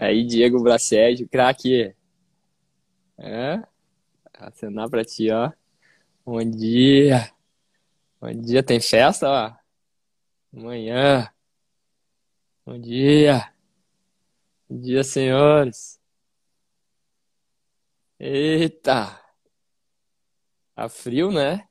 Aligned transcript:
Aí, 0.00 0.24
Diego 0.24 0.62
Braced, 0.62 1.26
craque. 1.26 1.92
É? 3.18 3.60
Acenar 4.32 4.88
pra 4.88 5.04
ti, 5.04 5.28
ó. 5.28 5.50
Bom 6.24 6.38
dia. 6.38 7.32
Bom 8.20 8.32
dia, 8.32 8.62
tem 8.62 8.80
festa, 8.80 9.28
ó. 9.28 9.52
Amanhã. 10.56 11.28
Bom 12.64 12.78
dia. 12.78 13.52
Bom 14.68 14.80
dia, 14.80 15.02
senhores. 15.02 16.00
Eita. 18.20 19.20
Tá 20.76 20.88
frio, 20.88 21.32
né? 21.32 21.67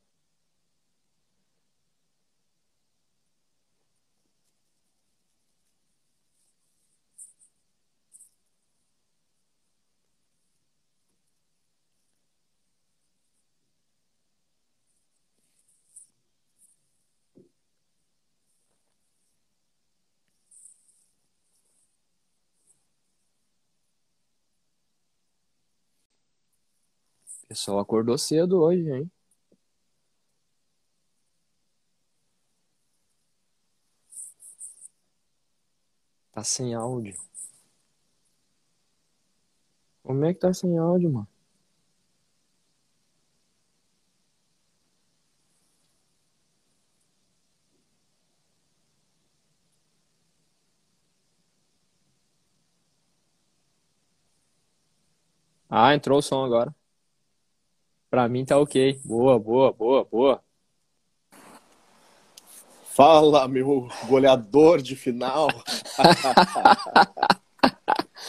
Pessoal 27.49 27.79
acordou 27.79 28.17
cedo 28.17 28.61
hoje, 28.61 28.89
hein? 28.89 29.11
Tá 36.31 36.41
sem 36.41 36.73
áudio. 36.73 37.17
Como 40.01 40.25
é 40.25 40.33
que 40.33 40.39
tá 40.39 40.51
sem 40.51 40.75
áudio, 40.79 41.11
mano? 41.11 41.27
Ah, 55.69 55.93
entrou 55.93 56.19
o 56.19 56.21
som 56.21 56.43
agora. 56.43 56.73
Pra 58.09 58.27
mim 58.29 58.45
tá 58.45 58.57
ok. 58.57 59.01
Boa, 59.03 59.37
boa, 59.37 59.73
boa, 59.73 60.05
boa. 60.05 60.41
Fala, 62.85 63.45
meu 63.47 63.87
goleador 64.07 64.81
de 64.81 64.95
final. 64.95 65.49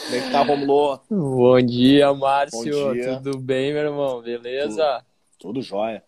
Como 0.03 0.15
é 0.15 0.21
que 0.21 0.31
tá, 0.31 0.41
Romulo? 0.41 0.99
Bom 1.09 1.61
dia, 1.61 2.13
Márcio. 2.13 2.87
Bom 2.87 2.93
dia. 2.93 3.21
Tudo 3.23 3.39
bem, 3.39 3.73
meu 3.73 3.83
irmão? 3.83 4.21
Beleza? 4.21 5.03
Tudo 5.39 5.61
jóia. 5.61 6.03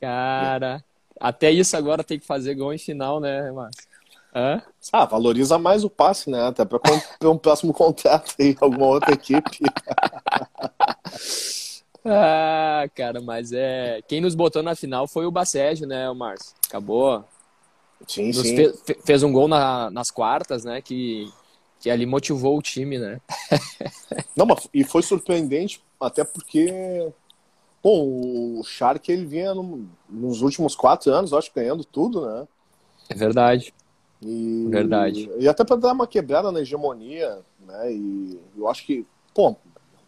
Cara, 0.00 0.84
até 1.20 1.50
isso 1.50 1.76
agora 1.76 2.04
tem 2.04 2.20
que 2.20 2.26
fazer 2.26 2.54
gol 2.54 2.72
em 2.72 2.78
final, 2.78 3.18
né, 3.18 3.50
Márcio? 3.50 3.88
Hã? 4.34 4.62
Ah, 4.92 5.04
valoriza 5.04 5.58
mais 5.58 5.82
o 5.82 5.90
passe, 5.90 6.30
né? 6.30 6.46
Até 6.46 6.64
para 6.64 6.80
um 7.24 7.36
próximo 7.36 7.72
contrato 7.72 8.32
aí, 8.38 8.56
alguma 8.60 8.86
outra 8.86 9.12
equipe. 9.12 9.58
Ah, 12.08 12.88
cara, 12.94 13.20
mas 13.20 13.52
é. 13.52 14.00
Quem 14.06 14.20
nos 14.20 14.34
botou 14.34 14.62
na 14.62 14.76
final 14.76 15.08
foi 15.08 15.26
o 15.26 15.30
Bacégio, 15.30 15.86
né, 15.86 16.08
o 16.08 16.14
Márcio? 16.14 16.54
Acabou. 16.68 17.24
Sim, 18.06 18.32
Nos 18.32 18.42
sim. 18.42 18.56
fe- 18.56 18.72
fe- 18.84 18.98
fez 19.04 19.22
um 19.22 19.32
gol 19.32 19.48
na- 19.48 19.90
nas 19.90 20.10
quartas, 20.10 20.64
né? 20.64 20.80
Que, 20.80 21.28
que 21.80 21.90
ali 21.90 22.06
motivou 22.06 22.56
o 22.56 22.62
time, 22.62 22.98
né? 22.98 23.20
Não, 24.36 24.46
mas 24.46 24.68
e 24.72 24.84
foi 24.84 25.02
surpreendente, 25.02 25.82
até 26.00 26.22
porque, 26.22 27.10
bom, 27.82 28.58
o 28.58 28.62
Shark 28.64 29.10
ele 29.10 29.24
vinha 29.24 29.54
no- 29.54 29.88
nos 30.08 30.42
últimos 30.42 30.76
quatro 30.76 31.12
anos, 31.12 31.32
acho, 31.32 31.50
ganhando 31.54 31.84
tudo, 31.84 32.26
né? 32.26 32.46
É 33.08 33.14
verdade. 33.14 33.72
E, 34.22 34.66
Verdade. 34.68 35.30
E 35.38 35.48
até 35.48 35.64
para 35.64 35.76
dar 35.76 35.92
uma 35.92 36.06
quebrada 36.06 36.50
na 36.52 36.60
hegemonia, 36.60 37.40
né? 37.66 37.92
E 37.92 38.40
eu 38.56 38.68
acho 38.68 38.84
que, 38.84 39.06
pô, 39.34 39.56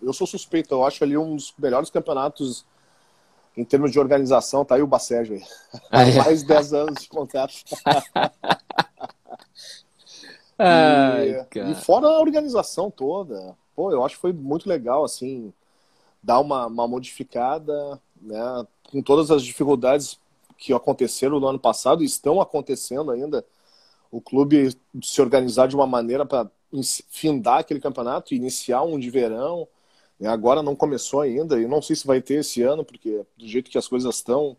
eu 0.02 0.12
sou 0.12 0.26
suspeito, 0.26 0.74
eu 0.74 0.84
acho 0.84 1.04
ali 1.04 1.16
um 1.16 1.36
dos 1.36 1.54
melhores 1.58 1.90
campeonatos 1.90 2.64
em 3.56 3.64
termos 3.64 3.90
de 3.90 3.98
organização, 3.98 4.64
tá 4.64 4.76
aí 4.76 4.82
o 4.82 4.86
Bacégio 4.86 5.36
aí. 5.36 5.42
Ai, 5.90 6.12
Mais 6.12 6.44
10 6.44 6.74
anos 6.74 7.02
de 7.02 7.08
contrato. 7.08 7.54
ai, 10.56 11.44
e, 11.54 11.72
e 11.72 11.74
fora 11.74 12.06
a 12.06 12.20
organização 12.20 12.88
toda, 12.90 13.56
pô, 13.74 13.90
eu 13.90 14.04
acho 14.04 14.14
que 14.14 14.20
foi 14.20 14.32
muito 14.32 14.68
legal, 14.68 15.04
assim, 15.04 15.52
dar 16.22 16.40
uma, 16.40 16.66
uma 16.66 16.86
modificada, 16.86 18.00
né? 18.20 18.66
Com 18.90 19.02
todas 19.02 19.30
as 19.30 19.42
dificuldades 19.42 20.18
que 20.56 20.72
aconteceram 20.72 21.38
no 21.38 21.46
ano 21.46 21.58
passado 21.58 22.02
e 22.02 22.06
estão 22.06 22.40
acontecendo 22.40 23.10
ainda, 23.10 23.44
o 24.10 24.20
clube 24.20 24.76
se 25.02 25.20
organizar 25.20 25.68
de 25.68 25.76
uma 25.76 25.86
maneira 25.86 26.26
para 26.26 26.50
findar 27.08 27.58
aquele 27.58 27.80
campeonato, 27.80 28.34
iniciar 28.34 28.82
um 28.82 28.98
de 28.98 29.10
verão. 29.10 29.68
Né? 30.20 30.28
Agora 30.28 30.62
não 30.62 30.76
começou 30.76 31.20
ainda, 31.20 31.60
e 31.60 31.66
não 31.66 31.82
sei 31.82 31.96
se 31.96 32.06
vai 32.06 32.20
ter 32.22 32.40
esse 32.40 32.62
ano, 32.62 32.84
porque 32.84 33.24
do 33.36 33.46
jeito 33.46 33.70
que 33.70 33.78
as 33.78 33.88
coisas 33.88 34.16
estão, 34.16 34.56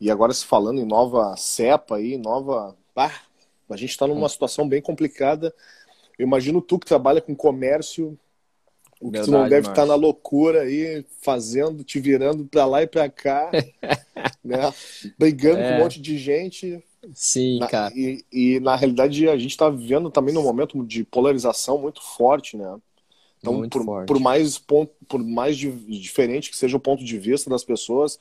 e 0.00 0.10
agora 0.10 0.32
se 0.34 0.44
falando 0.46 0.80
em 0.80 0.84
nova 0.86 1.36
cepa 1.36 1.96
aí, 1.96 2.18
nova. 2.18 2.76
Ah, 2.96 3.12
a 3.70 3.76
gente 3.76 3.90
está 3.90 4.06
numa 4.06 4.28
situação 4.28 4.68
bem 4.68 4.82
complicada. 4.82 5.54
Eu 6.18 6.26
imagino 6.26 6.60
tu 6.62 6.78
que 6.78 6.86
trabalha 6.86 7.20
com 7.20 7.34
comércio, 7.34 8.18
o 9.00 9.12
que 9.12 9.20
tu 9.20 9.32
não 9.32 9.40
Verdade, 9.40 9.50
deve 9.50 9.68
estar 9.68 9.86
Márcio. 9.86 9.86
na 9.86 9.94
loucura 9.96 10.62
aí, 10.62 11.04
fazendo, 11.22 11.84
te 11.84 12.00
virando 12.00 12.44
para 12.46 12.66
lá 12.66 12.82
e 12.82 12.86
para 12.86 13.08
cá, 13.10 13.50
né? 14.44 14.74
Brigando 15.18 15.64
com 15.64 15.64
É. 15.64 15.74
um 15.74 15.78
monte 15.78 16.00
de 16.00 16.18
gente. 16.18 16.82
Sim, 17.14 17.58
Na- 17.58 17.66
cara. 17.66 17.94
e, 17.96 18.24
e, 18.32 18.60
na 18.60 18.76
realidade 18.76 19.28
a 19.28 19.36
gente 19.38 19.50
está 19.52 19.70
vivendo 19.70 20.10
também 20.10 20.34
num 20.34 20.42
momento 20.42 20.84
de 20.86 21.04
polarização 21.04 21.78
muito 21.78 22.02
forte, 22.02 22.56
né? 22.56 22.80
Então, 23.42 23.62
por, 23.64 23.88
por 24.06 24.20
mais 24.20 24.58
ponto, 24.58 24.94
por 25.08 25.22
mais 25.24 25.56
di- 25.58 25.72
diferente 26.00 26.50
que 26.50 26.56
seja 26.56 26.76
o 26.76 26.80
ponto 26.80 27.04
de 27.04 27.18
vista 27.18 27.50
das 27.50 27.64
pessoas, 27.64 28.20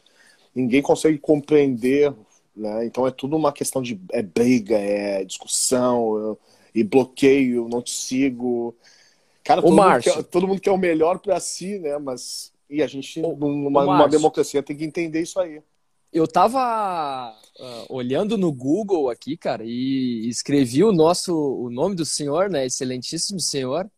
ninguém 0.56 0.82
consegue 0.82 1.18
compreender, 1.20 2.14
né? 2.56 2.86
Então 2.86 3.08
é 3.08 3.12
tudo 3.12 3.36
uma 3.38 3.54
questão 3.54 3.82
de 3.82 4.02
é 4.12 4.22
briga, 4.24 4.78
é 4.78 5.24
discussão 5.26 6.18
eu- 6.18 6.40
e 6.76 6.84
bloqueio, 6.84 7.68
não 7.70 7.82
te 7.82 7.92
sigo. 7.92 8.76
Cara, 9.44 9.64
todo, 9.64 9.84
mundo 9.84 9.98
quer, 10.00 10.24
todo 10.26 10.48
mundo 10.48 10.62
quer 10.62 10.72
o 10.72 10.78
melhor 10.78 11.20
para 11.20 11.40
si, 11.40 11.80
né? 11.80 11.98
Mas 12.00 12.54
e 12.70 12.82
a 12.84 12.88
gente 12.88 13.22
numa, 13.22 13.88
numa 13.88 14.08
democracia 14.10 14.64
tem 14.64 14.78
que 14.78 14.86
entender 14.86 15.22
isso 15.22 15.40
aí. 15.40 15.62
Eu 16.12 16.28
tava 16.28 16.60
ah, 17.60 17.86
olhando 17.90 18.38
no 18.38 18.52
Google 18.52 19.10
aqui, 19.10 19.38
cara, 19.38 19.64
e 19.66 20.28
escrevi 20.28 20.84
o 20.84 20.92
nosso, 20.92 21.34
o 21.34 21.70
nome 21.70 21.96
do 21.96 22.06
senhor, 22.06 22.50
né? 22.50 22.66
Excelentíssimo 22.66 23.40
senhor. 23.40 23.90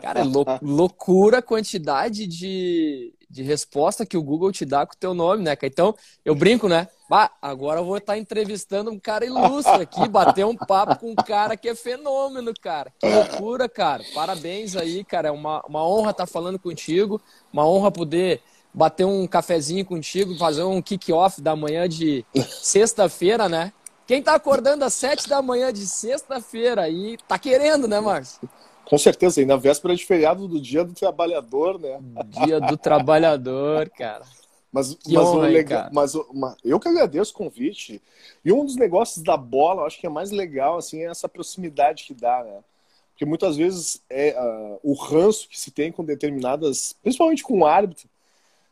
Cara, 0.00 0.20
é 0.20 0.24
lou- 0.24 0.44
loucura 0.62 1.38
a 1.38 1.42
quantidade 1.42 2.26
de, 2.26 3.12
de 3.28 3.42
resposta 3.42 4.06
que 4.06 4.16
o 4.16 4.22
Google 4.22 4.52
te 4.52 4.64
dá 4.64 4.86
com 4.86 4.94
o 4.94 4.98
teu 4.98 5.14
nome, 5.14 5.42
né? 5.42 5.56
Então, 5.62 5.94
eu 6.24 6.34
brinco, 6.34 6.68
né? 6.68 6.88
Bah, 7.08 7.30
agora 7.40 7.80
eu 7.80 7.84
vou 7.84 7.96
estar 7.96 8.18
entrevistando 8.18 8.90
um 8.90 8.98
cara 8.98 9.24
ilustre 9.24 9.82
aqui, 9.82 10.06
bater 10.08 10.44
um 10.44 10.54
papo 10.54 10.98
com 10.98 11.12
um 11.12 11.14
cara 11.14 11.56
que 11.56 11.68
é 11.68 11.74
fenômeno, 11.74 12.52
cara. 12.60 12.92
Que 12.98 13.08
loucura, 13.08 13.68
cara. 13.68 14.04
Parabéns 14.14 14.76
aí, 14.76 15.02
cara. 15.04 15.28
É 15.28 15.30
uma, 15.30 15.62
uma 15.66 15.88
honra 15.88 16.10
estar 16.10 16.26
falando 16.26 16.58
contigo, 16.58 17.20
uma 17.50 17.66
honra 17.66 17.90
poder 17.90 18.42
bater 18.74 19.06
um 19.06 19.26
cafezinho 19.26 19.84
contigo, 19.86 20.36
fazer 20.36 20.62
um 20.62 20.82
kick-off 20.82 21.40
da 21.40 21.56
manhã 21.56 21.88
de 21.88 22.24
sexta-feira, 22.62 23.48
né? 23.48 23.72
Quem 24.06 24.22
tá 24.22 24.34
acordando 24.34 24.84
às 24.84 24.94
sete 24.94 25.28
da 25.28 25.42
manhã 25.42 25.72
de 25.72 25.86
sexta-feira 25.86 26.82
aí 26.82 27.18
tá 27.26 27.38
querendo, 27.38 27.88
né, 27.88 28.00
Márcio? 28.00 28.48
Com 28.88 28.96
certeza, 28.96 29.42
e 29.42 29.44
na 29.44 29.56
véspera 29.56 29.94
de 29.94 30.04
feriado 30.04 30.48
do 30.48 30.58
Dia 30.58 30.82
do 30.82 30.94
Trabalhador, 30.94 31.78
né? 31.78 32.00
Dia 32.30 32.58
do 32.58 32.74
trabalhador, 32.76 33.90
cara. 33.90 34.24
Mas, 34.72 34.94
Que 34.94 35.14
mas, 35.14 35.28
o 35.28 35.34
honra, 35.34 35.48
hein, 35.48 35.52
legal, 35.52 35.80
cara? 35.82 35.94
mas 35.94 36.14
o- 36.14 36.26
ma- 36.32 36.56
eu 36.64 36.80
que 36.80 36.88
agradeço 36.88 37.32
o 37.32 37.34
convite. 37.34 38.00
E 38.42 38.50
um 38.50 38.64
dos 38.64 38.76
negócios 38.76 39.22
da 39.22 39.36
bola, 39.36 39.82
eu 39.82 39.86
acho 39.86 39.98
que 40.00 40.06
é 40.06 40.10
mais 40.10 40.30
legal, 40.30 40.78
assim, 40.78 41.02
é 41.02 41.10
essa 41.10 41.28
proximidade 41.28 42.04
que 42.04 42.14
dá, 42.14 42.42
né? 42.42 42.64
Porque 43.12 43.26
muitas 43.26 43.56
vezes 43.58 44.02
é 44.08 44.30
ah, 44.38 44.78
o 44.82 44.94
ranço 44.94 45.48
que 45.48 45.58
se 45.58 45.70
tem 45.70 45.92
com 45.92 46.04
determinadas, 46.04 46.94
principalmente 47.02 47.42
com 47.42 47.58
o 47.60 47.66
árbitro, 47.66 48.08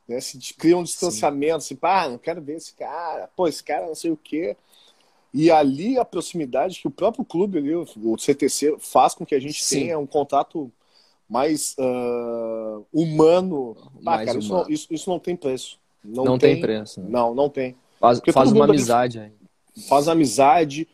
né? 0.08 0.20
Se 0.20 0.38
cria 0.54 0.78
um 0.78 0.84
distanciamento, 0.84 1.56
assim, 1.56 1.76
pá, 1.76 2.08
não 2.08 2.18
quero 2.18 2.40
ver 2.42 2.56
esse 2.56 2.74
cara, 2.74 3.28
pô, 3.36 3.48
esse 3.48 3.62
cara 3.62 3.86
não 3.86 3.94
sei 3.94 4.10
o 4.10 4.16
quê. 4.16 4.56
E 5.38 5.50
ali 5.50 5.98
a 5.98 6.04
proximidade 6.04 6.80
que 6.80 6.88
o 6.88 6.90
próprio 6.90 7.22
clube 7.22 7.58
ali, 7.58 7.74
o 7.74 8.16
CTC, 8.16 8.76
faz 8.78 9.12
com 9.12 9.26
que 9.26 9.34
a 9.34 9.38
gente 9.38 9.62
Sim. 9.62 9.80
tenha 9.80 9.98
um 9.98 10.06
contato 10.06 10.72
mais 11.28 11.76
ah, 11.78 12.80
humano. 12.90 13.76
Ah, 13.78 13.90
Mais 14.00 14.26
cara, 14.26 14.38
isso, 14.38 14.48
humano. 14.48 14.64
não, 14.66 14.74
isso, 14.74 14.86
isso 14.90 15.10
não 15.10 15.18
tem 15.18 15.36
preço. 15.36 15.78
Não, 16.02 16.24
Não, 16.24 16.38
tem, 16.38 16.58
preço. 16.58 17.02
né? 17.02 17.08
Não, 17.10 17.34
não 17.34 17.50
tem. 17.50 17.76
Faz, 18.00 18.18
faz 18.32 18.50
uma 18.50 18.64
ali- 18.64 18.72
amizade 18.72 19.18
aí. 19.18 19.32
Faz 19.86 20.08
amizade. 20.08 20.88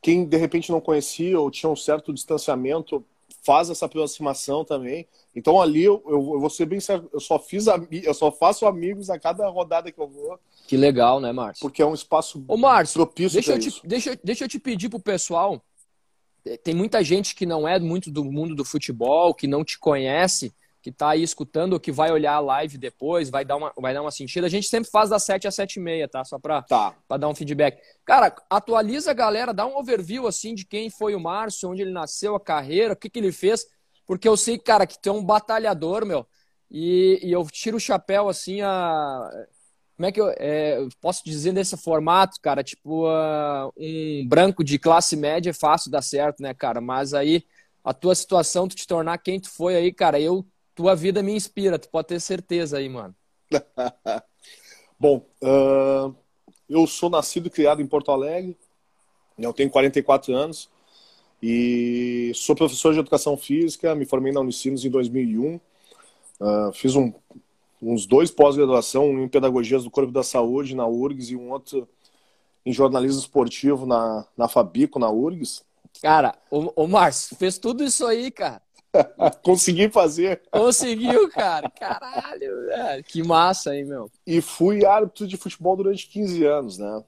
Quem 0.00 0.24
de 0.24 0.36
repente 0.38 0.72
não 0.72 0.80
conhecia 0.80 1.38
ou 1.38 1.50
tinha 1.50 1.68
um 1.68 1.76
certo 1.76 2.10
distanciamento 2.10 3.04
faz 3.44 3.70
essa 3.70 3.86
aproximação 3.86 4.64
também. 4.64 5.06
Então 5.34 5.60
ali 5.60 5.84
eu, 5.84 6.02
eu, 6.06 6.34
eu 6.34 6.40
vou 6.40 6.50
ser 6.50 6.66
bem 6.66 6.80
certo, 6.80 7.08
eu 7.12 7.20
só 7.20 7.38
fiz 7.38 7.66
eu 7.90 8.14
só 8.14 8.32
faço 8.32 8.66
amigos 8.66 9.10
a 9.10 9.18
cada 9.18 9.46
rodada 9.48 9.92
que 9.92 10.00
eu 10.00 10.08
vou. 10.08 10.38
Que 10.66 10.76
legal, 10.76 11.20
né, 11.20 11.30
Márcio? 11.32 11.62
Porque 11.62 11.82
é 11.82 11.86
um 11.86 11.94
espaço 11.94 12.42
Ô, 12.48 12.56
Márcio, 12.56 12.94
propício 12.94 13.34
deixa 13.34 13.52
eu, 13.52 13.58
te, 13.58 13.86
deixa, 13.86 14.18
deixa 14.24 14.44
eu 14.44 14.48
te 14.48 14.58
pedir 14.58 14.88
pro 14.88 14.98
pessoal. 14.98 15.62
Tem 16.62 16.74
muita 16.74 17.02
gente 17.02 17.34
que 17.34 17.46
não 17.46 17.66
é 17.66 17.78
muito 17.78 18.10
do 18.10 18.24
mundo 18.24 18.54
do 18.54 18.64
futebol, 18.64 19.34
que 19.34 19.46
não 19.46 19.64
te 19.64 19.78
conhece 19.78 20.52
que 20.84 20.90
está 20.90 21.08
aí 21.08 21.22
escutando 21.22 21.72
ou 21.72 21.80
que 21.80 21.90
vai 21.90 22.12
olhar 22.12 22.34
a 22.34 22.40
live 22.40 22.76
depois, 22.76 23.30
vai 23.30 23.42
dar 23.42 23.56
uma, 23.56 23.72
vai 23.78 23.94
dar 23.94 24.02
uma 24.02 24.10
sentida. 24.10 24.46
A 24.46 24.50
gente 24.50 24.68
sempre 24.68 24.90
faz 24.90 25.08
das 25.08 25.22
7 25.22 25.48
às 25.48 25.54
7 25.54 25.76
e 25.76 25.80
meia, 25.80 26.06
tá? 26.06 26.22
Só 26.26 26.38
para 26.38 26.60
tá. 26.60 26.94
dar 27.18 27.26
um 27.26 27.34
feedback. 27.34 27.80
Cara, 28.04 28.36
atualiza 28.50 29.10
a 29.10 29.14
galera, 29.14 29.54
dá 29.54 29.64
um 29.64 29.78
overview 29.78 30.26
assim 30.26 30.54
de 30.54 30.66
quem 30.66 30.90
foi 30.90 31.14
o 31.14 31.20
Márcio, 31.20 31.70
onde 31.70 31.80
ele 31.80 31.90
nasceu, 31.90 32.36
a 32.36 32.40
carreira, 32.40 32.92
o 32.92 32.96
que, 32.96 33.08
que 33.08 33.18
ele 33.18 33.32
fez. 33.32 33.64
Porque 34.06 34.28
eu 34.28 34.36
sei, 34.36 34.58
cara, 34.58 34.86
que 34.86 35.00
tu 35.00 35.08
é 35.08 35.12
um 35.12 35.24
batalhador, 35.24 36.04
meu. 36.04 36.26
E, 36.70 37.18
e 37.22 37.32
eu 37.32 37.46
tiro 37.46 37.78
o 37.78 37.80
chapéu 37.80 38.28
assim 38.28 38.60
a. 38.60 39.30
Como 39.96 40.06
é 40.06 40.12
que 40.12 40.20
eu, 40.20 40.28
é, 40.36 40.76
eu 40.76 40.90
posso 41.00 41.24
dizer 41.24 41.52
nesse 41.52 41.78
formato, 41.78 42.38
cara? 42.42 42.62
Tipo, 42.62 43.08
uh, 43.08 43.72
um 43.74 44.28
branco 44.28 44.62
de 44.62 44.78
classe 44.78 45.16
média 45.16 45.48
é 45.48 45.54
fácil 45.54 45.90
dar 45.90 46.02
certo, 46.02 46.42
né, 46.42 46.52
cara? 46.52 46.78
Mas 46.78 47.14
aí 47.14 47.42
a 47.82 47.94
tua 47.94 48.14
situação, 48.14 48.68
tu 48.68 48.76
te 48.76 48.86
tornar 48.86 49.16
quem 49.16 49.40
tu 49.40 49.48
foi 49.48 49.76
aí, 49.76 49.90
cara, 49.90 50.20
eu 50.20 50.44
tua 50.74 50.94
vida 50.94 51.22
me 51.22 51.32
inspira, 51.32 51.78
tu 51.78 51.88
pode 51.88 52.08
ter 52.08 52.20
certeza 52.20 52.78
aí, 52.78 52.88
mano. 52.88 53.14
Bom, 54.98 55.26
uh, 55.42 56.14
eu 56.68 56.86
sou 56.86 57.10
nascido 57.10 57.46
e 57.46 57.50
criado 57.50 57.80
em 57.80 57.86
Porto 57.86 58.10
Alegre, 58.10 58.56
eu 59.38 59.52
tenho 59.52 59.70
44 59.70 60.34
anos 60.34 60.68
e 61.42 62.32
sou 62.34 62.56
professor 62.56 62.92
de 62.92 63.00
educação 63.00 63.36
física, 63.36 63.94
me 63.94 64.06
formei 64.06 64.32
na 64.32 64.40
Unicinos 64.40 64.84
em 64.84 64.90
2001, 64.90 65.56
uh, 65.56 66.72
fiz 66.72 66.96
um, 66.96 67.12
uns 67.82 68.06
dois 68.06 68.30
pós-graduação, 68.30 69.10
um 69.10 69.22
em 69.22 69.28
pedagogias 69.28 69.84
do 69.84 69.90
corpo 69.90 70.10
da 70.10 70.22
saúde 70.22 70.74
na 70.74 70.86
URGS 70.86 71.30
e 71.30 71.36
um 71.36 71.50
outro 71.50 71.88
em 72.64 72.72
jornalismo 72.72 73.20
esportivo 73.20 73.84
na, 73.84 74.26
na 74.36 74.48
Fabico, 74.48 74.98
na 74.98 75.10
URGS. 75.10 75.62
Cara, 76.00 76.34
o, 76.50 76.84
o 76.84 76.88
Márcio 76.88 77.36
fez 77.36 77.58
tudo 77.58 77.84
isso 77.84 78.06
aí, 78.06 78.30
cara. 78.30 78.62
Consegui 79.42 79.88
fazer. 79.88 80.42
Conseguiu, 80.50 81.28
cara. 81.30 81.70
Caralho, 81.70 82.66
velho. 82.66 83.04
Que 83.04 83.22
massa 83.22 83.70
aí, 83.70 83.84
meu. 83.84 84.10
E 84.26 84.40
fui 84.40 84.84
árbitro 84.84 85.26
de 85.26 85.36
futebol 85.36 85.76
durante 85.76 86.08
15 86.08 86.44
anos, 86.44 86.78
né? 86.78 87.02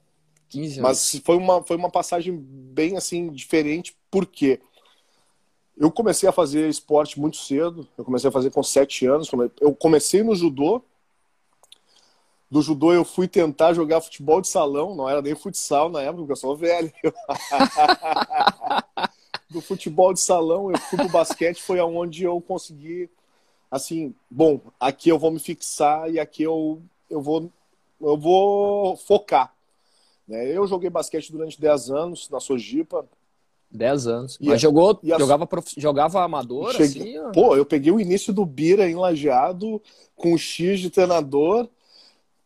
15 0.49 0.79
anos. 0.79 0.81
Mas 0.81 1.21
foi 1.23 1.37
uma, 1.37 1.63
foi 1.63 1.77
uma 1.77 1.89
passagem 1.89 2.37
bem 2.37 2.97
assim, 2.97 3.29
diferente, 3.29 3.95
porque 4.09 4.59
eu 5.77 5.91
comecei 5.91 6.27
a 6.27 6.31
fazer 6.31 6.67
esporte 6.69 7.19
muito 7.19 7.37
cedo. 7.37 7.87
Eu 7.97 8.03
comecei 8.03 8.29
a 8.29 8.33
fazer 8.33 8.51
com 8.51 8.63
7 8.63 9.05
anos. 9.05 9.29
Eu 9.59 9.73
comecei 9.73 10.23
no 10.23 10.35
judô. 10.35 10.83
Do 12.49 12.61
judô 12.61 12.93
eu 12.93 13.03
fui 13.03 13.27
tentar 13.27 13.73
jogar 13.73 13.99
futebol 13.99 14.39
de 14.39 14.47
salão, 14.47 14.95
não 14.95 15.09
era 15.09 15.21
nem 15.21 15.35
futsal 15.35 15.89
na 15.89 16.01
época, 16.01 16.19
porque 16.19 16.31
eu 16.31 16.37
sou 16.37 16.55
velho. 16.55 16.89
do 19.49 19.61
futebol 19.61 20.13
de 20.13 20.19
salão, 20.19 20.71
eu 20.71 20.77
fui 20.77 20.97
pro 20.97 21.09
basquete, 21.09 21.61
foi 21.61 21.79
aonde 21.79 22.23
eu 22.23 22.39
consegui, 22.41 23.09
assim, 23.71 24.13
bom, 24.29 24.59
aqui 24.79 25.09
eu 25.09 25.17
vou 25.17 25.31
me 25.31 25.39
fixar 25.39 26.11
e 26.11 26.19
aqui 26.19 26.43
eu, 26.43 26.81
eu, 27.09 27.21
vou, 27.21 27.51
eu 28.01 28.17
vou 28.17 28.97
focar. 28.97 29.53
Né? 30.27 30.51
Eu 30.51 30.67
joguei 30.67 30.89
basquete 30.89 31.31
durante 31.31 31.59
10 31.59 31.89
anos 31.89 32.29
na 32.29 32.39
Sojipa. 32.39 33.07
10 33.71 34.07
anos. 34.07 34.37
E 34.41 34.47
Mas 34.47 34.55
a, 34.55 34.57
jogou, 34.57 34.99
a, 35.03 35.19
jogava, 35.19 35.47
prof... 35.47 35.73
jogava 35.77 36.23
amador, 36.23 36.73
cheguei, 36.73 37.17
assim? 37.17 37.31
Pô, 37.31 37.55
eu 37.55 37.65
peguei 37.65 37.91
o 37.91 37.99
início 37.99 38.33
do 38.33 38.45
Bira 38.45 38.89
em 38.89 38.95
Lajeado, 38.95 39.81
com 40.15 40.33
o 40.33 40.37
X 40.37 40.79
de 40.79 40.89
treinador, 40.89 41.69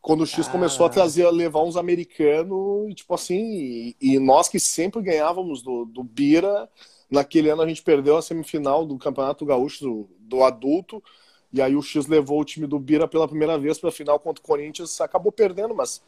quando 0.02 0.22
o 0.22 0.26
X 0.26 0.48
ah. 0.48 0.52
começou 0.52 0.86
a 0.86 0.90
trazer, 0.90 1.26
a 1.26 1.30
levar 1.30 1.62
uns 1.62 1.78
americanos, 1.78 2.94
tipo 2.96 3.14
assim, 3.14 3.40
e, 3.40 3.96
e, 4.02 4.20
nós 4.20 4.50
que 4.50 4.60
sempre 4.60 5.02
ganhávamos 5.02 5.62
do, 5.62 5.86
do 5.86 6.04
Bira, 6.04 6.68
naquele 7.10 7.50
ano 7.50 7.62
a 7.62 7.68
gente 7.68 7.84
perdeu 7.84 8.18
a 8.18 8.22
semifinal 8.22 8.86
do 8.86 8.98
Campeonato 8.98 9.46
Gaúcho 9.46 9.84
do, 9.84 10.10
do 10.20 10.44
adulto, 10.44 11.04
e 11.54 11.62
aí 11.62 11.76
o 11.76 11.82
X 11.82 12.08
levou 12.08 12.40
o 12.40 12.46
time 12.46 12.66
do 12.66 12.80
Bira 12.80 13.08
pela 13.08 13.28
primeira 13.28 13.60
vez 13.60 13.78
para 13.78 13.90
a 13.90 13.94
final 13.94 14.20
contra 14.20 14.42
o 14.42 14.48
Corinthians, 14.48 15.00
acabou 15.00 15.32
perdendo, 15.32 15.76
mas 15.76 16.02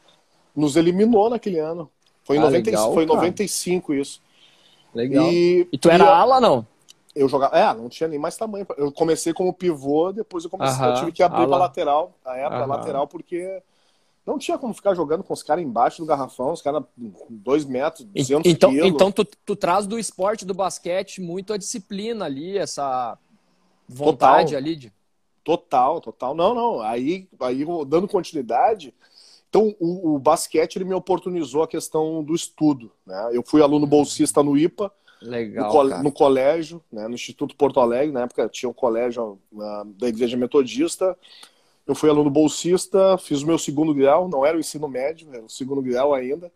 nos 0.55 0.75
eliminou 0.75 1.29
naquele 1.29 1.59
ano. 1.59 1.89
Foi 2.23 2.37
em 2.37 2.39
ah, 2.39 2.43
90, 2.43 2.69
legal, 2.69 2.93
foi 2.93 3.05
95 3.05 3.93
isso. 3.93 4.21
Legal. 4.95 5.29
E, 5.29 5.67
e 5.71 5.77
tu 5.77 5.89
era 5.89 6.05
e, 6.05 6.07
ala 6.07 6.39
não? 6.39 6.65
Eu 7.13 7.27
jogava, 7.27 7.57
é, 7.57 7.73
não 7.73 7.89
tinha 7.89 8.07
nem 8.07 8.17
mais 8.17 8.37
tamanho. 8.37 8.65
Eu 8.77 8.91
comecei 8.91 9.33
como 9.33 9.53
pivô, 9.53 10.11
depois 10.11 10.43
eu 10.45 10.49
comecei, 10.49 10.83
eu 10.83 10.95
tive 10.95 11.11
que 11.11 11.21
abrir 11.21 11.45
para 11.47 11.57
lateral, 11.57 12.13
a 12.25 12.37
época 12.37 12.65
lateral 12.65 13.07
porque 13.07 13.61
não 14.25 14.37
tinha 14.37 14.57
como 14.57 14.73
ficar 14.73 14.95
jogando 14.95 15.23
com 15.23 15.33
os 15.33 15.43
caras 15.43 15.63
embaixo 15.63 16.01
do 16.01 16.05
garrafão, 16.05 16.53
os 16.53 16.61
caras 16.61 16.83
dois 17.29 17.65
metros, 17.65 18.05
200 18.05 18.51
então, 18.51 18.71
quilos. 18.71 18.87
Então 18.87 19.11
tu, 19.11 19.25
tu 19.45 19.55
traz 19.55 19.85
do 19.85 19.99
esporte, 19.99 20.45
do 20.45 20.53
basquete, 20.53 21.21
muito 21.21 21.53
a 21.53 21.57
disciplina 21.57 22.25
ali, 22.25 22.57
essa 22.57 23.17
vontade 23.87 24.51
total, 24.51 24.57
ali 24.57 24.75
de... 24.75 24.93
Total, 25.43 26.01
total. 26.01 26.33
Não, 26.33 26.55
não, 26.55 26.81
aí, 26.81 27.27
aí 27.39 27.65
dando 27.87 28.07
continuidade... 28.07 28.93
Então, 29.49 29.75
o, 29.79 30.15
o 30.15 30.17
basquete 30.17 30.77
ele 30.77 30.85
me 30.85 30.95
oportunizou 30.95 31.61
a 31.61 31.67
questão 31.67 32.23
do 32.23 32.33
estudo. 32.33 32.91
Né? 33.05 33.29
Eu 33.33 33.43
fui 33.45 33.61
aluno 33.61 33.85
bolsista 33.85 34.41
no 34.41 34.57
IPA, 34.57 34.91
Legal, 35.23 35.71
no, 35.71 36.03
no, 36.03 36.11
colégio, 36.11 36.83
né, 36.91 37.07
no 37.07 37.15
Instituto 37.15 37.55
Porto 37.55 37.79
Alegre, 37.79 38.11
na 38.11 38.23
época 38.23 38.49
tinha 38.49 38.69
um 38.69 38.73
colégio 38.73 39.39
uh, 39.53 39.85
da 39.97 40.07
Igreja 40.07 40.35
Metodista, 40.35 41.17
eu 41.85 41.93
fui 41.93 42.09
aluno 42.09 42.29
bolsista, 42.29 43.17
fiz 43.17 43.41
o 43.41 43.47
meu 43.47 43.57
segundo 43.57 43.93
grau, 43.93 44.29
não 44.29 44.45
era 44.45 44.55
o 44.55 44.59
ensino 44.59 44.87
médio, 44.87 45.27
era 45.33 45.43
o 45.43 45.49
segundo 45.49 45.81
grau 45.81 46.13
ainda. 46.13 46.51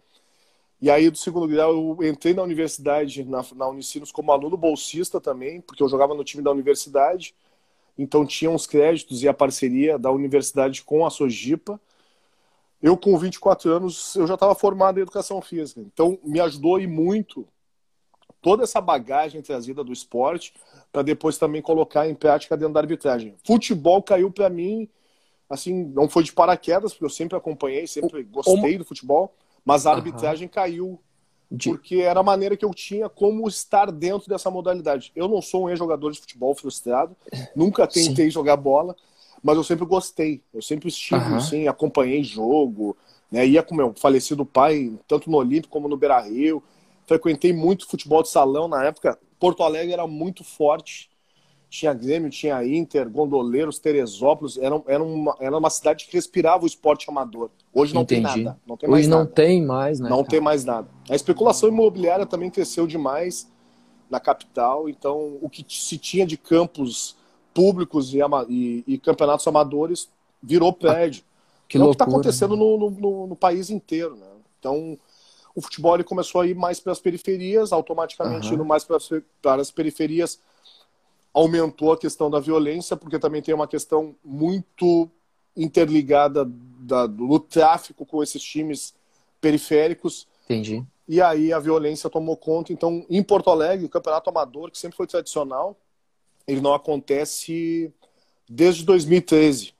E 0.79 0.89
aí, 0.89 1.09
do 1.09 1.17
segundo 1.17 1.47
grau, 1.47 1.97
eu 1.99 2.07
entrei 2.07 2.33
na 2.33 2.43
universidade, 2.43 3.23
na, 3.23 3.43
na 3.55 3.67
Unicinos, 3.67 4.11
como 4.11 4.31
aluno 4.31 4.55
bolsista 4.55 5.19
também, 5.19 5.59
porque 5.59 5.81
eu 5.81 5.89
jogava 5.89 6.13
no 6.13 6.23
time 6.23 6.43
da 6.43 6.51
universidade. 6.51 7.35
Então, 7.97 8.25
tinha 8.25 8.49
uns 8.51 8.67
créditos 8.67 9.23
e 9.23 9.27
a 9.27 9.33
parceria 9.33 9.97
da 9.97 10.11
universidade 10.11 10.83
com 10.83 11.05
a 11.05 11.09
Sojipa. 11.09 11.81
Eu, 12.81 12.95
com 12.95 13.17
24 13.17 13.71
anos, 13.71 14.15
eu 14.15 14.27
já 14.27 14.35
estava 14.35 14.53
formado 14.53 14.99
em 14.99 15.01
educação 15.01 15.41
física. 15.41 15.81
Então, 15.81 16.19
me 16.23 16.39
ajudou 16.39 16.79
e 16.79 16.85
muito 16.85 17.47
toda 18.39 18.63
essa 18.63 18.79
bagagem 18.79 19.41
trazida 19.41 19.83
do 19.83 19.91
esporte 19.91 20.53
para 20.91 21.01
depois 21.01 21.39
também 21.39 21.61
colocar 21.61 22.07
em 22.07 22.13
prática 22.13 22.55
dentro 22.55 22.75
da 22.75 22.79
arbitragem. 22.79 23.35
Futebol 23.43 24.01
caiu 24.03 24.31
para 24.31 24.47
mim 24.47 24.87
assim, 25.49 25.85
não 25.85 26.09
foi 26.09 26.23
de 26.23 26.33
paraquedas, 26.33 26.93
porque 26.93 27.05
eu 27.05 27.09
sempre 27.09 27.37
acompanhei, 27.37 27.87
sempre 27.87 28.23
gostei 28.23 28.77
do 28.77 28.85
futebol, 28.85 29.33
mas 29.63 29.85
a 29.85 29.93
arbitragem 29.93 30.47
caiu 30.47 30.99
de... 31.49 31.69
porque 31.69 31.97
era 31.97 32.19
a 32.19 32.23
maneira 32.23 32.57
que 32.57 32.65
eu 32.65 32.73
tinha 32.73 33.07
como 33.07 33.47
estar 33.47 33.91
dentro 33.91 34.27
dessa 34.27 34.51
modalidade. 34.51 35.11
Eu 35.15 35.27
não 35.27 35.41
sou 35.41 35.65
um 35.65 35.69
ex-jogador 35.69 36.11
de 36.11 36.19
futebol 36.19 36.53
frustrado, 36.53 37.15
nunca 37.55 37.87
tentei 37.87 38.25
Sim. 38.25 38.31
jogar 38.31 38.57
bola, 38.57 38.95
mas 39.41 39.55
eu 39.55 39.63
sempre 39.63 39.85
gostei, 39.85 40.41
eu 40.53 40.61
sempre 40.61 40.89
estive, 40.89 41.23
uhum. 41.23 41.37
assim, 41.37 41.67
acompanhei 41.67 42.23
jogo, 42.23 42.97
né, 43.31 43.45
ia 43.45 43.63
com 43.63 43.75
meu 43.75 43.93
falecido 43.93 44.45
pai, 44.45 44.91
tanto 45.07 45.29
no 45.29 45.37
Olímpico 45.37 45.71
como 45.71 45.87
no 45.87 45.97
Beira-Rio, 45.97 46.61
frequentei 47.05 47.53
muito 47.53 47.87
futebol 47.87 48.21
de 48.23 48.29
salão 48.29 48.67
na 48.67 48.83
época, 48.83 49.17
Porto 49.39 49.63
Alegre 49.63 49.93
era 49.93 50.07
muito 50.07 50.43
forte, 50.43 51.09
tinha 51.69 51.93
Grêmio, 51.93 52.29
tinha 52.29 52.63
Inter, 52.65 53.09
Gondoleiros, 53.09 53.79
Teresópolis, 53.79 54.57
era, 54.57 54.81
era, 54.87 55.03
uma, 55.03 55.35
era 55.39 55.57
uma 55.57 55.69
cidade 55.69 56.05
que 56.05 56.13
respirava 56.13 56.63
o 56.63 56.67
esporte 56.67 57.09
amador. 57.09 57.49
Hoje 57.73 57.93
não 57.93 58.03
Entendi. 58.03 58.33
tem 58.33 58.43
nada. 58.43 58.59
Não 58.65 58.77
tem 58.77 58.89
Hoje 58.89 59.07
não 59.07 59.19
nada. 59.19 59.31
tem 59.31 59.65
mais, 59.65 59.99
né? 59.99 60.09
Não 60.09 60.17
cara? 60.17 60.29
tem 60.29 60.41
mais 60.41 60.63
nada. 60.63 60.87
A 61.09 61.15
especulação 61.15 61.69
imobiliária 61.69 62.25
também 62.25 62.49
cresceu 62.49 62.87
demais 62.87 63.47
na 64.09 64.19
capital, 64.19 64.87
então 64.87 65.37
o 65.41 65.49
que 65.49 65.65
se 65.67 65.97
tinha 65.97 66.25
de 66.25 66.37
campos 66.37 67.17
públicos 67.53 68.13
e, 68.13 68.19
e, 68.47 68.83
e 68.87 68.97
campeonatos 68.97 69.45
amadores 69.47 70.09
virou 70.41 70.71
prédio. 70.71 71.23
Que 71.67 71.75
é 71.75 71.79
loucura, 71.81 71.91
o 71.91 71.97
que 71.97 72.03
está 72.03 72.05
acontecendo 72.05 72.55
né? 72.55 72.61
no, 72.61 72.89
no, 72.89 73.27
no, 73.27 73.35
país 73.35 73.69
inteiro. 73.69 74.15
Né? 74.15 74.27
Então, 74.57 74.97
o 75.53 75.61
futebol 75.61 75.95
ele 75.95 76.05
começou 76.05 76.39
a 76.39 76.47
ir 76.47 76.55
mais 76.55 76.79
para 76.79 76.93
as 76.93 76.99
periferias, 76.99 77.73
automaticamente 77.73 78.47
uhum. 78.47 78.53
indo 78.53 78.63
mais 78.63 78.85
para 78.85 79.61
as 79.61 79.71
periferias 79.71 80.39
aumentou 81.37 81.91
a 81.91 81.97
questão 81.97 82.31
da 82.31 82.39
violência, 82.39 82.97
porque 82.97 83.19
também 83.19 83.43
tem 83.43 83.53
uma 83.53 83.67
questão 83.67 84.15
muito 84.25 85.07
interligada 85.55 86.43
da, 86.79 87.05
do 87.05 87.39
tráfico 87.39 88.07
com 88.07 88.23
esses 88.23 88.41
times 88.41 88.95
periféricos. 89.39 90.27
Entendi. 90.45 90.83
E 91.07 91.21
aí 91.21 91.53
a 91.53 91.59
violência 91.59 92.09
tomou 92.09 92.35
conta. 92.35 92.73
Então, 92.73 93.05
em 93.07 93.21
Porto 93.21 93.51
Alegre, 93.51 93.85
o 93.85 93.89
campeonato 93.89 94.27
amador, 94.31 94.71
que 94.71 94.79
sempre 94.79 94.97
foi 94.97 95.05
tradicional, 95.05 95.77
ele 96.47 96.59
não 96.59 96.73
acontece 96.73 97.93
desde 98.49 98.83
2013. 98.83 99.75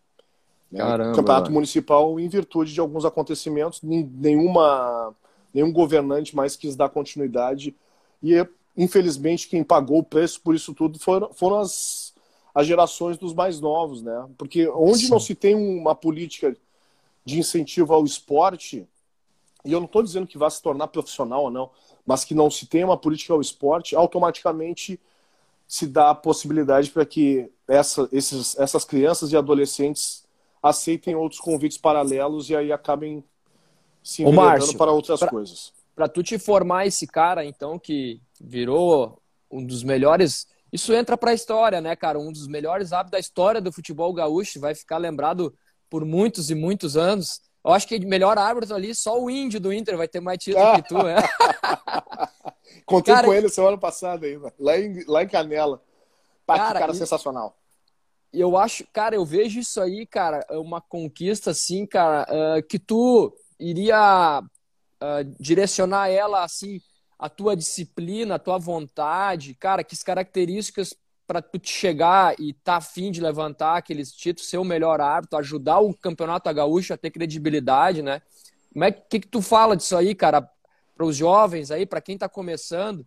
Né? 0.72 0.80
Caramba, 0.80 1.12
o 1.12 1.16
campeonato 1.16 1.46
mano. 1.46 1.56
municipal, 1.56 2.20
em 2.20 2.28
virtude 2.30 2.72
de 2.72 2.80
alguns 2.80 3.04
acontecimentos, 3.04 3.82
nenhuma, 3.82 5.12
nenhum 5.52 5.74
governante 5.74 6.36
mais 6.36 6.56
quis 6.56 6.76
dar 6.76 6.90
continuidade. 6.90 7.76
E 8.22 8.36
infelizmente, 8.78 9.48
quem 9.48 9.64
pagou 9.64 10.00
o 10.00 10.04
preço 10.04 10.40
por 10.42 10.54
isso 10.54 10.74
tudo 10.74 11.00
foram, 11.00 11.34
foram 11.34 11.60
as, 11.60 12.14
as 12.54 12.68
gerações 12.68 13.18
dos 13.18 13.34
mais 13.34 13.60
novos, 13.60 14.04
né? 14.04 14.30
Porque 14.38 14.68
onde 14.70 15.06
Sim. 15.06 15.10
não 15.10 15.20
se 15.20 15.34
tem 15.34 15.56
uma 15.56 15.96
política 15.96 16.56
de 17.26 17.40
incentivo 17.40 17.94
ao 17.94 18.06
esporte, 18.06 18.88
e 19.66 19.72
eu 19.72 19.80
não 19.80 19.88
estou 19.88 20.04
dizendo 20.04 20.28
que 20.28 20.38
vá 20.38 20.50
se 20.50 20.62
tornar 20.62 20.88
profissional 20.88 21.44
ou 21.44 21.52
não, 21.52 21.70
mas 22.06 22.24
que 22.24 22.34
não 22.34 22.50
se 22.50 22.68
tenha 22.68 22.86
uma 22.86 22.96
política 22.96 23.34
ao 23.34 23.42
esporte, 23.42 23.96
automaticamente 23.96 25.00
se 25.68 25.86
dá 25.86 26.12
a 26.12 26.16
possibilidade 26.16 26.90
para 26.90 27.06
que 27.06 27.52
essa, 27.68 28.08
esses, 28.14 28.58
essas 28.58 28.86
crianças 28.86 29.34
e 29.34 29.36
adolescentes 29.36 30.26
aceitem 30.64 31.16
outros 31.16 31.42
convites 31.42 31.78
paralelos 31.78 32.50
e 32.50 32.56
aí 32.56 32.72
acabem 32.72 33.22
se 34.02 34.24
enveredando 34.24 34.78
para 34.78 34.92
outras 34.92 35.20
pra, 35.20 35.30
coisas. 35.30 35.74
Para 35.94 36.08
tu 36.08 36.24
te 36.24 36.40
formar 36.40 36.86
esse 36.86 37.06
cara, 37.06 37.44
então, 37.44 37.78
que 37.78 38.22
virou 38.42 39.22
um 39.52 39.66
dos 39.66 39.84
melhores. 39.84 40.48
Isso 40.72 40.94
entra 40.94 41.18
para 41.18 41.32
a 41.32 41.34
história, 41.34 41.82
né, 41.82 41.96
cara? 41.96 42.20
Um 42.20 42.32
dos 42.32 42.48
melhores 42.48 42.94
hábitos 42.94 43.12
da 43.12 43.20
história 43.20 43.62
do 43.62 43.72
futebol 43.72 44.14
gaúcho, 44.14 44.60
vai 44.60 44.76
ficar 44.76 44.98
lembrado 44.98 45.54
por 45.90 46.06
muitos 46.06 46.50
e 46.50 46.56
muitos 46.56 46.98
anos. 46.98 47.42
Eu 47.64 47.74
acho 47.74 47.88
que 47.88 48.00
melhor 48.06 48.38
árbitro 48.38 48.76
ali, 48.76 48.96
só 48.96 49.22
o 49.22 49.30
índio 49.30 49.60
do 49.60 49.74
Inter 49.74 49.98
vai 49.98 50.08
ter 50.08 50.20
mais 50.20 50.38
título 50.38 50.76
que 50.76 50.88
tu, 50.88 51.04
né? 51.04 51.16
Contei 52.86 53.14
cara, 53.14 53.28
com 53.28 53.34
ele 53.34 53.50
semana 53.50 53.78
passada 53.78 54.26
ainda, 54.26 54.54
lá 54.58 54.78
em, 54.78 55.04
lá 55.06 55.24
em 55.24 55.28
Canela. 55.28 55.82
Pá, 56.46 56.58
cara, 56.58 56.74
que 56.74 56.80
cara 56.80 56.94
sensacional. 56.94 57.58
Eu 58.32 58.56
acho, 58.56 58.86
cara, 58.94 59.16
eu 59.16 59.26
vejo 59.26 59.60
isso 59.60 59.82
aí, 59.82 60.06
cara, 60.06 60.46
é 60.50 60.58
uma 60.58 60.80
conquista 60.80 61.52
assim, 61.52 61.86
cara, 61.86 62.26
uh, 62.30 62.64
que 62.64 62.80
tu 62.80 63.34
iria 63.60 64.42
uh, 64.42 65.36
direcionar 65.40 66.10
ela 66.10 66.44
assim, 66.44 66.80
a 67.20 67.30
tua 67.30 67.56
disciplina, 67.56 68.36
a 68.36 68.40
tua 68.40 68.58
vontade, 68.58 69.54
cara, 69.54 69.84
que 69.84 69.98
características 70.04 70.94
para 71.26 71.42
tu 71.42 71.60
chegar 71.62 72.40
e 72.40 72.54
tá 72.54 72.78
afim 72.78 73.12
de 73.12 73.20
levantar 73.20 73.78
aqueles 73.78 74.14
títulos, 74.14 74.50
ser 74.50 74.58
o 74.58 74.64
melhor 74.64 75.02
árbitro, 75.02 75.38
ajudar 75.38 75.80
o 75.80 75.94
campeonato 75.94 76.54
gaúcho 76.54 76.94
a 76.94 76.98
ter 76.98 77.12
credibilidade, 77.12 78.02
né? 78.02 78.22
Como 78.72 78.86
é 78.86 78.92
que, 78.92 79.20
que 79.20 79.28
tu 79.28 79.42
fala 79.42 79.76
disso 79.76 79.98
aí, 79.98 80.16
cara, 80.16 80.50
para 80.96 81.06
os 81.06 81.16
jovens 81.16 81.70
aí, 81.70 81.86
para 81.86 82.00
quem 82.00 82.16
está 82.16 82.30
começando? 82.30 83.06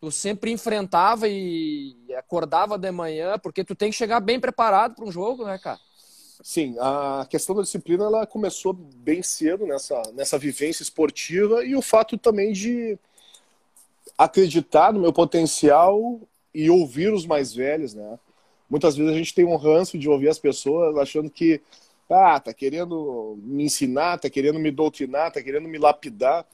Tu 0.00 0.10
sempre 0.10 0.50
enfrentava 0.50 1.28
e 1.28 1.94
acordava 2.16 2.76
de 2.76 2.90
manhã, 2.90 3.38
porque 3.38 3.64
tu 3.64 3.74
tem 3.74 3.90
que 3.90 3.96
chegar 3.96 4.20
bem 4.20 4.40
preparado 4.40 4.96
para 4.96 5.04
um 5.04 5.12
jogo, 5.12 5.44
né, 5.44 5.58
cara? 5.58 5.78
Sim, 6.42 6.76
a 6.78 7.26
questão 7.30 7.54
da 7.54 7.62
disciplina 7.62 8.04
ela 8.04 8.26
começou 8.26 8.72
bem 8.72 9.22
cedo 9.22 9.66
nessa, 9.66 10.02
nessa 10.12 10.36
vivência 10.36 10.82
esportiva 10.82 11.64
e 11.64 11.74
o 11.74 11.80
fato 11.80 12.18
também 12.18 12.52
de 12.52 12.98
acreditar 14.16 14.92
no 14.92 15.00
meu 15.00 15.12
potencial 15.12 16.20
e 16.54 16.70
ouvir 16.70 17.12
os 17.12 17.26
mais 17.26 17.52
velhos, 17.52 17.94
né? 17.94 18.18
Muitas 18.68 18.96
vezes 18.96 19.12
a 19.12 19.16
gente 19.16 19.34
tem 19.34 19.44
um 19.44 19.56
ranço 19.56 19.98
de 19.98 20.08
ouvir 20.08 20.28
as 20.28 20.38
pessoas 20.38 20.96
achando 20.96 21.30
que 21.30 21.60
ah, 22.08 22.38
tá 22.40 22.52
querendo 22.52 23.38
me 23.42 23.64
ensinar, 23.64 24.18
tá 24.18 24.30
querendo 24.30 24.58
me 24.58 24.70
doutrinar, 24.70 25.32
tá 25.32 25.42
querendo 25.42 25.68
me 25.68 25.78
lapidar, 25.78 26.46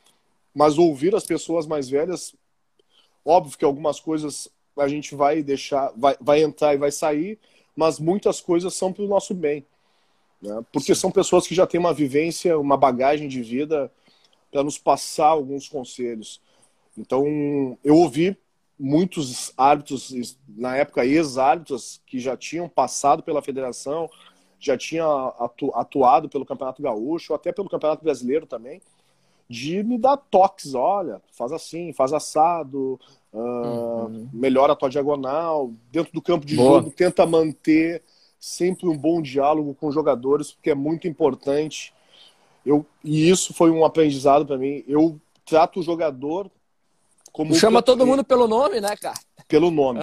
mas 0.55 0.79
ouvir 0.79 1.15
as 1.15 1.25
pessoas 1.25 1.67
mais 1.67 1.89
velhas, 1.89 2.35
óbvio 3.25 3.57
que 3.57 3.65
algumas 3.65 4.01
coisas 4.01 4.49
a 4.77 4.89
gente 4.89 5.15
vai 5.15 5.43
deixar, 5.43 5.93
vai, 5.97 6.17
vai 6.21 6.43
entrar 6.43 6.75
e 6.75 6.79
vai 6.79 6.91
sair, 6.91 7.39
mas 7.77 7.99
muitas 7.99 8.41
coisas 8.41 8.75
são 8.75 8.93
para 8.93 9.05
o 9.05 9.09
nosso 9.09 9.35
bem, 9.35 9.65
né? 10.41 10.63
Porque 10.73 10.95
são 10.95 11.11
pessoas 11.11 11.47
que 11.47 11.55
já 11.55 11.67
têm 11.67 11.79
uma 11.79 11.95
vivência, 11.95 12.59
uma 12.59 12.77
bagagem 12.77 13.29
de 13.29 13.43
vida 13.43 13.91
para 14.51 14.63
nos 14.63 14.79
passar 14.79 15.29
alguns 15.29 15.69
conselhos. 15.69 16.41
Então, 16.97 17.79
eu 17.83 17.97
ouvi 17.97 18.37
muitos 18.79 19.53
árbitros, 19.57 20.37
na 20.49 20.77
época, 20.77 21.07
ex-árbitros, 21.07 22.01
que 22.07 22.19
já 22.19 22.37
tinham 22.37 22.69
passado 22.69 23.23
pela 23.23 23.43
federação, 23.43 24.11
já 24.59 24.77
tinham 24.77 25.33
atuado 25.75 26.29
pelo 26.29 26.45
Campeonato 26.45 26.83
Gaúcho, 26.83 27.35
até 27.35 27.53
pelo 27.53 27.69
Campeonato 27.69 28.05
Brasileiro 28.05 28.47
também, 28.47 28.81
de 29.49 29.83
me 29.83 29.99
dar 29.99 30.17
toques, 30.17 30.75
olha, 30.75 31.21
faz 31.33 31.53
assim, 31.53 31.93
faz 31.93 32.13
assado, 32.13 32.99
uh, 33.33 33.39
uhum. 33.39 34.29
melhora 34.33 34.73
a 34.73 34.77
tua 34.77 34.89
diagonal, 34.89 35.73
dentro 35.91 36.13
do 36.13 36.23
campo 36.23 36.47
de 36.47 36.57
Boa. 36.57 36.81
jogo, 36.81 36.91
tenta 36.91 37.27
manter 37.27 38.03
sempre 38.41 38.89
um 38.89 38.97
bom 38.97 39.23
diálogo 39.23 39.75
com 39.75 39.89
os 39.89 39.95
jogadores, 39.95 40.53
porque 40.53 40.71
é 40.71 40.75
muito 40.75 41.07
importante. 41.07 41.93
Eu, 42.65 42.85
e 43.05 43.29
isso 43.29 43.53
foi 43.55 43.71
um 43.71 43.85
aprendizado 43.85 44.47
para 44.47 44.59
mim. 44.59 44.83
Eu 44.89 45.21
trato 45.45 45.81
o 45.81 45.83
jogador 45.83 46.51
como 47.33 47.55
Chama 47.55 47.81
todo 47.81 48.07
mundo 48.07 48.23
pelo 48.23 48.47
nome, 48.47 48.81
né, 48.81 48.95
cara? 48.97 49.19
Pelo 49.49 49.71
nome. 49.71 50.01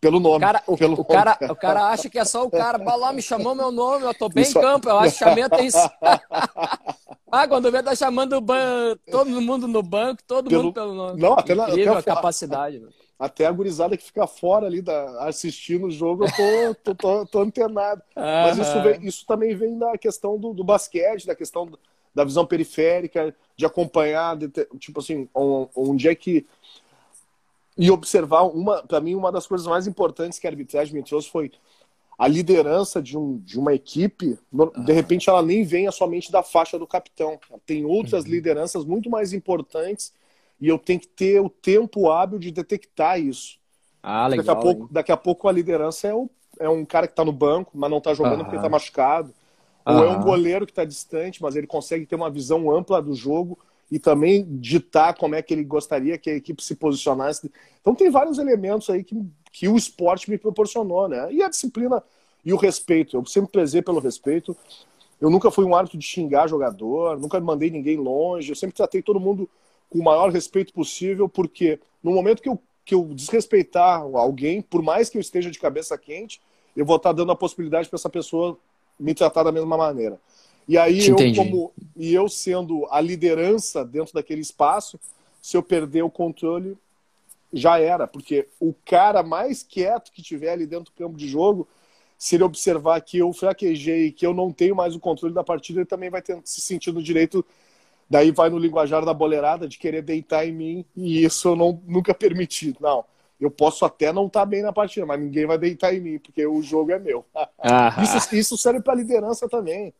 Pelo 0.00 0.20
nome. 0.20 0.40
Cara, 0.40 0.62
o, 0.66 0.76
pelo 0.76 0.94
o, 0.94 0.96
nome. 0.96 1.08
Cara, 1.08 1.38
o 1.50 1.56
cara 1.56 1.88
acha 1.88 2.08
que 2.10 2.18
é 2.18 2.24
só 2.24 2.44
o 2.44 2.50
cara. 2.50 2.78
Vai 2.78 2.98
lá, 2.98 3.12
me 3.12 3.22
chamou 3.22 3.54
meu 3.54 3.72
nome, 3.72 4.04
eu 4.04 4.14
tô 4.14 4.28
bem 4.28 4.42
Isso... 4.42 4.58
em 4.58 4.60
campo, 4.60 4.88
eu 4.88 4.98
acho 4.98 5.18
que 5.18 5.24
chamei 5.24 5.44
atenção. 5.44 5.90
ah, 7.32 7.48
quando 7.48 7.70
vê, 7.70 7.82
tá 7.82 7.94
chamando 7.94 8.40
ban... 8.40 8.96
todo 9.10 9.40
mundo 9.40 9.66
no 9.66 9.82
banco, 9.82 10.22
todo 10.26 10.48
pelo... 10.48 10.64
mundo 10.64 10.74
pelo 10.74 10.94
nome. 10.94 11.20
Não, 11.20 11.32
até 11.34 11.54
na, 11.54 11.68
Incrível 11.68 11.94
até 11.94 12.10
a, 12.10 12.14
capacidade. 12.14 12.78
Né? 12.78 12.88
Até 13.18 13.46
a 13.46 13.52
gurizada 13.52 13.96
que 13.96 14.04
fica 14.04 14.26
fora 14.26 14.66
ali 14.66 14.82
da, 14.82 15.26
assistindo 15.26 15.86
o 15.86 15.90
jogo, 15.90 16.26
eu 16.26 16.74
tô, 16.74 16.74
tô, 16.74 16.94
tô, 16.94 17.26
tô 17.26 17.40
antenado. 17.40 18.02
Mas 18.14 18.58
isso, 18.58 18.82
vem, 18.82 19.06
isso 19.06 19.26
também 19.26 19.54
vem 19.54 19.78
da 19.78 19.96
questão 19.96 20.38
do, 20.38 20.52
do 20.52 20.62
basquete, 20.62 21.26
da 21.26 21.34
questão 21.34 21.66
da 22.16 22.24
visão 22.24 22.46
periférica, 22.46 23.36
de 23.54 23.66
acompanhar, 23.66 24.38
de 24.38 24.48
ter, 24.48 24.66
tipo 24.78 25.00
assim, 25.00 25.28
onde 25.34 26.08
é 26.08 26.14
que. 26.14 26.46
E 27.76 27.90
observar, 27.90 28.44
uma 28.44 28.82
para 28.82 29.02
mim, 29.02 29.14
uma 29.14 29.30
das 29.30 29.46
coisas 29.46 29.66
mais 29.66 29.86
importantes 29.86 30.38
que 30.38 30.46
a 30.46 30.50
arbitragem 30.50 30.94
me 30.94 31.02
trouxe 31.02 31.28
foi 31.28 31.52
a 32.18 32.26
liderança 32.26 33.02
de, 33.02 33.18
um, 33.18 33.36
de 33.36 33.58
uma 33.58 33.74
equipe. 33.74 34.38
De 34.86 34.92
repente, 34.94 35.28
ela 35.28 35.42
nem 35.42 35.62
vem 35.62 35.90
somente 35.92 36.32
da 36.32 36.42
faixa 36.42 36.78
do 36.78 36.86
capitão. 36.86 37.38
Tem 37.66 37.84
outras 37.84 38.24
uhum. 38.24 38.30
lideranças 38.30 38.82
muito 38.86 39.10
mais 39.10 39.34
importantes 39.34 40.14
e 40.58 40.68
eu 40.68 40.78
tenho 40.78 40.98
que 40.98 41.08
ter 41.08 41.38
o 41.38 41.50
tempo 41.50 42.10
hábil 42.10 42.38
de 42.38 42.50
detectar 42.50 43.20
isso. 43.20 43.58
Ah, 44.02 44.26
legal, 44.26 44.46
daqui, 44.46 44.58
a 44.58 44.62
pouco, 44.62 44.88
daqui 44.90 45.12
a 45.12 45.16
pouco 45.18 45.48
a 45.48 45.52
liderança 45.52 46.08
é, 46.08 46.14
o, 46.14 46.30
é 46.58 46.68
um 46.70 46.82
cara 46.82 47.06
que 47.06 47.12
está 47.12 47.26
no 47.26 47.32
banco, 47.32 47.72
mas 47.74 47.90
não 47.90 47.98
está 47.98 48.14
jogando 48.14 48.42
porque 48.42 48.56
está 48.56 48.70
machucado. 48.70 49.34
Ou 49.86 50.04
é 50.04 50.10
um 50.10 50.20
goleiro 50.20 50.66
que 50.66 50.72
está 50.72 50.84
distante, 50.84 51.40
mas 51.40 51.54
ele 51.54 51.66
consegue 51.66 52.04
ter 52.06 52.16
uma 52.16 52.28
visão 52.28 52.70
ampla 52.70 53.00
do 53.00 53.14
jogo 53.14 53.56
e 53.90 54.00
também 54.00 54.44
ditar 54.58 55.14
como 55.14 55.36
é 55.36 55.42
que 55.42 55.54
ele 55.54 55.62
gostaria 55.62 56.18
que 56.18 56.28
a 56.28 56.34
equipe 56.34 56.60
se 56.60 56.74
posicionasse. 56.74 57.50
Então 57.80 57.94
tem 57.94 58.10
vários 58.10 58.38
elementos 58.38 58.90
aí 58.90 59.04
que, 59.04 59.16
que 59.52 59.68
o 59.68 59.76
esporte 59.76 60.28
me 60.28 60.36
proporcionou, 60.36 61.08
né? 61.08 61.32
E 61.32 61.40
a 61.40 61.48
disciplina 61.48 62.02
e 62.44 62.52
o 62.52 62.56
respeito. 62.56 63.16
Eu 63.16 63.24
sempre 63.26 63.52
prezei 63.52 63.80
pelo 63.80 64.00
respeito. 64.00 64.56
Eu 65.20 65.30
nunca 65.30 65.52
fui 65.52 65.64
um 65.64 65.74
árbitro 65.74 65.98
de 65.98 66.04
xingar 66.04 66.48
jogador, 66.48 67.18
nunca 67.18 67.38
mandei 67.38 67.70
ninguém 67.70 67.96
longe. 67.96 68.50
Eu 68.50 68.56
sempre 68.56 68.74
tratei 68.74 69.02
todo 69.02 69.20
mundo 69.20 69.48
com 69.88 70.00
o 70.00 70.04
maior 70.04 70.30
respeito 70.30 70.72
possível, 70.72 71.28
porque 71.28 71.78
no 72.02 72.10
momento 72.10 72.42
que 72.42 72.48
eu, 72.48 72.60
que 72.84 72.94
eu 72.94 73.04
desrespeitar 73.14 74.00
alguém, 74.00 74.60
por 74.60 74.82
mais 74.82 75.08
que 75.08 75.16
eu 75.16 75.20
esteja 75.20 75.48
de 75.48 75.60
cabeça 75.60 75.96
quente, 75.96 76.40
eu 76.76 76.84
vou 76.84 76.96
estar 76.96 77.12
dando 77.12 77.30
a 77.30 77.36
possibilidade 77.36 77.88
para 77.88 77.96
essa 77.96 78.10
pessoa 78.10 78.58
me 78.98 79.14
tratar 79.14 79.42
da 79.42 79.52
mesma 79.52 79.76
maneira. 79.76 80.18
E 80.68 80.76
aí 80.76 81.00
Te 81.00 81.10
eu 81.10 81.14
entendi. 81.14 81.38
como 81.38 81.72
e 81.96 82.12
eu 82.12 82.28
sendo 82.28 82.86
a 82.90 83.00
liderança 83.00 83.84
dentro 83.84 84.12
daquele 84.14 84.40
espaço, 84.40 84.98
se 85.40 85.56
eu 85.56 85.62
perder 85.62 86.02
o 86.02 86.10
controle, 86.10 86.76
já 87.52 87.78
era, 87.78 88.06
porque 88.06 88.48
o 88.60 88.74
cara 88.84 89.22
mais 89.22 89.62
quieto 89.62 90.10
que 90.10 90.20
tiver 90.22 90.50
ali 90.50 90.66
dentro 90.66 90.86
do 90.86 90.92
campo 90.92 91.16
de 91.16 91.28
jogo, 91.28 91.68
se 92.18 92.34
ele 92.34 92.44
observar 92.44 93.00
que 93.00 93.18
eu 93.18 93.32
fraquejei, 93.32 94.10
que 94.10 94.26
eu 94.26 94.34
não 94.34 94.50
tenho 94.50 94.74
mais 94.74 94.94
o 94.94 95.00
controle 95.00 95.34
da 95.34 95.44
partida, 95.44 95.80
ele 95.80 95.86
também 95.86 96.10
vai 96.10 96.20
ter, 96.20 96.38
se 96.44 96.60
sentir 96.60 96.92
no 96.92 97.02
direito 97.02 97.44
daí 98.08 98.30
vai 98.30 98.48
no 98.48 98.58
linguajar 98.58 99.04
da 99.04 99.12
boleirada 99.12 99.68
de 99.68 99.78
querer 99.78 100.02
deitar 100.02 100.46
em 100.46 100.52
mim 100.52 100.84
e 100.96 101.24
isso 101.24 101.48
eu 101.48 101.56
não, 101.56 101.82
nunca 101.86 102.14
permiti. 102.14 102.74
Não, 102.80 103.04
eu 103.40 103.50
posso 103.50 103.84
até 103.84 104.12
não 104.12 104.26
estar 104.26 104.40
tá 104.40 104.46
bem 104.46 104.62
na 104.62 104.72
partida, 104.72 105.04
mas 105.04 105.20
ninguém 105.20 105.46
vai 105.46 105.58
deitar 105.58 105.94
em 105.94 106.00
mim, 106.00 106.18
porque 106.18 106.46
o 106.46 106.62
jogo 106.62 106.90
é 106.90 106.98
meu. 106.98 107.24
isso, 108.02 108.34
isso 108.34 108.58
serve 108.58 108.80
para 108.80 108.94
liderança 108.94 109.48
também. 109.48 109.92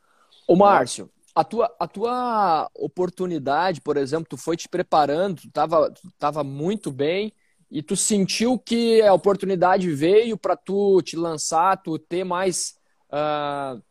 Ô, 0.49 0.57
Márcio, 0.57 1.11
a 1.35 1.45
tua, 1.45 1.75
a 1.79 1.87
tua 1.87 2.71
oportunidade, 2.75 3.81
por 3.81 3.97
exemplo, 3.97 4.27
tu 4.29 4.37
foi 4.37 4.57
te 4.57 4.69
preparando, 4.69 5.43
tu 5.43 5.49
estava 5.49 5.93
tava 6.19 6.43
muito 6.43 6.91
bem 6.91 7.33
e 7.71 7.83
tu 7.83 7.95
sentiu 7.95 8.59
que 8.59 9.03
a 9.03 9.13
oportunidade 9.13 9.93
veio 9.93 10.39
para 10.39 10.57
tu 10.57 11.03
te 11.03 11.17
lançar, 11.17 11.83
tu 11.83 11.99
ter 11.99 12.25
mais. 12.25 12.77
Uh, 13.11 13.83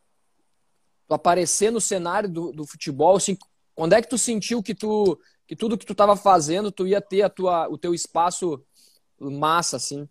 aparecer 1.08 1.70
no 1.70 1.80
cenário 1.80 2.28
do, 2.28 2.50
do 2.52 2.66
futebol, 2.66 3.16
assim, 3.16 3.38
quando 3.76 3.92
é 3.92 4.02
que 4.02 4.08
tu 4.08 4.18
sentiu 4.18 4.60
que 4.60 4.74
tu 4.74 5.16
que 5.46 5.54
tudo 5.54 5.78
que 5.78 5.86
tu 5.86 5.92
estava 5.92 6.16
fazendo, 6.16 6.72
tu 6.72 6.84
ia 6.88 7.00
ter 7.00 7.22
a 7.22 7.28
tua, 7.28 7.68
o 7.68 7.78
teu 7.78 7.94
espaço 7.94 8.60
massa, 9.18 9.76
assim? 9.76 10.08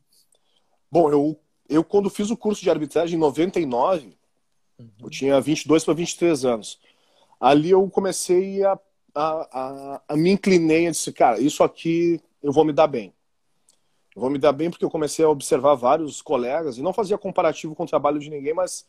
Bom, 0.91 1.11
eu, 1.11 1.39
eu 1.69 1.83
quando 1.83 2.09
fiz 2.09 2.29
o 2.29 2.37
curso 2.37 2.61
de 2.61 2.69
arbitragem 2.69 3.17
em 3.17 3.19
99, 3.19 4.15
uhum. 4.79 4.89
eu 5.03 5.09
tinha 5.09 5.41
22 5.41 5.83
para 5.83 5.93
23 5.93 6.45
anos. 6.45 6.79
Ali 7.39 7.71
eu 7.71 7.89
comecei 7.89 8.63
a, 8.63 8.79
a, 9.13 9.59
a, 9.59 10.01
a 10.09 10.15
me 10.15 10.31
inclinei 10.31 10.87
e 10.87 10.91
disse, 10.91 11.11
cara, 11.11 11.39
isso 11.39 11.63
aqui 11.63 12.21
eu 12.41 12.51
vou 12.51 12.63
me 12.63 12.73
dar 12.73 12.87
bem. 12.87 13.13
Eu 14.15 14.21
vou 14.21 14.29
me 14.29 14.37
dar 14.37 14.53
bem 14.53 14.69
porque 14.69 14.85
eu 14.85 14.89
comecei 14.89 15.25
a 15.25 15.29
observar 15.29 15.75
vários 15.75 16.21
colegas 16.21 16.77
e 16.77 16.81
não 16.81 16.93
fazia 16.93 17.17
comparativo 17.17 17.75
com 17.75 17.83
o 17.83 17.87
trabalho 17.87 18.19
de 18.19 18.29
ninguém, 18.29 18.53
mas 18.53 18.85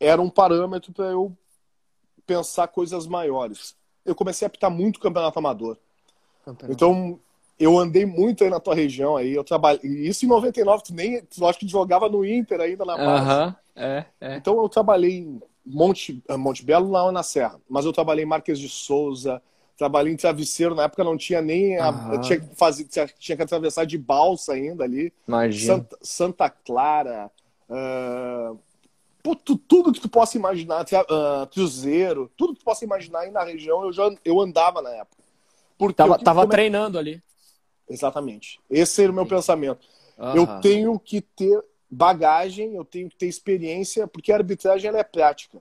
era 0.00 0.20
um 0.20 0.28
parâmetro 0.28 0.92
para 0.92 1.06
eu 1.06 1.36
pensar 2.26 2.68
coisas 2.68 3.06
maiores. 3.06 3.76
Eu 4.04 4.14
comecei 4.14 4.44
a 4.44 4.48
apitar 4.48 4.70
muito 4.70 5.00
campeonato 5.00 5.38
amador. 5.38 5.78
Campeonato. 6.44 6.72
Então, 6.72 7.20
eu 7.58 7.78
andei 7.78 8.06
muito 8.06 8.44
aí 8.44 8.50
na 8.50 8.60
tua 8.60 8.74
região 8.74 9.16
aí, 9.16 9.32
eu 9.32 9.44
trabalhei, 9.44 9.80
isso 9.84 10.24
em 10.24 10.28
99, 10.28 10.84
tu 10.84 10.94
nem, 10.94 11.22
tu 11.22 11.46
acho 11.46 11.58
que 11.58 11.68
jogava 11.68 12.08
no 12.08 12.24
Inter 12.24 12.60
ainda 12.60 12.84
na 12.84 12.96
base. 12.96 13.24
Uh 13.24 13.28
-huh. 13.28 13.56
é, 13.76 14.04
é. 14.20 14.36
Então 14.36 14.60
eu 14.62 14.68
trabalhei 14.68 15.18
em 15.18 15.42
Monte, 15.64 16.22
Monte 16.30 16.64
Belo 16.64 16.90
lá 16.90 17.10
na 17.10 17.22
Serra, 17.22 17.60
mas 17.68 17.84
eu 17.84 17.92
trabalhei 17.92 18.24
em 18.24 18.28
Marques 18.28 18.58
de 18.58 18.68
Souza, 18.68 19.42
Trabalhei 19.78 20.12
em 20.12 20.16
travesseiro, 20.16 20.74
na 20.74 20.82
época 20.82 21.04
não 21.04 21.16
tinha 21.16 21.40
nem. 21.40 21.78
A, 21.78 22.18
tinha, 22.18 22.40
que 22.40 22.56
fazer, 22.56 22.84
tinha 23.16 23.36
que 23.36 23.42
atravessar 23.44 23.86
de 23.86 23.96
balsa 23.96 24.54
ainda 24.54 24.82
ali. 24.82 25.12
Imagina. 25.26 25.74
Santa, 25.74 25.98
Santa 26.02 26.50
Clara. 26.50 27.30
Uh, 27.70 28.58
pô, 29.22 29.36
tu, 29.36 29.56
tudo 29.56 29.92
que 29.92 30.00
tu 30.00 30.08
possa 30.08 30.36
imaginar, 30.36 30.82
uh, 30.82 31.46
Cruzeiro, 31.54 32.28
tudo 32.36 32.54
que 32.54 32.58
tu 32.58 32.64
possa 32.64 32.84
imaginar 32.84 33.20
aí 33.20 33.30
na 33.30 33.44
região, 33.44 33.84
eu 33.84 33.92
já 33.92 34.10
eu 34.24 34.40
andava 34.40 34.82
na 34.82 34.90
época. 34.90 35.22
Porque 35.78 35.94
tava, 35.94 36.14
eu, 36.14 36.24
tava 36.24 36.48
treinando 36.48 36.98
ali. 36.98 37.22
Exatamente. 37.88 38.60
Esse 38.70 39.02
era 39.02 39.12
o 39.12 39.14
meu 39.14 39.24
Sim. 39.24 39.30
pensamento. 39.30 39.86
Eu 40.34 40.60
tenho 40.60 40.98
que 40.98 41.20
ter 41.20 41.62
bagagem, 41.90 42.74
eu 42.74 42.84
tenho 42.84 43.08
que 43.08 43.16
ter 43.16 43.26
experiência, 43.26 44.06
porque 44.06 44.32
a 44.32 44.36
arbitragem 44.36 44.88
ela 44.88 44.98
é 44.98 45.04
prática. 45.04 45.58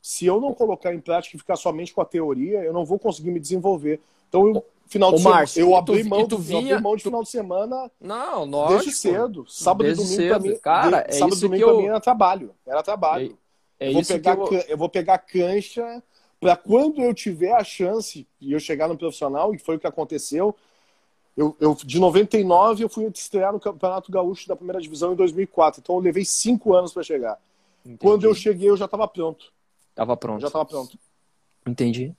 Se 0.00 0.26
eu 0.26 0.40
não 0.40 0.52
colocar 0.52 0.94
em 0.94 1.00
prática 1.00 1.36
e 1.36 1.38
ficar 1.38 1.56
somente 1.56 1.94
com 1.94 2.00
a 2.02 2.04
teoria, 2.04 2.62
eu 2.62 2.72
não 2.72 2.84
vou 2.84 2.98
conseguir 2.98 3.30
me 3.30 3.40
desenvolver. 3.40 4.00
Então, 4.28 4.48
eu, 4.48 4.64
final 4.86 5.12
de 5.12 5.22
semana, 5.22 5.46
eu 5.56 5.74
abri 5.74 6.04
mão, 6.04 6.28
tu 6.28 6.36
vinha, 6.36 6.74
abri 6.74 6.82
mão 6.82 6.96
de 6.96 7.02
final 7.02 7.22
de 7.22 7.30
semana 7.30 7.90
não, 8.00 8.44
lógico, 8.44 8.82
desde 8.82 8.92
cedo. 8.92 9.46
Sábado 9.48 9.88
e 9.88 9.94
domingo 9.94 10.28
pra 10.28 10.38
mim, 10.38 10.58
Cara, 10.58 11.02
de, 11.02 11.08
é 11.08 11.12
sábado 11.12 11.36
e 11.36 11.40
domingo 11.40 11.62
eu... 11.62 11.68
pra 11.68 11.76
mim 11.78 11.86
era 11.86 12.00
trabalho. 12.00 12.54
Era 12.66 12.82
trabalho. 12.82 13.38
É, 13.80 13.86
é 13.86 13.88
eu, 13.88 13.92
vou 13.92 14.02
isso 14.02 14.12
pegar, 14.12 14.36
eu... 14.36 14.52
eu 14.68 14.76
vou 14.76 14.88
pegar 14.88 15.18
cancha 15.18 16.02
para 16.38 16.56
quando 16.56 17.00
eu 17.00 17.14
tiver 17.14 17.52
a 17.52 17.64
chance 17.64 18.28
e 18.38 18.52
eu 18.52 18.60
chegar 18.60 18.86
no 18.86 18.98
profissional, 18.98 19.54
e 19.54 19.58
foi 19.58 19.76
o 19.76 19.80
que 19.80 19.86
aconteceu, 19.86 20.54
eu, 21.36 21.56
eu, 21.58 21.74
de 21.74 21.98
99 21.98 22.84
eu 22.84 22.88
fui 22.88 23.10
estrear 23.12 23.52
no 23.52 23.58
Campeonato 23.58 24.10
Gaúcho 24.10 24.46
da 24.46 24.54
primeira 24.54 24.80
divisão 24.80 25.12
em 25.12 25.16
2004. 25.16 25.80
Então 25.80 25.96
eu 25.96 26.00
levei 26.00 26.24
cinco 26.24 26.74
anos 26.74 26.92
para 26.92 27.02
chegar. 27.02 27.38
Entendi. 27.84 27.98
Quando 27.98 28.24
eu 28.24 28.34
cheguei, 28.34 28.70
eu 28.70 28.76
já 28.76 28.84
estava 28.84 29.06
pronto. 29.08 29.52
Tava 29.94 30.16
pronto. 30.16 30.40
Já 30.40 30.50
tava 30.50 30.64
pronto. 30.64 30.96
Entendi. 31.66 32.14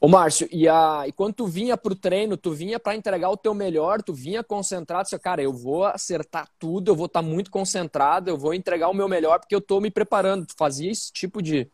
Ô, 0.00 0.08
Márcio, 0.08 0.48
e, 0.52 0.68
a... 0.68 1.04
e 1.06 1.12
quando 1.12 1.34
tu 1.34 1.46
vinha 1.46 1.76
pro 1.76 1.94
treino, 1.94 2.36
tu 2.36 2.52
vinha 2.52 2.78
para 2.78 2.94
entregar 2.94 3.30
o 3.30 3.36
teu 3.36 3.54
melhor, 3.54 4.02
tu 4.02 4.12
vinha 4.12 4.44
concentrado, 4.44 5.08
você, 5.08 5.18
cara, 5.18 5.42
eu 5.42 5.52
vou 5.52 5.84
acertar 5.84 6.48
tudo, 6.58 6.90
eu 6.90 6.96
vou 6.96 7.06
estar 7.06 7.22
tá 7.22 7.26
muito 7.26 7.50
concentrado, 7.50 8.28
eu 8.28 8.36
vou 8.36 8.52
entregar 8.52 8.88
o 8.88 8.94
meu 8.94 9.08
melhor 9.08 9.38
porque 9.38 9.54
eu 9.54 9.60
tô 9.60 9.80
me 9.80 9.90
preparando. 9.90 10.44
Tu 10.44 10.54
fazia 10.56 10.90
esse 10.90 11.12
tipo 11.12 11.40
de. 11.40 11.70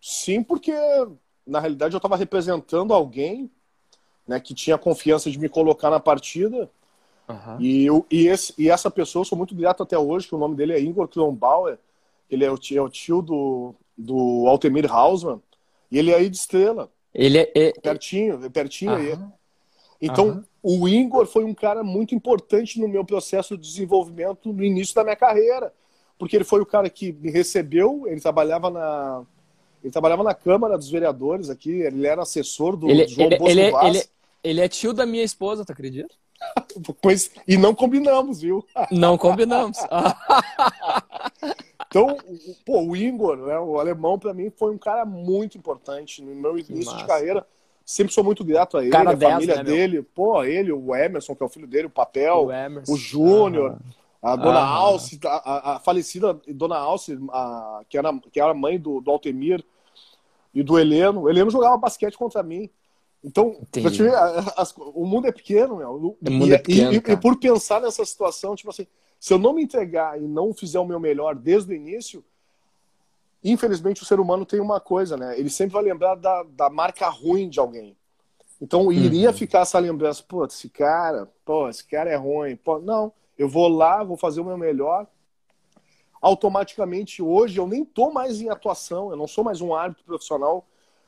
Sim, 0.00 0.42
porque 0.42 0.72
na 1.46 1.60
realidade 1.60 1.94
eu 1.94 1.98
estava 1.98 2.16
representando 2.16 2.92
alguém 2.92 3.50
né, 4.26 4.40
que 4.40 4.54
tinha 4.54 4.78
confiança 4.78 5.30
de 5.30 5.38
me 5.38 5.48
colocar 5.48 5.90
na 5.90 6.00
partida. 6.00 6.70
Uhum. 7.28 7.60
E, 7.60 7.86
eu, 7.86 8.06
e, 8.10 8.28
esse, 8.28 8.54
e 8.58 8.70
essa 8.70 8.90
pessoa, 8.90 9.20
eu 9.20 9.24
sou 9.24 9.38
muito 9.38 9.54
grato 9.54 9.82
até 9.82 9.98
hoje, 9.98 10.28
que 10.28 10.34
o 10.34 10.38
nome 10.38 10.56
dele 10.56 10.72
é 10.72 10.80
Igor 10.80 11.08
Kronbauer. 11.08 11.78
Ele 12.30 12.44
é 12.44 12.50
o 12.50 12.58
tio, 12.58 12.78
é 12.78 12.82
o 12.82 12.88
tio 12.88 13.22
do, 13.22 13.74
do 13.96 14.46
Altemir 14.48 14.92
Hausmann, 14.92 15.40
e 15.90 15.98
ele 15.98 16.10
é 16.10 16.16
aí 16.16 16.28
de 16.28 16.36
estrela. 16.36 16.90
Ele 17.14 17.38
é, 17.38 17.50
é 17.54 17.72
pertinho, 17.72 18.50
pertinho 18.50 18.94
aí. 18.94 19.18
Então, 20.00 20.44
o 20.62 20.88
Ingor 20.88 21.26
foi 21.26 21.44
um 21.44 21.54
cara 21.54 21.82
muito 21.82 22.14
importante 22.14 22.80
no 22.80 22.88
meu 22.88 23.04
processo 23.04 23.56
de 23.56 23.66
desenvolvimento 23.66 24.52
no 24.52 24.62
início 24.62 24.94
da 24.94 25.04
minha 25.04 25.16
carreira, 25.16 25.72
porque 26.18 26.36
ele 26.36 26.44
foi 26.44 26.60
o 26.60 26.66
cara 26.66 26.90
que 26.90 27.12
me 27.12 27.30
recebeu, 27.30 28.04
ele 28.06 28.20
trabalhava 28.20 28.68
na 28.70 29.24
ele 29.82 29.92
trabalhava 29.92 30.24
na 30.24 30.34
Câmara 30.34 30.76
dos 30.76 30.90
Vereadores 30.90 31.48
aqui, 31.48 31.70
ele 31.70 32.06
era 32.06 32.22
assessor 32.22 32.76
do 32.76 32.90
ele, 32.90 33.06
João 33.06 33.28
ele, 33.28 33.38
Bosco 33.38 33.50
ele, 33.50 33.70
Vaz. 33.70 33.96
Ele, 33.96 34.04
ele 34.46 34.60
é 34.60 34.68
tio 34.68 34.92
da 34.92 35.04
minha 35.04 35.24
esposa, 35.24 35.64
tu 35.64 35.72
acredita? 35.72 36.14
pois, 37.02 37.30
e 37.46 37.56
não 37.56 37.74
combinamos, 37.74 38.40
viu? 38.40 38.64
Não 38.90 39.16
combinamos. 39.18 39.78
Então, 41.88 42.18
pô, 42.66 42.82
o 42.82 42.96
Igor, 42.96 43.36
né, 43.38 43.58
o 43.58 43.78
alemão, 43.78 44.18
para 44.18 44.34
mim, 44.34 44.50
foi 44.50 44.74
um 44.74 44.76
cara 44.76 45.06
muito 45.06 45.56
importante 45.56 46.20
no 46.20 46.34
meu 46.34 46.58
início 46.58 46.94
de 46.94 47.06
carreira. 47.06 47.46
Sempre 47.86 48.12
sou 48.12 48.24
muito 48.24 48.44
grato 48.44 48.76
a 48.76 48.82
ele, 48.82 48.90
cara 48.90 49.12
a 49.12 49.14
10, 49.14 49.32
família 49.32 49.56
né, 49.56 49.64
dele. 49.64 49.92
Meu? 49.94 50.04
Pô, 50.04 50.44
ele, 50.44 50.72
o 50.72 50.94
Emerson, 50.94 51.34
que 51.34 51.42
é 51.42 51.46
o 51.46 51.48
filho 51.48 51.66
dele, 51.66 51.86
o 51.86 51.90
Papel, 51.90 52.48
o, 52.86 52.92
o 52.92 52.96
Júnior, 52.96 53.78
a 54.20 54.36
dona 54.36 54.58
ah. 54.58 54.68
Alce, 54.68 55.18
a, 55.24 55.76
a, 55.76 55.78
falecida 55.78 56.38
dona 56.48 56.76
Alce, 56.76 57.16
a, 57.30 57.80
que, 57.88 57.96
era, 57.96 58.12
que 58.32 58.40
era 58.40 58.52
mãe 58.52 58.78
do, 58.78 59.00
do 59.00 59.10
Altemir 59.10 59.64
e 60.52 60.62
do 60.62 60.78
Heleno. 60.78 61.22
O 61.22 61.30
Heleno 61.30 61.50
jogava 61.50 61.78
basquete 61.78 62.18
contra 62.18 62.42
mim. 62.42 62.68
Então, 63.26 63.60
ver, 63.72 64.14
as, 64.56 64.72
o 64.76 65.04
mundo 65.04 65.26
é 65.26 65.32
pequeno, 65.32 65.78
meu. 65.78 66.16
O 66.20 66.30
mundo 66.30 66.46
e, 66.46 66.52
é 66.52 66.58
pequeno, 66.58 66.92
e, 66.92 66.96
e, 66.96 67.16
por 67.16 67.36
pensar 67.36 67.80
nessa 67.80 68.04
situação, 68.04 68.54
tipo 68.54 68.70
assim, 68.70 68.86
se 69.18 69.34
eu 69.34 69.38
não 69.38 69.52
me 69.52 69.64
entregar 69.64 70.16
e 70.16 70.28
não 70.28 70.54
fizer 70.54 70.78
o 70.78 70.86
meu 70.86 71.00
melhor 71.00 71.34
desde 71.34 71.72
o 71.72 71.74
início, 71.74 72.24
infelizmente 73.42 74.00
o 74.00 74.06
ser 74.06 74.20
humano 74.20 74.46
tem 74.46 74.60
uma 74.60 74.78
coisa, 74.78 75.16
né? 75.16 75.36
Ele 75.36 75.50
sempre 75.50 75.72
vai 75.72 75.82
lembrar 75.82 76.14
da, 76.14 76.44
da 76.44 76.70
marca 76.70 77.08
ruim 77.08 77.48
de 77.48 77.58
alguém. 77.58 77.96
Então 78.62 78.92
iria 78.92 79.30
uhum. 79.30 79.36
ficar 79.36 79.62
essa 79.62 79.80
lembrança, 79.80 80.22
pô, 80.26 80.44
esse 80.44 80.68
cara, 80.68 81.28
pô, 81.44 81.68
esse 81.68 81.84
cara 81.84 82.08
é 82.08 82.14
ruim. 82.14 82.54
Pô, 82.54 82.78
não, 82.78 83.12
eu 83.36 83.48
vou 83.48 83.66
lá, 83.66 84.04
vou 84.04 84.16
fazer 84.16 84.40
o 84.40 84.44
meu 84.44 84.56
melhor. 84.56 85.04
Automaticamente 86.22 87.20
hoje 87.20 87.58
eu 87.58 87.66
nem 87.66 87.84
tô 87.84 88.12
mais 88.12 88.40
em 88.40 88.48
atuação, 88.50 89.10
eu 89.10 89.16
não 89.16 89.26
sou 89.26 89.42
mais 89.42 89.60
um 89.60 89.74
árbitro 89.74 90.04
profissional, 90.04 90.64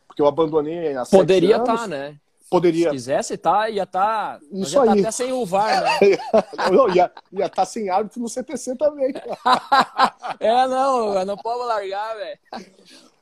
porque 0.08 0.20
eu 0.20 0.26
abandonei 0.26 0.96
a 0.96 1.06
Poderia 1.06 1.58
estar, 1.58 1.76
tá, 1.76 1.86
né? 1.86 2.16
Poderia. 2.50 2.88
Se 2.88 2.90
quisesse, 2.90 3.36
tá, 3.36 3.68
ia 3.68 3.82
estar. 3.82 4.38
Tá, 4.38 4.46
Isso 4.50 4.74
ia 4.74 4.82
aí. 4.82 4.86
Tá 4.88 5.08
até 5.08 5.10
sem 5.10 5.32
o 5.32 5.44
VAR, 5.44 5.84
né? 5.84 5.98
não, 6.72 6.88
ia 6.88 7.12
estar 7.32 7.50
tá 7.50 7.64
sem 7.66 7.90
árbitro 7.90 8.20
no 8.20 8.28
CTC 8.28 8.74
também. 8.76 9.12
é, 10.40 10.66
não, 10.66 11.24
não 11.24 11.36
pode 11.36 11.64
largar, 11.64 12.16
velho. 12.16 12.38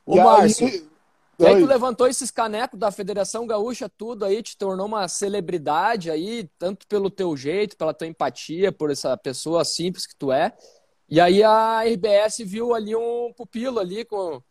O 0.06 0.16
Márcio. 0.16 0.66
Aí... 0.68 0.96
E 1.38 1.46
aí 1.46 1.60
tu 1.60 1.66
levantou 1.66 2.08
esses 2.08 2.30
canecos 2.30 2.80
da 2.80 2.90
Federação 2.90 3.46
Gaúcha, 3.46 3.90
tudo 3.90 4.24
aí, 4.24 4.42
te 4.42 4.56
tornou 4.56 4.86
uma 4.86 5.06
celebridade 5.06 6.10
aí, 6.10 6.48
tanto 6.58 6.86
pelo 6.86 7.10
teu 7.10 7.36
jeito, 7.36 7.76
pela 7.76 7.92
tua 7.92 8.06
empatia, 8.06 8.72
por 8.72 8.90
essa 8.90 9.14
pessoa 9.18 9.62
simples 9.62 10.06
que 10.06 10.16
tu 10.16 10.32
é. 10.32 10.56
E 11.08 11.20
aí 11.20 11.42
a 11.42 11.82
RBS 11.84 12.38
viu 12.38 12.74
ali 12.74 12.96
um 12.96 13.32
pupilo 13.36 13.78
ali 13.78 14.04
com. 14.04 14.42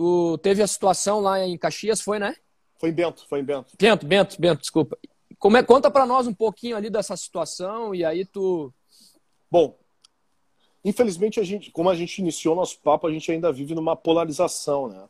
Tu 0.00 0.38
teve 0.38 0.62
a 0.62 0.66
situação 0.66 1.20
lá 1.20 1.46
em 1.46 1.58
Caxias, 1.58 2.00
foi, 2.00 2.18
né? 2.18 2.34
Foi 2.78 2.88
em 2.88 2.92
Bento, 2.94 3.26
foi 3.28 3.40
em 3.40 3.44
Bento. 3.44 3.74
Bento, 3.78 4.06
Bento, 4.06 4.40
Bento, 4.40 4.60
desculpa. 4.62 4.96
Como 5.38 5.58
é, 5.58 5.62
conta 5.62 5.90
para 5.90 6.06
nós 6.06 6.26
um 6.26 6.32
pouquinho 6.32 6.74
ali 6.74 6.88
dessa 6.88 7.14
situação 7.18 7.94
e 7.94 8.02
aí 8.02 8.24
tu. 8.24 8.72
Bom, 9.50 9.76
infelizmente 10.82 11.38
a 11.38 11.44
gente, 11.44 11.70
como 11.70 11.90
a 11.90 11.94
gente 11.94 12.18
iniciou 12.18 12.56
nosso 12.56 12.78
papo, 12.78 13.06
a 13.06 13.12
gente 13.12 13.30
ainda 13.30 13.52
vive 13.52 13.74
numa 13.74 13.94
polarização, 13.94 14.88
né? 14.88 15.04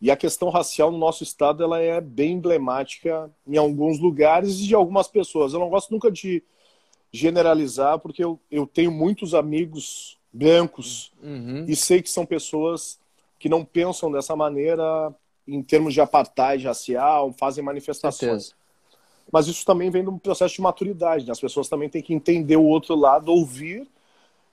E 0.00 0.10
a 0.10 0.16
questão 0.16 0.48
racial 0.48 0.90
no 0.90 0.96
nosso 0.96 1.22
estado 1.22 1.62
ela 1.62 1.78
é 1.78 2.00
bem 2.00 2.32
emblemática 2.32 3.30
em 3.46 3.58
alguns 3.58 3.98
lugares 4.00 4.58
e 4.58 4.66
de 4.66 4.74
algumas 4.74 5.06
pessoas. 5.06 5.52
Eu 5.52 5.60
não 5.60 5.68
gosto 5.68 5.90
nunca 5.90 6.10
de 6.10 6.42
generalizar, 7.12 7.98
porque 7.98 8.24
eu, 8.24 8.40
eu 8.50 8.66
tenho 8.66 8.90
muitos 8.90 9.34
amigos 9.34 10.18
brancos 10.32 11.12
uhum. 11.22 11.66
e 11.68 11.76
sei 11.76 12.00
que 12.00 12.08
são 12.08 12.24
pessoas 12.24 13.03
que 13.44 13.48
não 13.50 13.62
pensam 13.62 14.10
dessa 14.10 14.34
maneira 14.34 15.14
em 15.46 15.62
termos 15.62 15.92
de 15.92 16.00
apartheid 16.00 16.66
racial, 16.66 17.30
fazem 17.30 17.62
manifestações. 17.62 18.54
Mas 19.30 19.48
isso 19.48 19.66
também 19.66 19.90
vem 19.90 20.02
de 20.02 20.08
um 20.08 20.18
processo 20.18 20.54
de 20.54 20.62
maturidade. 20.62 21.26
Né? 21.26 21.32
As 21.32 21.40
pessoas 21.40 21.68
também 21.68 21.90
têm 21.90 22.00
que 22.00 22.14
entender 22.14 22.56
o 22.56 22.64
outro 22.64 22.96
lado, 22.96 23.30
ouvir 23.30 23.86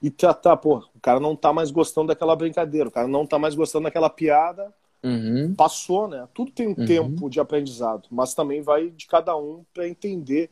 e 0.02 0.10
tratar. 0.10 0.58
Pô, 0.58 0.84
o 0.94 1.00
cara 1.00 1.18
não 1.18 1.34
tá 1.34 1.54
mais 1.54 1.70
gostando 1.70 2.08
daquela 2.08 2.36
brincadeira, 2.36 2.90
o 2.90 2.92
cara 2.92 3.08
não 3.08 3.26
tá 3.26 3.38
mais 3.38 3.54
gostando 3.54 3.84
daquela 3.84 4.10
piada. 4.10 4.70
Uhum. 5.02 5.54
Passou, 5.54 6.06
né? 6.06 6.28
Tudo 6.34 6.50
tem 6.50 6.66
um 6.66 6.74
uhum. 6.78 6.84
tempo 6.84 7.30
de 7.30 7.40
aprendizado, 7.40 8.06
mas 8.10 8.34
também 8.34 8.60
vai 8.60 8.90
de 8.90 9.06
cada 9.06 9.34
um 9.34 9.64
para 9.72 9.88
entender 9.88 10.50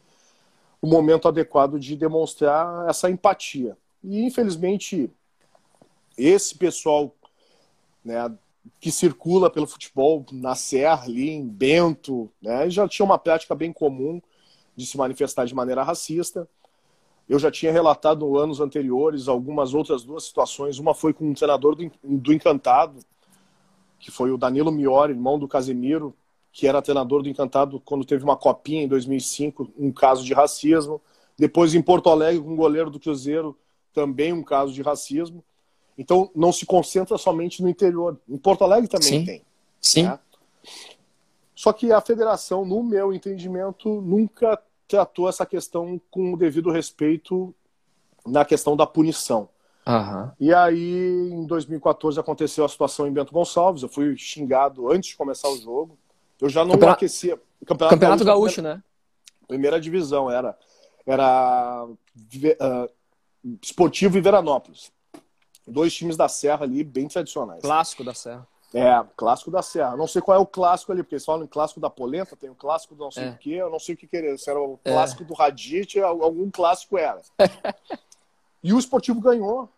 o 0.81 0.87
momento 0.87 1.29
adequado 1.29 1.79
de 1.79 1.95
demonstrar 1.95 2.89
essa 2.89 3.11
empatia. 3.11 3.77
E 4.03 4.25
infelizmente 4.25 5.11
esse 6.17 6.57
pessoal, 6.57 7.15
né, 8.05 8.33
que 8.81 8.91
circula 8.91 9.51
pelo 9.51 9.67
futebol 9.67 10.25
na 10.33 10.55
Serra, 10.55 11.05
ali 11.05 11.31
em 11.31 11.47
Bento, 11.47 12.31
né? 12.41 12.69
já 12.71 12.87
tinha 12.89 13.05
uma 13.05 13.19
prática 13.19 13.55
bem 13.55 13.73
comum 13.73 14.21
de 14.77 14.87
se 14.87 14.97
manifestar 14.97 15.45
de 15.45 15.55
maneira 15.55 15.83
racista. 15.83 16.49
Eu 17.29 17.39
já 17.39 17.51
tinha 17.51 17.71
relatado 17.71 18.37
anos 18.39 18.61
anteriores 18.61 19.29
algumas 19.29 19.73
outras 19.73 20.03
duas 20.03 20.25
situações. 20.25 20.79
Uma 20.79 20.95
foi 20.95 21.13
com 21.13 21.29
um 21.29 21.35
treinador 21.35 21.77
do, 21.77 21.91
do 22.03 22.33
Encantado, 22.33 22.99
que 23.99 24.11
foi 24.11 24.31
o 24.33 24.39
Danilo 24.39 24.73
Miori, 24.73 25.13
irmão 25.13 25.39
do 25.39 25.47
Casemiro, 25.47 26.15
que 26.53 26.67
era 26.67 26.83
treinador 26.83 27.23
do 27.23 27.29
Encantado 27.29 27.81
quando 27.81 28.05
teve 28.05 28.25
uma 28.25 28.37
copinha 28.37 28.83
em 28.83 28.89
2005, 28.89 29.73
um 29.79 29.93
caso 29.93 30.25
de 30.25 30.35
racismo. 30.35 31.01
Depois 31.39 31.75
em 31.75 31.83
Porto 31.83 32.11
Alegre, 32.11 32.43
com 32.43 32.53
o 32.53 32.57
goleiro 32.57 32.91
do 32.91 32.99
Cruzeiro, 32.99 33.57
também 33.93 34.33
um 34.33 34.43
caso 34.43 34.73
de 34.73 34.83
racismo. 34.83 35.45
Então 36.01 36.31
não 36.35 36.51
se 36.51 36.65
concentra 36.65 37.19
somente 37.19 37.63
no 37.63 37.69
interior. 37.69 38.19
Em 38.27 38.39
Porto 38.39 38.65
Alegre 38.65 38.89
também 38.89 39.07
Sim. 39.07 39.25
tem. 39.27 39.43
Sim. 39.83 40.05
Né? 40.05 40.19
Só 41.55 41.75
que 41.75 41.93
a 41.93 42.01
federação, 42.01 42.65
no 42.65 42.83
meu 42.83 43.13
entendimento, 43.13 44.01
nunca 44.01 44.59
tratou 44.89 45.29
essa 45.29 45.45
questão 45.45 46.01
com 46.11 46.33
o 46.33 46.39
devido 46.39 46.71
respeito 46.71 47.55
na 48.27 48.47
questão 48.47 48.75
da 48.75 48.87
punição. 48.87 49.51
Aham. 49.87 50.33
E 50.41 50.55
aí, 50.55 51.31
em 51.33 51.45
2014, 51.45 52.19
aconteceu 52.19 52.65
a 52.65 52.69
situação 52.69 53.07
em 53.07 53.13
Bento 53.13 53.31
Gonçalves. 53.35 53.83
Eu 53.83 53.89
fui 53.91 54.17
xingado 54.17 54.91
antes 54.91 55.11
de 55.11 55.17
começar 55.17 55.51
o 55.51 55.59
jogo. 55.59 55.99
Eu 56.41 56.49
já 56.49 56.65
não 56.65 56.73
Campeonato- 56.73 56.97
aquecia. 56.97 57.39
Campeonato 57.67 58.25
Gaúcho, 58.25 58.63
né? 58.63 58.83
Primeira 59.47 59.79
divisão 59.79 60.31
era 60.31 60.57
era 61.07 61.87
ah, 62.59 62.89
Esportivo 63.63 64.17
e 64.17 64.21
Veranópolis. 64.23 64.91
Dois 65.71 65.95
times 65.95 66.17
da 66.17 66.29
Serra 66.29 66.65
ali, 66.65 66.83
bem 66.85 67.09
tradicionais. 67.09 67.63
Clássico 67.63 68.05
da 68.05 68.15
Serra. 68.15 68.47
É, 68.73 69.05
clássico 69.17 69.51
da 69.51 69.63
Serra. 69.63 69.97
Não 69.97 70.07
sei 70.07 70.23
qual 70.23 70.37
é 70.37 70.41
o 70.41 70.47
clássico 70.47 70.93
ali, 70.93 71.03
porque 71.03 71.17
eles 71.17 71.25
falam 71.25 71.45
em 71.45 71.49
clássico 71.49 71.81
da 71.81 71.91
Polenta, 71.91 72.37
tem 72.37 72.49
o 72.51 72.55
clássico 72.55 72.95
do 72.95 73.05
não 73.05 73.11
sei 73.11 73.25
É. 73.25 73.31
o 73.31 73.37
quê, 73.37 73.51
eu 73.51 73.71
não 73.71 73.81
sei 73.81 73.95
o 73.95 73.99
que 73.99 74.07
querer. 74.07 74.39
Se 74.39 74.49
era 74.49 74.61
o 74.61 74.79
É. 74.85 74.93
clássico 74.93 75.25
do 75.25 75.35
Radit, 75.35 75.99
algum 76.01 76.51
clássico 76.51 76.97
era. 76.97 77.21
e 78.63 78.73
o 78.73 78.79
Esportivo 78.79 79.21
ganhou. 79.21 79.69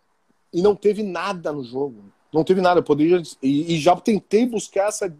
E 0.51 0.61
não 0.61 0.75
teve 0.75 1.01
nada 1.01 1.51
no 1.51 1.63
jogo. 1.63 2.03
Não 2.31 2.43
teve 2.43 2.61
nada. 2.61 2.79
Eu 2.79 2.83
poderia. 2.83 3.21
E, 3.41 3.73
e 3.73 3.79
já 3.79 3.95
tentei 3.95 4.45
buscar 4.45 4.89
essa, 4.89 5.11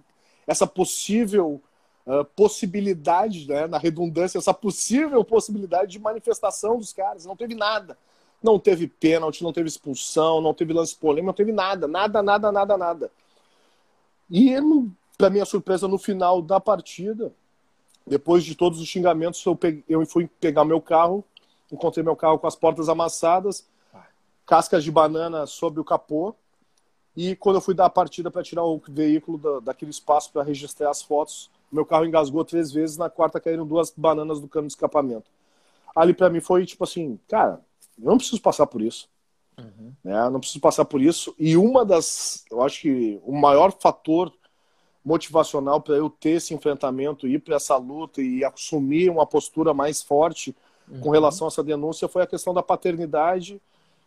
essa 0.45 0.67
possível 0.67 1.59
ah, 2.05 2.25
possibilidade, 2.35 3.47
né, 3.47 3.65
na 3.65 3.77
redundância, 3.77 4.37
essa 4.37 4.53
possível 4.53 5.23
possibilidade 5.23 5.91
de 5.91 5.99
manifestação 5.99 6.77
dos 6.77 6.91
caras. 6.91 7.25
Não 7.25 7.35
teve 7.35 7.55
nada. 7.55 7.97
Não 8.43 8.59
teve 8.59 8.87
pênalti, 8.87 9.41
não 9.41 9.53
teve 9.53 9.69
expulsão, 9.69 10.41
não 10.41 10.53
teve 10.53 10.73
lance 10.73 10.95
polêmico, 10.95 11.27
não 11.27 11.33
teve 11.33 11.53
nada. 11.53 11.87
Nada, 11.87 12.21
nada, 12.21 12.51
nada, 12.51 12.77
nada. 12.77 13.11
E, 14.29 14.55
para 15.17 15.29
minha 15.29 15.45
surpresa, 15.45 15.87
no 15.87 15.97
final 15.97 16.41
da 16.41 16.59
partida, 16.59 17.31
depois 18.05 18.43
de 18.43 18.55
todos 18.55 18.81
os 18.81 18.87
xingamentos, 18.87 19.43
eu, 19.45 19.55
peguei- 19.55 19.83
eu 19.87 20.05
fui 20.05 20.27
pegar 20.41 20.65
meu 20.65 20.81
carro, 20.81 21.23
encontrei 21.71 22.03
meu 22.03 22.15
carro 22.15 22.37
com 22.37 22.47
as 22.47 22.55
portas 22.55 22.89
amassadas, 22.89 23.65
cascas 24.45 24.83
de 24.83 24.91
banana 24.91 25.45
sobre 25.45 25.79
o 25.79 25.83
capô, 25.83 26.35
e 27.15 27.35
quando 27.35 27.57
eu 27.57 27.61
fui 27.61 27.73
dar 27.73 27.85
a 27.85 27.89
partida 27.89 28.29
para 28.29 28.43
tirar 28.43 28.63
o 28.63 28.81
veículo 28.89 29.37
da, 29.37 29.59
daquele 29.59 29.91
espaço 29.91 30.31
para 30.31 30.43
registrar 30.43 30.89
as 30.89 31.01
fotos, 31.01 31.49
meu 31.71 31.85
carro 31.85 32.05
engasgou 32.05 32.43
três 32.43 32.71
vezes, 32.71 32.97
na 32.97 33.09
quarta 33.09 33.39
caíram 33.39 33.65
duas 33.65 33.93
bananas 33.95 34.41
do 34.41 34.47
cano 34.47 34.67
de 34.67 34.73
escapamento. 34.73 35.31
Ali 35.95 36.13
para 36.13 36.29
mim 36.29 36.39
foi 36.39 36.65
tipo 36.65 36.83
assim, 36.83 37.19
cara, 37.27 37.61
não 37.97 38.17
preciso 38.17 38.41
passar 38.41 38.67
por 38.67 38.81
isso 38.81 39.09
né? 40.03 40.29
Não 40.29 40.39
preciso 40.39 40.59
passar 40.59 40.85
por 40.85 41.01
isso. 41.01 41.33
E 41.39 41.55
uma 41.57 41.85
das, 41.85 42.43
eu 42.51 42.61
acho 42.61 42.81
que 42.81 43.19
o 43.23 43.33
maior 43.35 43.71
fator 43.79 44.31
motivacional 45.03 45.81
para 45.81 45.95
eu 45.95 46.09
ter 46.09 46.31
esse 46.31 46.53
enfrentamento, 46.53 47.27
ir 47.27 47.39
para 47.39 47.55
essa 47.57 47.75
luta 47.77 48.21
e 48.21 48.43
assumir 48.43 49.09
uma 49.09 49.25
postura 49.25 49.73
mais 49.73 50.01
forte 50.01 50.55
com 51.01 51.09
relação 51.09 51.47
a 51.47 51.49
essa 51.49 51.63
denúncia 51.63 52.07
foi 52.07 52.23
a 52.23 52.27
questão 52.27 52.53
da 52.53 52.63
paternidade, 52.63 53.61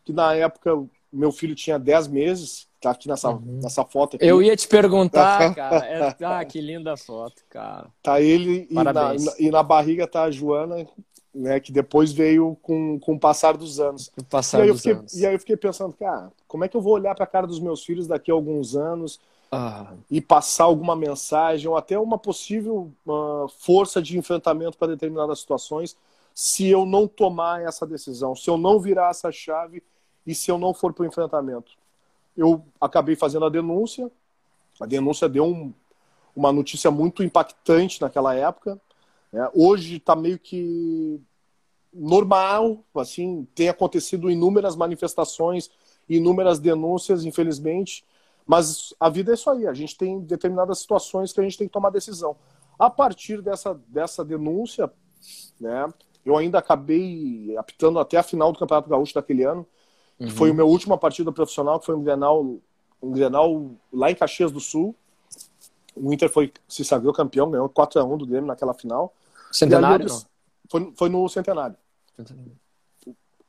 que 0.05 0.13
na 0.13 0.35
época 0.35 0.71
meu 1.13 1.33
filho 1.33 1.55
tinha 1.55 1.79
10 1.79 2.07
meses, 2.09 2.69
tá 2.81 2.91
aqui 2.91 3.09
nessa, 3.09 3.39
nessa 3.63 3.85
foto 3.85 4.17
aqui. 4.17 4.27
Eu 4.27 4.43
ia 4.43 4.57
te 4.57 4.69
perguntar, 4.69 5.53
cara. 5.57 5.87
É- 5.87 6.17
Ah, 6.25 6.45
que 6.45 6.61
linda 6.61 6.97
foto, 6.97 7.43
cara. 7.51 7.89
Tá 8.03 8.21
ele 8.21 8.67
e 8.71 8.75
na, 8.75 9.15
e 9.39 9.51
na 9.51 9.63
barriga 9.63 10.07
tá 10.07 10.25
a 10.25 10.31
Joana, 10.31 10.87
né, 11.37 11.61
que 11.61 11.73
depois 11.73 12.13
veio 12.13 12.57
com, 12.63 12.99
com 13.01 13.15
o 13.15 13.21
passar 13.21 13.57
dos 13.57 13.81
anos. 13.81 14.13
No 14.17 14.25
E 14.53 14.61
passar 14.61 14.61
aí, 14.61 14.69
eu 14.69 14.75
dos 14.75 14.77
fiquei, 14.77 14.93
anos. 14.93 15.13
e 15.13 15.27
aí 15.27 15.35
eu 15.35 15.39
fiquei 15.41 15.57
pensando, 15.57 15.95
cara, 15.95 16.33
como 16.49 16.65
é 16.65 16.69
que 16.69 16.77
eu 16.77 16.81
vou 16.81 16.95
olhar 16.95 17.15
para 17.15 17.25
a 17.25 17.29
cara 17.29 17.47
dos 17.47 17.61
meus 17.61 17.85
filhos 17.85 18.07
daqui 18.07 18.31
a 18.31 18.35
alguns 18.35 18.77
anos 18.77 19.21
Ah, 19.51 19.95
e 20.11 20.21
passar 20.21 20.65
alguma 20.65 20.95
mensagem 20.97 21.69
ou 21.69 21.77
até 21.77 21.99
uma 21.99 22.19
possível 22.19 22.93
ah, 23.09 23.47
força 23.59 24.01
de 24.03 24.19
enfrentamento 24.19 24.79
para 24.79 24.89
determinadas 24.89 25.41
situações 25.41 25.97
se 26.35 26.67
eu 26.69 26.85
não 26.87 27.09
tomar 27.09 27.63
essa 27.63 27.87
decisão, 27.87 28.35
se 28.37 28.49
eu 28.51 28.59
não 28.59 28.79
virar 28.79 29.11
essa 29.11 29.33
chave 29.33 29.83
e 30.27 30.35
se 30.35 30.51
eu 30.51 30.59
não 30.59 30.75
for 30.75 30.93
para 30.93 31.05
o 31.05 31.07
enfrentamento. 31.07 31.73
Eu 32.37 32.63
acabei 32.81 33.17
fazendo 33.17 33.47
a 33.47 33.51
denúncia, 33.51 34.11
a 34.81 34.87
denúncia 34.87 35.29
deu 35.29 35.45
um- 35.47 35.73
uma 36.37 36.53
notícia 36.53 36.91
muito 36.91 37.23
impactante 37.23 38.01
naquela 38.01 38.35
época. 38.35 38.81
Né? 39.33 39.49
Hoje 39.55 39.97
está 39.97 40.15
meio 40.17 40.39
que 40.39 41.21
normal, 41.93 42.85
assim, 42.95 43.47
tem 43.55 43.69
acontecido 43.69 44.31
inúmeras 44.31 44.77
manifestações, 44.77 45.71
inúmeras 46.09 46.59
denúncias, 46.59 47.25
infelizmente, 47.25 48.05
mas 48.47 48.95
a 49.01 49.09
vida 49.09 49.33
é 49.33 49.35
isso 49.35 49.51
aí, 49.51 49.67
a 49.67 49.73
gente 49.73 49.97
tem 49.97 50.21
determinadas 50.21 50.79
situações 50.79 51.33
que 51.33 51.41
a 51.41 51.43
gente 51.43 51.59
tem 51.59 51.67
que 51.67 51.73
tomar 51.73 51.91
decisão. 51.91 52.37
A 52.79 52.91
partir 52.91 53.41
dessa, 53.41 53.75
dessa 53.89 54.25
denúncia, 54.25 54.93
né, 55.59 55.93
eu 56.25 56.37
ainda 56.37 56.59
acabei 56.59 57.57
apitando 57.57 57.99
até 57.99 58.19
a 58.19 58.23
final 58.23 58.53
do 58.53 58.59
Campeonato 58.59 58.89
Gaúcho 58.91 59.15
daquele 59.15 59.45
ano, 59.45 59.67
que 60.19 60.31
foi 60.31 60.51
a 60.51 60.55
minha 60.55 60.65
última 60.65 60.97
partida 60.97 61.31
profissional, 61.31 61.79
que 61.79 61.87
foi 61.87 61.95
um 61.95 62.03
Grenal, 62.03 62.59
um 63.03 63.13
Grenal 63.13 63.73
lá 63.93 64.11
em 64.11 64.15
Caxias 64.15 64.51
do 64.51 64.61
Sul. 64.61 64.95
O 65.97 66.13
Inter 66.13 66.29
foi, 66.31 66.53
se 66.69 66.85
sagrou 66.85 67.13
campeão, 67.13 67.51
ganhou 67.51 67.69
4x1 67.69 68.19
do 68.19 68.27
Grêmio 68.27 68.47
naquela 68.47 68.75
final. 68.75 69.13
centenário, 69.51 70.07
ali 70.07 70.25
Foi, 70.69 70.93
foi 70.95 71.09
no 71.09 71.29
Centenário. 71.29 71.77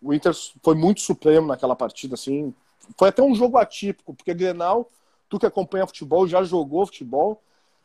O 0.02 0.14
Inter 0.14 0.34
foi 0.64 0.76
muito 0.76 1.02
supremo 1.02 1.48
naquela 1.48 1.76
partida, 1.76 2.14
assim. 2.16 2.54
Foi 2.98 3.10
até 3.10 3.22
um 3.22 3.36
jogo 3.36 3.58
atípico, 3.58 4.14
porque 4.14 4.34
Grenal, 4.34 4.90
tu 5.28 5.38
que 5.40 5.46
acompanha 5.46 5.88
futebol, 5.88 6.28
já 6.28 6.44
jogou 6.44 6.86
futebol, 6.86 7.42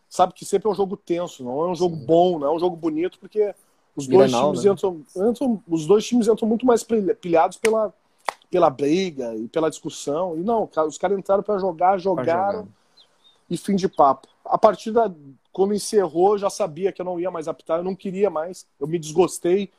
sabe 0.08 0.32
que 0.34 0.44
sempre 0.44 0.68
é 0.68 0.70
um 0.70 0.74
jogo 0.74 0.96
tenso, 0.96 1.42
não 1.42 1.64
é 1.64 1.68
um 1.70 1.74
jogo 1.74 1.96
bom, 1.96 2.38
não 2.38 2.48
é 2.48 2.52
um 2.54 2.58
jogo 2.58 2.76
bonito, 2.76 3.18
porque 3.18 3.54
os 3.96 4.06
dois 4.06 4.30
Grenal, 4.30 4.52
times 4.52 4.64
né? 4.64 4.70
entram, 4.72 5.02
entram- 5.16 5.62
os 5.66 5.86
dois 5.86 6.06
times 6.06 6.28
entram 6.28 6.46
muito 6.46 6.64
mais 6.66 6.84
pilha- 6.84 7.14
pilhados 7.14 7.56
pela, 7.56 7.92
pela 8.50 8.70
briga 8.70 9.34
e 9.34 9.48
pela 9.48 9.70
discussão. 9.70 10.36
E 10.36 10.40
não, 10.40 10.68
os 10.86 10.98
caras 10.98 11.18
entraram 11.18 11.42
para 11.42 11.58
jogar, 11.58 11.98
jogaram 11.98 12.52
jogar. 12.52 12.64
E 13.52 13.58
fim 13.58 13.76
de 13.76 13.88
papo. 13.88 14.28
A 14.44 14.56
partida, 14.56 15.14
quando 15.52 15.74
encerrou, 15.74 16.32
eu 16.32 16.38
já 16.38 16.50
sabia 16.50 16.90
que 16.90 17.00
eu 17.00 17.04
não 17.04 17.20
ia 17.20 17.30
mais 17.30 17.46
apitar, 17.48 17.78
eu 17.78 17.84
não 17.84 17.94
queria 17.94 18.30
mais. 18.30 18.66
Eu 18.80 18.86
me 18.86 18.98
desgostei 18.98 19.70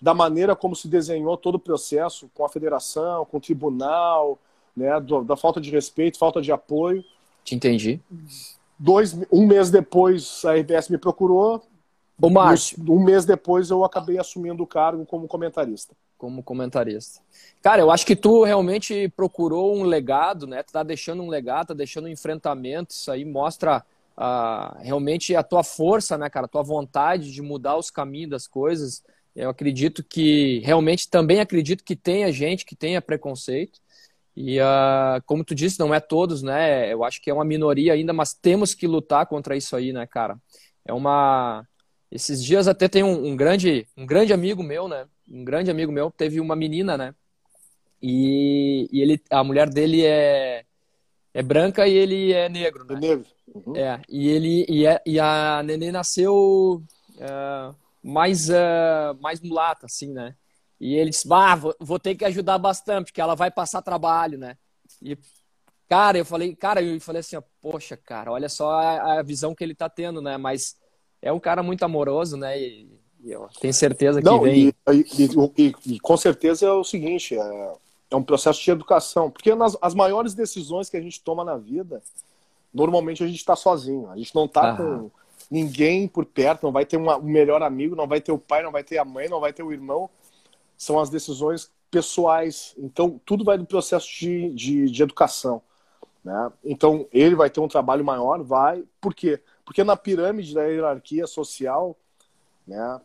da 0.00 0.14
maneira 0.14 0.54
como 0.54 0.76
se 0.76 0.86
desenhou 0.86 1.36
todo 1.36 1.56
o 1.56 1.58
processo, 1.58 2.30
com 2.32 2.44
a 2.44 2.48
federação, 2.48 3.24
com 3.24 3.38
o 3.38 3.40
tribunal, 3.40 4.38
né, 4.76 5.00
do- 5.00 5.24
da 5.24 5.36
falta 5.36 5.60
de 5.60 5.70
respeito, 5.70 6.18
falta 6.18 6.40
de 6.40 6.52
apoio. 6.52 7.04
Te 7.44 7.56
entendi. 7.56 8.00
Dois, 8.78 9.18
um 9.32 9.44
mês 9.44 9.70
depois, 9.70 10.44
a 10.44 10.54
RBS 10.54 10.92
me 10.92 10.98
procurou. 10.98 11.60
Ô, 12.20 12.28
Márcio, 12.28 12.76
Um 12.88 13.02
mês 13.02 13.24
depois, 13.24 13.70
eu 13.70 13.84
acabei 13.84 14.18
assumindo 14.18 14.62
o 14.62 14.66
cargo 14.66 15.06
como 15.06 15.28
comentarista. 15.28 15.94
como 16.16 16.42
comentarista. 16.42 17.20
Cara, 17.62 17.80
eu 17.80 17.90
acho 17.92 18.04
que 18.04 18.16
tu 18.16 18.42
realmente 18.42 19.08
procurou 19.16 19.76
um 19.76 19.84
legado, 19.84 20.46
né? 20.46 20.62
Tu 20.64 20.72
tá 20.72 20.82
deixando 20.82 21.22
um 21.22 21.28
legado, 21.28 21.68
tá 21.68 21.74
deixando 21.74 22.06
um 22.06 22.08
enfrentamento. 22.08 22.90
Isso 22.92 23.10
aí 23.10 23.24
mostra 23.24 23.84
ah, 24.16 24.76
realmente 24.80 25.36
a 25.36 25.44
tua 25.44 25.62
força, 25.62 26.18
né, 26.18 26.28
cara? 26.28 26.46
A 26.46 26.48
tua 26.48 26.62
vontade 26.62 27.32
de 27.32 27.40
mudar 27.40 27.76
os 27.76 27.88
caminhos 27.88 28.30
das 28.30 28.48
coisas. 28.48 29.04
Eu 29.36 29.48
acredito 29.48 30.02
que, 30.02 30.58
realmente, 30.64 31.08
também 31.08 31.38
acredito 31.38 31.84
que 31.84 31.94
tenha 31.94 32.32
gente 32.32 32.64
que 32.64 32.74
tenha 32.74 33.00
preconceito. 33.00 33.78
E, 34.36 34.58
ah, 34.60 35.22
como 35.24 35.44
tu 35.44 35.54
disse, 35.54 35.78
não 35.78 35.94
é 35.94 36.00
todos, 36.00 36.42
né? 36.42 36.92
Eu 36.92 37.04
acho 37.04 37.22
que 37.22 37.30
é 37.30 37.34
uma 37.34 37.44
minoria 37.44 37.92
ainda, 37.92 38.12
mas 38.12 38.34
temos 38.34 38.74
que 38.74 38.88
lutar 38.88 39.26
contra 39.26 39.56
isso 39.56 39.76
aí, 39.76 39.92
né, 39.92 40.04
cara? 40.04 40.36
É 40.84 40.92
uma. 40.92 41.64
Esses 42.10 42.42
dias 42.42 42.66
até 42.66 42.88
tem 42.88 43.02
um, 43.02 43.26
um 43.26 43.36
grande, 43.36 43.86
um 43.96 44.06
grande 44.06 44.32
amigo 44.32 44.62
meu, 44.62 44.88
né? 44.88 45.06
Um 45.30 45.44
grande 45.44 45.70
amigo 45.70 45.92
meu 45.92 46.10
teve 46.10 46.40
uma 46.40 46.56
menina, 46.56 46.96
né? 46.96 47.14
E, 48.02 48.88
e 48.90 49.02
ele, 49.02 49.20
a 49.30 49.44
mulher 49.44 49.68
dele 49.68 50.04
é, 50.04 50.64
é 51.34 51.42
branca 51.42 51.86
e 51.86 51.92
ele 51.92 52.32
é 52.32 52.48
negro, 52.48 52.84
né? 52.84 52.94
É 52.94 52.98
negro. 52.98 53.26
Uhum. 53.54 53.76
É, 53.76 54.00
e 54.08 54.28
ele 54.28 54.66
e 54.68 54.86
a, 54.86 55.00
e 55.04 55.18
a 55.20 55.62
neném 55.64 55.90
nasceu 55.90 56.82
é, 57.18 57.74
mais 58.02 58.48
é, 58.48 59.12
mais 59.20 59.40
mulata, 59.40 59.86
assim, 59.86 60.12
né? 60.12 60.34
E 60.80 60.94
ele 60.94 61.10
disse, 61.10 61.26
bah, 61.26 61.56
vou, 61.56 61.74
vou 61.80 61.98
ter 61.98 62.14
que 62.14 62.24
ajudar 62.24 62.56
bastante, 62.56 63.06
porque 63.06 63.20
ela 63.20 63.34
vai 63.34 63.50
passar 63.50 63.82
trabalho, 63.82 64.38
né? 64.38 64.56
E, 65.02 65.18
cara, 65.88 66.18
eu 66.18 66.24
falei, 66.24 66.54
cara, 66.54 66.80
eu 66.80 67.00
falei 67.00 67.20
assim, 67.20 67.36
ó, 67.36 67.42
poxa, 67.60 67.96
cara, 67.96 68.30
olha 68.30 68.48
só 68.48 68.70
a, 68.70 69.18
a 69.18 69.22
visão 69.22 69.54
que 69.54 69.64
ele 69.64 69.74
tá 69.74 69.88
tendo, 69.88 70.22
né? 70.22 70.36
Mas 70.36 70.76
é 71.20 71.32
um 71.32 71.40
cara 71.40 71.62
muito 71.62 71.82
amoroso, 71.84 72.36
né? 72.36 72.60
E, 72.60 72.88
e 73.24 73.30
eu 73.32 73.48
tenho 73.60 73.74
certeza 73.74 74.20
que 74.20 74.24
Não, 74.24 74.40
vem. 74.42 74.68
e, 74.90 75.74
e- 75.86 76.00
com 76.00 76.16
certeza 76.16 76.66
é 76.66 76.70
o 76.70 76.84
seguinte, 76.84 77.36
é, 77.36 77.72
é 78.10 78.16
um 78.16 78.22
processo 78.22 78.62
de 78.62 78.70
educação, 78.70 79.30
porque 79.30 79.54
nas 79.54 79.76
as 79.80 79.94
maiores 79.94 80.34
decisões 80.34 80.88
que 80.88 80.96
a 80.96 81.00
gente 81.00 81.20
toma 81.20 81.44
na 81.44 81.56
vida, 81.56 82.02
normalmente 82.72 83.22
a 83.22 83.26
gente 83.26 83.38
está 83.38 83.56
sozinho, 83.56 84.08
a 84.10 84.16
gente 84.16 84.34
não 84.34 84.44
está 84.44 84.76
com 84.76 85.10
ninguém 85.50 86.06
por 86.06 86.24
perto, 86.24 86.62
não 86.64 86.72
vai 86.72 86.84
ter 86.84 86.96
uma- 86.96 87.16
um 87.16 87.22
melhor 87.22 87.62
amigo, 87.62 87.96
não 87.96 88.06
vai 88.06 88.20
ter 88.20 88.32
o 88.32 88.38
pai, 88.38 88.62
não 88.62 88.72
vai 88.72 88.84
ter 88.84 88.98
a 88.98 89.04
mãe, 89.04 89.28
não 89.28 89.40
vai 89.40 89.52
ter 89.52 89.62
o 89.62 89.72
irmão, 89.72 90.08
são 90.76 90.98
as 90.98 91.10
decisões 91.10 91.70
pessoais. 91.90 92.74
Então, 92.78 93.20
tudo 93.24 93.44
vai 93.44 93.56
do 93.58 93.64
processo 93.64 94.08
de, 94.20 94.50
de, 94.52 94.90
de 94.90 95.02
educação. 95.02 95.62
Né? 96.22 96.52
Então, 96.64 97.06
ele 97.12 97.34
vai 97.34 97.48
ter 97.48 97.60
um 97.60 97.68
trabalho 97.68 98.04
maior, 98.04 98.42
vai. 98.42 98.84
Por 99.00 99.14
quê? 99.14 99.38
Porque 99.38 99.57
na 99.84 99.96
pirâmide 99.96 100.54
da 100.54 100.64
hierarquia 100.64 101.26
social, 101.26 101.96
né, 102.66 103.00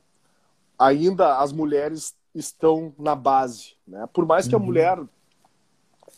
ainda 0.78 1.40
as 1.40 1.52
mulheres 1.52 2.16
estão 2.34 2.94
na 2.98 3.16
base. 3.16 3.74
Né? 3.88 4.08
Por 4.12 4.26
mais 4.26 4.48
que 4.48 4.56
a 4.56 4.58
uhum. 4.58 4.66
mulher 4.66 5.00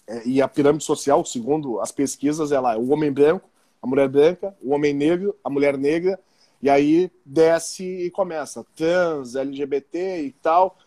é, 0.07 0.27
e 0.27 0.41
a 0.41 0.47
pirâmide 0.47 0.83
social, 0.83 1.25
segundo 1.25 1.79
as 1.79 1.91
pesquisas, 1.91 2.51
ela 2.51 2.73
é 2.73 2.77
o 2.77 2.89
homem 2.89 3.11
branco, 3.11 3.49
a 3.81 3.87
mulher 3.87 4.07
branca, 4.07 4.55
o 4.61 4.73
homem 4.73 4.93
negro, 4.93 5.35
a 5.43 5.49
mulher 5.49 5.77
negra, 5.77 6.19
e 6.61 6.69
aí 6.69 7.11
desce 7.25 7.83
e 7.83 8.09
começa 8.09 8.65
trans, 8.75 9.35
LGBT 9.35 10.23
e 10.23 10.31
tal. 10.31 10.77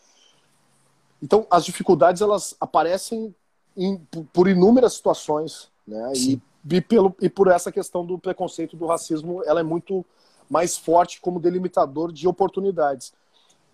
Então, 1.22 1.46
as 1.50 1.64
dificuldades 1.64 2.22
elas 2.22 2.56
aparecem 2.60 3.34
em, 3.76 3.96
por 4.32 4.48
inúmeras 4.48 4.94
situações, 4.94 5.70
né? 5.86 6.12
E, 6.16 6.40
e, 6.70 6.80
pelo, 6.80 7.14
e 7.20 7.28
por 7.28 7.48
essa 7.48 7.70
questão 7.72 8.04
do 8.04 8.18
preconceito, 8.18 8.76
do 8.76 8.86
racismo, 8.86 9.42
ela 9.44 9.60
é 9.60 9.62
muito 9.62 10.04
mais 10.48 10.76
forte 10.76 11.20
como 11.20 11.40
delimitador 11.40 12.12
de 12.12 12.26
oportunidades. 12.26 13.12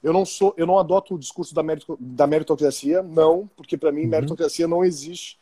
Eu 0.03 0.13
não 0.13 0.25
sou, 0.25 0.53
eu 0.57 0.67
não 0.67 0.79
adoto 0.79 1.15
o 1.15 1.19
discurso 1.19 1.55
da, 1.55 1.63
merito, 1.63 1.97
da 1.99 2.27
meritocracia, 2.27 3.03
não, 3.03 3.49
porque 3.57 3.77
para 3.77 3.91
mim 3.91 4.03
uhum. 4.03 4.09
meritocracia 4.09 4.69
não 4.69 4.85
existe. 4.85 5.39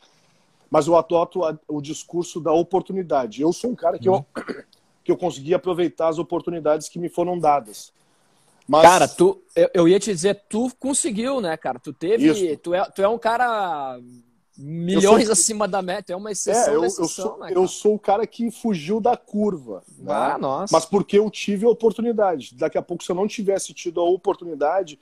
Mas 0.69 0.87
eu 0.87 0.95
adoto 0.95 1.43
a, 1.43 1.57
o 1.67 1.81
discurso 1.81 2.39
da 2.39 2.51
oportunidade. 2.51 3.41
Eu 3.41 3.51
sou 3.51 3.71
um 3.71 3.75
cara 3.75 3.99
que 3.99 4.09
uhum. 4.09 4.23
eu 4.35 4.43
que 5.03 5.11
eu 5.11 5.17
consegui 5.17 5.53
aproveitar 5.53 6.07
as 6.07 6.17
oportunidades 6.17 6.87
que 6.87 6.97
me 6.97 7.09
foram 7.09 7.37
dadas. 7.37 7.91
Mas... 8.65 8.83
Cara, 8.83 9.07
tu, 9.07 9.43
eu, 9.53 9.69
eu 9.73 9.87
ia 9.87 9.99
te 9.99 10.11
dizer, 10.13 10.43
tu 10.47 10.71
conseguiu, 10.79 11.41
né, 11.41 11.57
cara? 11.57 11.77
Tu 11.77 11.91
teve, 11.91 12.55
tu 12.57 12.73
é, 12.73 12.85
tu 12.85 13.01
é 13.01 13.07
um 13.09 13.17
cara 13.17 13.99
milhões 14.57 15.25
sou... 15.25 15.33
acima 15.33 15.67
da 15.67 15.81
meta, 15.81 16.13
é 16.13 16.15
uma 16.15 16.31
exceção. 16.31 16.73
É, 16.73 16.75
eu, 16.75 16.85
exceção, 16.85 17.03
eu, 17.03 17.09
sou, 17.09 17.37
né, 17.39 17.51
eu 17.53 17.67
sou 17.67 17.95
o 17.95 17.99
cara 17.99 18.25
que 18.27 18.51
fugiu 18.51 18.99
da 18.99 19.17
curva. 19.17 19.83
Né? 19.97 20.13
Ah, 20.13 20.37
nossa. 20.37 20.73
Mas 20.73 20.85
porque 20.85 21.17
eu 21.17 21.29
tive 21.29 21.65
a 21.65 21.69
oportunidade. 21.69 22.55
Daqui 22.55 22.77
a 22.77 22.81
pouco, 22.81 23.03
se 23.03 23.11
eu 23.11 23.15
não 23.15 23.27
tivesse 23.27 23.73
tido 23.73 23.99
a 23.99 24.03
oportunidade 24.03 24.99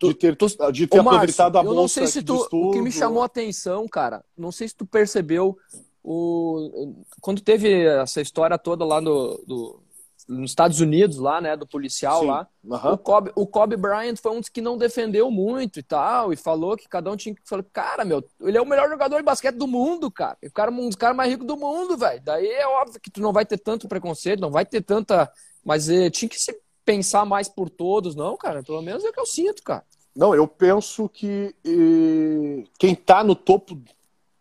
de 0.00 0.14
ter, 0.14 0.36
tu, 0.36 0.46
de 0.72 0.86
ter 0.86 0.98
Ô, 0.98 1.00
aproveitado 1.00 1.54
Márcio, 1.54 1.60
a 1.60 1.62
bolsa 1.62 1.70
eu 1.70 1.74
não 1.74 1.88
sei 1.88 2.06
se 2.06 2.22
tu, 2.22 2.46
O 2.52 2.72
que 2.72 2.80
me 2.80 2.92
chamou 2.92 3.22
a 3.22 3.26
atenção, 3.26 3.86
cara, 3.88 4.24
não 4.36 4.52
sei 4.52 4.68
se 4.68 4.74
tu 4.74 4.84
percebeu 4.84 5.56
o, 6.02 6.94
quando 7.20 7.40
teve 7.40 7.86
essa 7.86 8.20
história 8.20 8.58
toda 8.58 8.84
lá 8.84 9.00
no, 9.00 9.42
do, 9.46 9.80
nos 10.28 10.50
Estados 10.50 10.80
Unidos, 10.80 11.18
lá, 11.18 11.40
né, 11.40 11.56
do 11.56 11.66
policial 11.66 12.20
Sim. 12.20 12.26
lá, 12.26 12.48
uhum. 12.64 12.92
o, 12.92 12.98
Kobe, 12.98 13.32
o 13.34 13.46
Kobe 13.46 13.76
Bryant 13.76 14.16
foi 14.16 14.32
um 14.32 14.40
dos 14.40 14.48
que 14.48 14.60
não 14.60 14.78
defendeu 14.78 15.30
muito 15.30 15.78
e 15.78 15.82
tal, 15.82 16.32
e 16.32 16.36
falou 16.36 16.76
que 16.76 16.88
cada 16.88 17.10
um 17.10 17.16
tinha 17.16 17.34
que 17.34 17.42
falar, 17.44 17.64
cara, 17.72 18.04
meu, 18.04 18.24
ele 18.40 18.56
é 18.56 18.60
o 18.60 18.66
melhor 18.66 18.88
jogador 18.88 19.16
de 19.18 19.22
basquete 19.22 19.56
do 19.56 19.66
mundo, 19.66 20.10
cara. 20.10 20.36
O 20.42 20.50
cara 20.50 20.70
um 20.70 20.88
dos 20.88 20.96
caras 20.96 21.16
mais 21.16 21.30
ricos 21.30 21.46
do 21.46 21.56
mundo, 21.56 21.96
velho. 21.96 22.22
Daí 22.22 22.46
é 22.46 22.66
óbvio 22.66 23.00
que 23.00 23.10
tu 23.10 23.20
não 23.20 23.32
vai 23.32 23.44
ter 23.44 23.58
tanto 23.58 23.88
preconceito, 23.88 24.40
não 24.40 24.50
vai 24.50 24.64
ter 24.64 24.82
tanta. 24.82 25.30
Mas 25.64 25.88
eh, 25.88 26.10
tinha 26.10 26.28
que 26.28 26.38
se 26.38 26.58
pensar 26.84 27.24
mais 27.24 27.48
por 27.48 27.70
todos, 27.70 28.14
não, 28.14 28.36
cara. 28.36 28.62
Pelo 28.62 28.82
menos 28.82 29.04
é 29.04 29.08
o 29.08 29.12
que 29.12 29.20
eu 29.20 29.26
sinto, 29.26 29.62
cara. 29.62 29.84
Não, 30.14 30.34
eu 30.34 30.46
penso 30.46 31.08
que 31.08 31.54
eh, 31.64 32.64
quem 32.78 32.94
tá 32.94 33.24
no 33.24 33.34
topo 33.34 33.80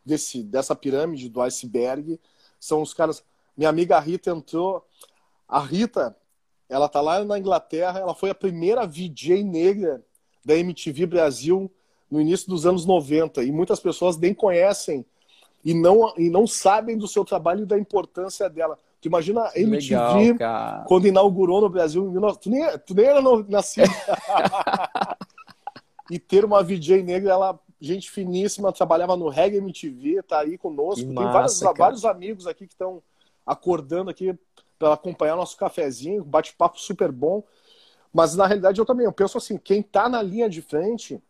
desse, 0.05 0.43
dessa 0.43 0.75
pirâmide 0.75 1.29
do 1.29 1.41
iceberg 1.41 2.19
são 2.59 2.81
os 2.81 2.93
caras. 2.93 3.23
Minha 3.55 3.69
amiga 3.69 3.99
Rita 3.99 4.31
entrou. 4.31 4.85
A 5.53 5.59
Rita, 5.59 6.17
ela 6.67 6.89
tá 6.89 6.99
lá 6.99 7.23
na 7.23 7.37
Inglaterra, 7.37 7.99
ela 7.99 8.15
foi 8.15 8.31
a 8.31 8.35
primeira 8.35 8.87
VJ 8.87 9.43
negra 9.43 10.03
da 10.43 10.55
MTV 10.55 11.05
Brasil 11.05 11.71
no 12.09 12.19
início 12.19 12.49
dos 12.49 12.65
anos 12.65 12.87
90 12.87 13.43
e 13.43 13.51
muitas 13.51 13.79
pessoas 13.79 14.17
nem 14.17 14.33
conhecem 14.33 15.05
e 15.63 15.75
não, 15.75 16.11
e 16.17 16.27
não 16.27 16.47
sabem 16.47 16.97
do 16.97 17.07
seu 17.07 17.23
trabalho 17.23 17.61
e 17.61 17.65
da 17.67 17.77
importância 17.77 18.49
dela. 18.49 18.79
Tu 18.99 19.07
imagina 19.07 19.43
a 19.43 19.51
MTV 19.55 20.31
Legal, 20.31 20.85
quando 20.87 21.05
inaugurou 21.05 21.61
no 21.61 21.69
Brasil 21.69 22.03
em 22.03 22.13
19... 22.13 22.39
tu, 22.39 22.49
nem, 22.49 22.79
tu 22.79 22.95
nem 22.95 23.05
era 23.05 23.21
nascido. 23.47 23.89
e 26.09 26.17
ter 26.17 26.43
uma 26.43 26.63
VJ 26.63 27.03
negra, 27.03 27.31
ela 27.31 27.59
gente 27.79 28.09
finíssima, 28.09 28.73
trabalhava 28.73 29.15
no 29.15 29.29
Reggae 29.29 29.57
MTV, 29.57 30.23
tá 30.23 30.39
aí 30.39 30.57
conosco. 30.57 31.05
Tem 31.05 31.13
vários, 31.13 31.59
vários 31.77 32.05
amigos 32.05 32.47
aqui 32.47 32.65
que 32.65 32.73
estão 32.73 33.03
acordando 33.45 34.09
aqui 34.09 34.35
para 34.83 34.95
acompanhar 34.95 35.37
nosso 35.37 35.55
cafezinho, 35.55 36.25
bate-papo 36.25 36.77
super 36.77 37.11
bom. 37.11 37.41
Mas 38.13 38.35
na 38.35 38.45
realidade 38.45 38.79
eu 38.79 38.85
também 38.85 39.05
eu 39.05 39.13
penso 39.13 39.37
assim, 39.37 39.57
quem 39.57 39.79
está 39.79 40.09
na 40.09 40.21
linha 40.21 40.49
de 40.49 40.61
frente 40.61 41.21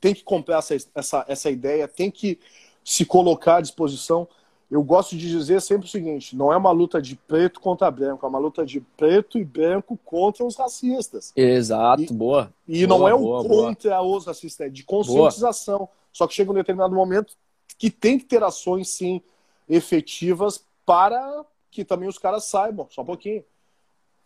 tem 0.00 0.12
que 0.12 0.24
comprar 0.24 0.58
essa, 0.58 0.74
essa, 0.94 1.24
essa 1.28 1.50
ideia, 1.50 1.86
tem 1.86 2.10
que 2.10 2.40
se 2.84 3.04
colocar 3.04 3.58
à 3.58 3.60
disposição 3.60 4.26
eu 4.68 4.82
gosto 4.82 5.14
de 5.14 5.28
dizer 5.28 5.60
sempre 5.60 5.86
o 5.86 5.90
seguinte: 5.90 6.34
não 6.34 6.50
é 6.50 6.56
uma 6.56 6.70
luta 6.70 7.00
de 7.00 7.14
preto 7.14 7.60
contra 7.60 7.90
branco, 7.90 8.24
é 8.24 8.28
uma 8.28 8.38
luta 8.38 8.64
de 8.64 8.80
preto 8.80 9.38
e 9.38 9.44
branco 9.44 9.98
contra 10.02 10.46
os 10.46 10.56
racistas. 10.56 11.30
Exato, 11.36 12.02
e, 12.02 12.06
boa. 12.06 12.50
E 12.66 12.86
boa, 12.86 12.98
não 12.98 13.06
é 13.06 13.12
o 13.12 13.42
contra 13.46 13.98
boa. 13.98 14.16
os 14.16 14.24
racistas, 14.24 14.68
é 14.68 14.70
de 14.70 14.82
conscientização. 14.82 15.76
Boa. 15.80 15.90
Só 16.10 16.26
que 16.26 16.32
chega 16.32 16.50
um 16.50 16.54
determinado 16.54 16.94
momento 16.94 17.34
que 17.76 17.90
tem 17.90 18.18
que 18.18 18.24
ter 18.24 18.42
ações, 18.42 18.88
sim, 18.88 19.20
efetivas 19.68 20.64
para 20.86 21.44
que 21.72 21.84
também 21.84 22.08
os 22.08 22.18
caras 22.18 22.44
saibam, 22.44 22.86
só 22.90 23.02
um 23.02 23.06
pouquinho. 23.06 23.42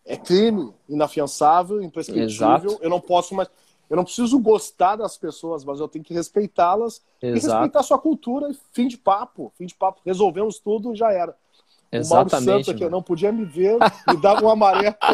É 0.05 0.15
crime 0.15 0.71
inafiançável, 0.87 1.81
imprescritível. 1.81 2.25
Exato. 2.25 2.77
Eu 2.81 2.89
não 2.89 2.99
posso 3.01 3.33
mais. 3.33 3.49
Eu 3.89 3.95
não 3.95 4.03
preciso 4.03 4.37
gostar 4.37 4.97
das 4.97 5.17
pessoas, 5.17 5.63
mas 5.63 5.79
eu 5.79 5.87
tenho 5.87 6.03
que 6.03 6.13
respeitá-las 6.13 7.01
e 7.21 7.31
respeitar 7.31 7.79
a 7.79 7.83
sua 7.83 7.97
cultura. 7.97 8.53
Fim 8.73 8.87
de 8.87 8.97
papo, 8.97 9.51
fim 9.57 9.65
de 9.65 9.73
papo. 9.73 10.01
Resolvemos 10.05 10.59
tudo, 10.59 10.93
já 10.93 11.11
era. 11.11 11.35
Exatamente. 11.89 12.33
O 12.33 12.35
Mauro 12.35 12.43
Santos 12.43 12.69
aqui, 12.69 12.83
eu 12.83 12.89
não 12.89 13.01
podia 13.01 13.31
me 13.31 13.45
ver, 13.45 13.77
me 14.07 14.17
dava 14.21 14.43
um 14.43 14.49
amarelo. 14.49 14.95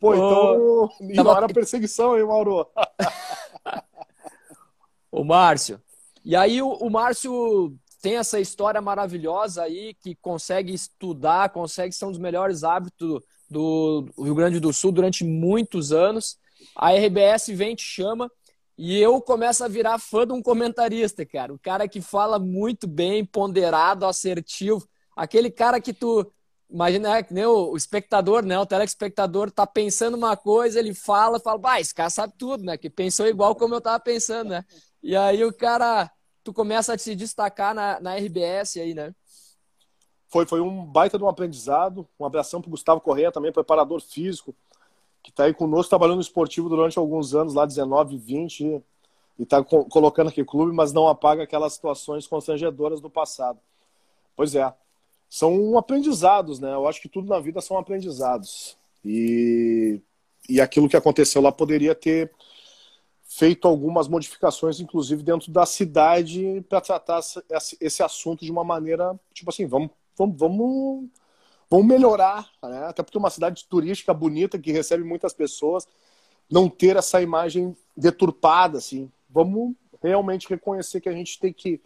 Pô, 0.00 0.12
então. 0.12 0.90
E 1.00 1.14
não 1.14 1.36
era 1.36 1.46
perseguição, 1.46 2.18
hein, 2.18 2.26
Mauro? 2.26 2.68
o 5.10 5.24
Márcio. 5.24 5.80
E 6.24 6.34
aí 6.34 6.60
o, 6.60 6.68
o 6.68 6.90
Márcio 6.90 7.78
tem 8.06 8.16
essa 8.18 8.38
história 8.38 8.80
maravilhosa 8.80 9.62
aí 9.62 9.94
que 9.94 10.14
consegue 10.14 10.72
estudar, 10.72 11.50
consegue 11.50 11.92
ser 11.92 12.04
um 12.04 12.10
dos 12.10 12.20
melhores 12.20 12.62
hábitos 12.62 13.20
do 13.50 14.08
Rio 14.18 14.34
Grande 14.34 14.60
do 14.60 14.72
Sul 14.72 14.92
durante 14.92 15.24
muitos 15.24 15.92
anos 15.92 16.38
a 16.74 16.92
RBS 16.92 17.48
vem, 17.48 17.74
te 17.74 17.82
chama, 17.82 18.30
e 18.78 18.98
eu 18.98 19.20
começo 19.20 19.64
a 19.64 19.68
virar 19.68 19.98
fã 19.98 20.26
de 20.26 20.32
um 20.32 20.42
comentarista, 20.42 21.24
cara. 21.24 21.52
O 21.52 21.58
cara 21.58 21.88
que 21.88 22.00
fala 22.00 22.38
muito 22.38 22.86
bem, 22.86 23.24
ponderado, 23.24 24.04
assertivo. 24.04 24.86
Aquele 25.16 25.50
cara 25.50 25.80
que 25.80 25.92
tu. 25.92 26.30
Imagina, 26.68 27.16
é 27.16 27.22
que 27.22 27.32
nem 27.32 27.46
o, 27.46 27.76
espectador, 27.76 28.44
né? 28.44 28.58
O 28.58 28.66
telespectador 28.66 29.50
tá 29.50 29.66
pensando 29.66 30.16
uma 30.16 30.36
coisa, 30.36 30.78
ele 30.78 30.92
fala, 30.92 31.40
fala, 31.40 31.58
bah, 31.58 31.80
esse 31.80 31.94
cara 31.94 32.10
sabe 32.10 32.34
tudo, 32.36 32.64
né? 32.64 32.76
Que 32.76 32.90
pensou 32.90 33.26
igual 33.26 33.54
como 33.54 33.74
eu 33.74 33.80
tava 33.80 34.00
pensando, 34.00 34.50
né? 34.50 34.64
E 35.02 35.16
aí 35.16 35.44
o 35.44 35.52
cara, 35.52 36.10
tu 36.46 36.52
começa 36.52 36.94
a 36.94 36.98
se 36.98 37.14
destacar 37.14 37.74
na, 37.74 38.00
na 38.00 38.16
RBS 38.16 38.76
aí, 38.76 38.94
né? 38.94 39.14
Foi, 40.28 40.46
foi 40.46 40.60
um 40.60 40.84
baita 40.84 41.18
de 41.18 41.24
um 41.24 41.28
aprendizado. 41.28 42.06
Um 42.18 42.24
abração 42.24 42.60
pro 42.60 42.70
Gustavo 42.70 43.00
Correia 43.00 43.30
também, 43.30 43.52
preparador 43.52 44.00
físico 44.00 44.54
que 45.26 45.30
está 45.30 45.42
aí 45.42 45.52
conosco, 45.52 45.90
trabalhando 45.90 46.18
no 46.18 46.22
esportivo 46.22 46.68
durante 46.68 46.96
alguns 46.96 47.34
anos, 47.34 47.52
lá 47.52 47.66
19, 47.66 48.16
20, 48.16 48.64
e 48.64 49.42
está 49.42 49.60
co 49.60 49.84
colocando 49.86 50.28
aqui 50.28 50.44
clube, 50.44 50.72
mas 50.72 50.92
não 50.92 51.08
apaga 51.08 51.42
aquelas 51.42 51.72
situações 51.72 52.28
constrangedoras 52.28 53.00
do 53.00 53.10
passado. 53.10 53.58
Pois 54.36 54.54
é, 54.54 54.72
são 55.28 55.76
aprendizados, 55.76 56.60
né? 56.60 56.72
Eu 56.72 56.86
acho 56.86 57.02
que 57.02 57.08
tudo 57.08 57.28
na 57.28 57.40
vida 57.40 57.60
são 57.60 57.76
aprendizados. 57.76 58.78
E, 59.04 60.00
e 60.48 60.60
aquilo 60.60 60.88
que 60.88 60.96
aconteceu 60.96 61.42
lá 61.42 61.50
poderia 61.50 61.92
ter 61.92 62.30
feito 63.36 63.68
algumas 63.68 64.08
modificações, 64.08 64.80
inclusive 64.80 65.22
dentro 65.22 65.52
da 65.52 65.66
cidade, 65.66 66.64
para 66.68 66.80
tratar 66.80 67.20
esse 67.80 68.02
assunto 68.02 68.44
de 68.44 68.50
uma 68.50 68.64
maneira, 68.64 69.18
tipo 69.34 69.50
assim, 69.50 69.66
vamos, 69.66 69.90
vamos, 70.16 70.38
vamos 70.38 71.10
vão 71.68 71.82
melhorar, 71.82 72.48
né? 72.62 72.84
até 72.86 73.02
porque 73.02 73.18
uma 73.18 73.28
cidade 73.28 73.66
turística 73.68 74.14
bonita 74.14 74.58
que 74.58 74.72
recebe 74.72 75.04
muitas 75.04 75.34
pessoas, 75.34 75.86
não 76.50 76.68
ter 76.68 76.96
essa 76.96 77.20
imagem 77.20 77.76
deturpada, 77.96 78.78
assim. 78.78 79.10
Vamos 79.28 79.74
realmente 80.02 80.48
reconhecer 80.48 81.00
que 81.00 81.08
a 81.08 81.12
gente 81.12 81.38
tem 81.38 81.52
que 81.52 81.80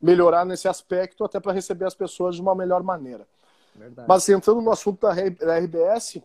melhorar 0.00 0.44
nesse 0.44 0.66
aspecto 0.66 1.24
até 1.24 1.38
para 1.38 1.52
receber 1.52 1.84
as 1.84 1.94
pessoas 1.94 2.34
de 2.34 2.42
uma 2.42 2.54
melhor 2.54 2.82
maneira. 2.82 3.26
Verdade. 3.74 4.08
Mas 4.08 4.28
entrando 4.28 4.62
no 4.62 4.70
assunto 4.70 5.00
da 5.00 5.12
RBS, 5.58 6.22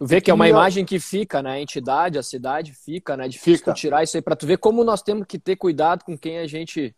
Tu 0.00 0.06
vê 0.06 0.18
que 0.18 0.30
é 0.30 0.34
uma 0.34 0.48
imagem 0.48 0.82
que 0.82 0.98
fica, 0.98 1.42
né? 1.42 1.50
A 1.50 1.60
entidade, 1.60 2.18
a 2.18 2.22
cidade 2.22 2.72
fica, 2.72 3.18
né? 3.18 3.28
Difícil 3.28 3.58
fica. 3.58 3.74
tirar 3.74 4.02
isso 4.02 4.16
aí 4.16 4.22
para 4.22 4.34
tu 4.34 4.46
ver 4.46 4.56
como 4.56 4.82
nós 4.82 5.02
temos 5.02 5.26
que 5.26 5.38
ter 5.38 5.56
cuidado 5.56 6.06
com 6.06 6.16
quem 6.16 6.38
a 6.38 6.46
gente 6.46 6.96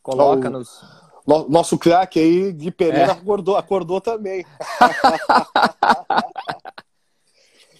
coloca 0.00 0.46
o, 0.46 0.52
nos 0.52 0.80
nosso 1.26 1.76
craque 1.76 2.20
aí, 2.20 2.52
Gui 2.52 2.70
Pereira, 2.70 3.08
é. 3.08 3.10
acordou, 3.10 3.56
acordou 3.56 4.00
também. 4.00 4.46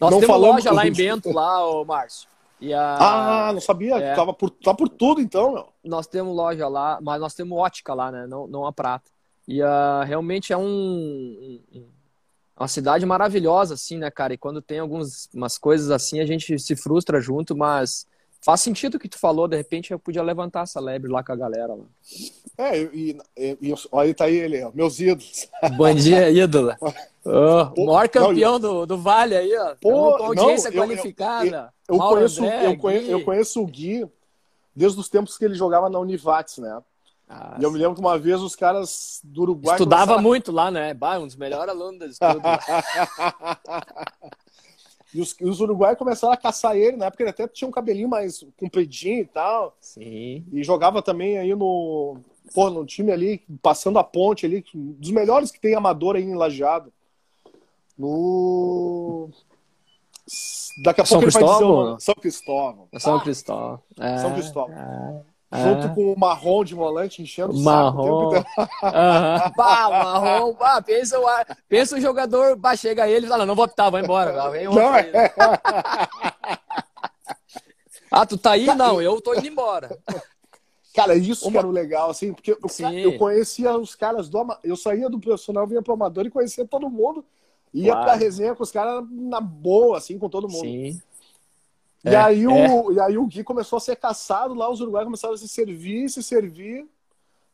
Nós 0.01 0.11
Não 0.11 0.19
temos 0.19 0.41
loja 0.41 0.73
lá 0.73 0.87
em 0.89 0.93
Bento, 0.93 1.31
lá, 1.31 1.65
ô 1.65 1.85
Márcio. 1.85 2.29
A... 2.75 3.49
Ah, 3.49 3.53
não 3.53 3.61
sabia. 3.61 3.95
É. 3.97 4.17
Tava 4.17 4.35
por, 4.35 4.51
tá 4.51 4.75
por 4.75 4.89
tudo 4.89 5.21
então, 5.21 5.53
meu. 5.53 5.69
Nós 5.85 6.09
temos 6.09 6.35
loja 6.35 6.67
lá, 6.67 6.99
mas 7.01 7.21
nós 7.21 7.33
temos 7.35 7.57
ótica 7.57 7.95
lá, 7.95 8.11
né? 8.11 8.27
Não, 8.27 8.49
não 8.49 8.67
a 8.67 8.73
prata. 8.73 9.09
E 9.47 9.63
uh, 9.63 10.03
realmente 10.05 10.53
é 10.53 10.57
um, 10.57 11.61
um, 11.73 11.85
uma 12.57 12.69
cidade 12.69 13.05
maravilhosa, 13.05 13.75
assim, 13.75 13.99
né, 13.99 14.11
cara? 14.11 14.35
E 14.35 14.38
quando 14.38 14.62
tem 14.62 14.79
algumas 14.79 15.29
umas 15.35 15.59
coisas 15.59 15.90
assim, 15.90 16.21
a 16.21 16.27
gente 16.27 16.59
se 16.59 16.77
frustra 16.77 17.21
junto, 17.21 17.57
mas 17.57 18.07
faz 18.40 18.61
sentido 18.61 18.95
o 18.95 18.99
que 18.99 19.09
tu 19.09 19.19
falou. 19.19 19.49
De 19.49 19.57
repente 19.57 19.90
eu 19.90 19.99
podia 19.99 20.23
levantar 20.23 20.62
essa 20.62 20.79
lebre 20.79 21.11
lá 21.11 21.25
com 21.25 21.33
a 21.33 21.37
galera. 21.37 21.75
Lá. 21.75 21.85
É, 22.59 22.79
e, 22.79 23.19
e, 23.37 23.59
e 23.61 23.75
olha, 23.90 24.14
tá 24.14 24.27
aí 24.27 24.37
ele, 24.37 24.62
ó, 24.62 24.71
meus 24.73 25.01
ídolos. 25.01 25.49
Bom 25.77 25.93
dia, 25.95 26.31
ídolo. 26.31 26.75
Oh, 27.25 27.67
Pô, 27.75 27.87
maior 27.87 28.09
campeão 28.09 28.53
não, 28.53 28.61
do, 28.61 28.87
do 28.87 28.99
Vale 28.99 29.37
aí, 29.37 29.57
ó. 29.57 29.75
Pô, 29.81 30.17
com 30.19 30.25
audiência 30.25 30.71
não, 30.71 30.77
qualificada. 30.77 31.73
Eu, 31.88 31.97
eu, 31.97 32.03
eu 32.03 32.09
conheço, 32.09 32.45
André, 32.45 32.67
eu, 32.67 32.79
conheço, 32.79 33.11
eu 33.11 33.25
conheço 33.25 33.62
o 33.62 33.67
Gui 33.67 34.07
desde 34.77 35.01
os 35.01 35.09
tempos 35.09 35.38
que 35.38 35.45
ele 35.45 35.55
jogava 35.55 35.88
na 35.88 35.99
Univates, 35.99 36.59
né? 36.59 36.81
Ah, 37.37 37.57
e 37.59 37.64
eu 37.64 37.73
me 37.73 37.79
lembro 37.79 37.94
que 37.94 38.01
uma 38.01 38.16
vez 38.16 38.40
os 38.40 38.55
caras 38.55 39.20
do 39.25 39.42
Uruguai. 39.42 39.75
Estudava 39.75 40.03
começaram... 40.03 40.23
muito 40.23 40.53
lá, 40.53 40.70
né? 40.70 40.94
Bah, 40.94 41.18
um 41.18 41.27
dos 41.27 41.35
melhores 41.35 41.68
alunos 41.68 41.99
da 41.99 42.07
estudo. 42.07 42.40
e 45.12 45.20
os, 45.20 45.35
os 45.40 45.61
uruguaios 45.61 45.99
começaram 45.99 46.33
a 46.33 46.37
caçar 46.37 46.77
ele, 46.77 46.97
na 46.97 47.07
época 47.07 47.25
ele 47.25 47.31
até 47.31 47.49
tinha 47.49 47.66
um 47.66 47.73
cabelinho 47.73 48.09
mais 48.09 48.47
compridinho 48.57 49.23
e 49.23 49.27
tal. 49.27 49.77
Sim. 49.81 50.44
E 50.53 50.62
jogava 50.62 51.03
também 51.03 51.37
aí 51.37 51.53
no. 51.55 52.18
Pô, 52.55 52.70
no 52.70 52.87
time 52.87 53.11
ali, 53.11 53.42
passando 53.61 53.99
a 53.99 54.05
ponte 54.05 54.47
ali, 54.47 54.64
dos 54.73 55.11
melhores 55.11 55.51
que 55.51 55.61
tem 55.61 55.75
amador 55.75 56.14
aí 56.14 56.23
em 56.23 56.37
Lajeado. 56.37 56.92
No. 57.99 59.29
Daqui 60.85 61.01
a 61.01 61.05
São 61.05 61.18
pouco 61.18 61.33
Cristóvão? 61.33 61.97
Dizer, 61.97 62.05
São 62.05 62.14
Cristóvão. 62.14 62.88
São 62.99 63.20
Cristóvão. 63.20 63.83
É, 63.99 64.18
São 64.18 64.35
Cristóvão. 64.35 64.77
É, 64.77 65.34
é. 65.55 65.62
Junto 65.62 65.95
com 65.95 66.12
o 66.12 66.19
marrom 66.19 66.64
de 66.64 66.75
volante 66.75 67.23
enchendo 67.23 67.53
o 67.53 67.61
marrom. 67.62 68.33
saco. 68.33 68.49
Uhum. 68.61 69.53
bah, 69.57 69.88
marrom. 69.88 70.53
Bah, 70.55 70.83
pensa, 70.83 71.21
o, 71.21 71.25
pensa 71.69 71.97
o 71.97 72.01
jogador, 72.01 72.57
bah, 72.57 72.75
chega 72.75 73.09
ele 73.09 73.27
e 73.27 73.29
fala, 73.29 73.47
não 73.47 73.55
vou 73.55 73.64
optar, 73.64 73.88
vou 73.88 74.01
embora. 74.01 74.51
Vem 74.51 74.64
não, 74.64 74.97
é. 74.97 75.12
ah, 78.11 78.27
tu 78.27 78.37
tá 78.37 78.51
aí? 78.53 78.67
Não, 78.67 79.01
eu 79.01 79.21
tô 79.21 79.33
indo 79.35 79.47
embora. 79.47 79.97
Cara, 80.93 81.14
isso 81.14 81.45
Uma... 81.45 81.53
que 81.53 81.59
era 81.59 81.69
o 81.69 81.71
legal, 81.71 82.11
assim, 82.11 82.33
porque 82.33 82.51
eu, 82.51 82.59
eu 82.93 83.17
conhecia 83.17 83.77
os 83.79 83.95
caras 83.95 84.29
do 84.29 84.45
Eu 84.64 84.77
saía 84.77 85.09
do 85.09 85.21
profissional, 85.21 85.69
vinha 85.69 85.83
pro 85.83 85.95
amador 85.95 86.27
e 86.27 86.31
conhecia 86.31 86.67
todo 86.67 86.90
mundo. 86.90 87.25
Ia 87.73 87.93
claro. 87.93 88.07
pra 88.07 88.14
resenha 88.14 88.57
com 88.57 88.62
os 88.62 88.73
caras 88.73 89.05
na 89.11 89.40
boa, 89.40 89.99
assim, 89.99 90.19
com 90.19 90.29
todo 90.29 90.49
mundo. 90.49 90.64
Sim. 90.64 91.01
E, 92.05 92.09
é, 92.11 92.17
aí 92.17 92.47
o, 92.47 92.93
é. 92.93 92.95
e 92.95 93.01
aí 93.01 93.19
o 93.19 93.27
Gui 93.27 93.43
começou 93.43 93.79
a 93.79 93.81
ser 93.81 93.97
caçado 93.97 94.53
lá, 94.53 94.71
os 94.71 94.81
uruguaios 94.81 95.07
começaram 95.07 95.35
a 95.35 95.38
se 95.38 95.49
servir, 95.49 96.09
se 96.11 96.23
servir. 96.23 96.87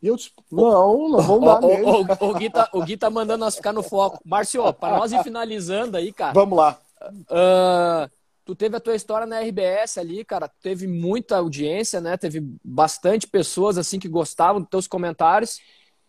E 0.03 0.07
eu, 0.07 0.17
tipo, 0.17 0.43
não, 0.51 1.09
não 1.09 1.21
vamos 1.21 1.45
dar 1.45 1.63
o, 1.63 1.69
nele. 1.69 1.83
O, 1.85 2.27
o, 2.27 2.31
o, 2.31 2.35
Gui 2.35 2.51
tá, 2.51 2.69
o 2.73 2.83
Gui 2.83 2.97
tá 2.97 3.11
mandando 3.11 3.45
nós 3.45 3.55
ficar 3.55 3.73
no 3.73 3.83
foco. 3.83 4.19
Márcio, 4.25 4.73
para 4.73 4.97
nós 4.97 5.13
ir 5.13 5.23
finalizando 5.23 5.97
aí, 5.97 6.13
cara. 6.13 6.33
Vamos 6.33 6.57
lá. 6.59 6.79
Uh, 7.03 8.11
tu 8.45 8.55
teve 8.55 8.77
a 8.77 8.81
tua 8.81 8.97
história 8.97 9.27
na 9.27 9.41
RBS 9.41 9.99
ali, 9.99 10.25
cara. 10.25 10.51
Teve 10.63 10.87
muita 10.87 11.37
audiência, 11.37 12.01
né? 12.01 12.17
Teve 12.17 12.43
bastante 12.65 13.27
pessoas, 13.27 13.79
assim, 13.79 13.99
que 13.99 14.09
gostavam 14.09 14.61
dos 14.61 14.71
teus 14.71 14.89
comentários. 14.89 15.61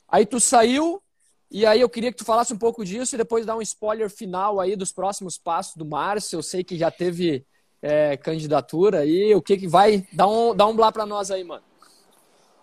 Aí 0.07 0.25
tu 0.25 0.39
saiu, 0.39 1.01
e 1.51 1.65
aí 1.65 1.81
eu 1.81 1.89
queria 1.89 2.11
que 2.11 2.17
tu 2.17 2.25
falasse 2.25 2.53
um 2.53 2.57
pouco 2.57 2.83
disso 2.83 3.13
e 3.13 3.17
depois 3.17 3.45
dar 3.45 3.57
um 3.57 3.61
spoiler 3.61 4.09
final 4.09 4.59
aí 4.59 4.75
dos 4.75 4.91
próximos 4.91 5.37
passos 5.37 5.75
do 5.75 5.85
Márcio. 5.85 6.37
Eu 6.37 6.43
sei 6.43 6.63
que 6.63 6.77
já 6.77 6.89
teve 6.89 7.45
é, 7.81 8.15
candidatura 8.17 8.99
aí. 8.99 9.33
O 9.33 9.41
que 9.41 9.57
que 9.57 9.67
vai? 9.67 10.05
Dá 10.13 10.27
um, 10.27 10.55
dá 10.55 10.67
um 10.67 10.75
blá 10.75 10.91
para 10.91 11.05
nós 11.05 11.31
aí, 11.31 11.43
mano. 11.43 11.63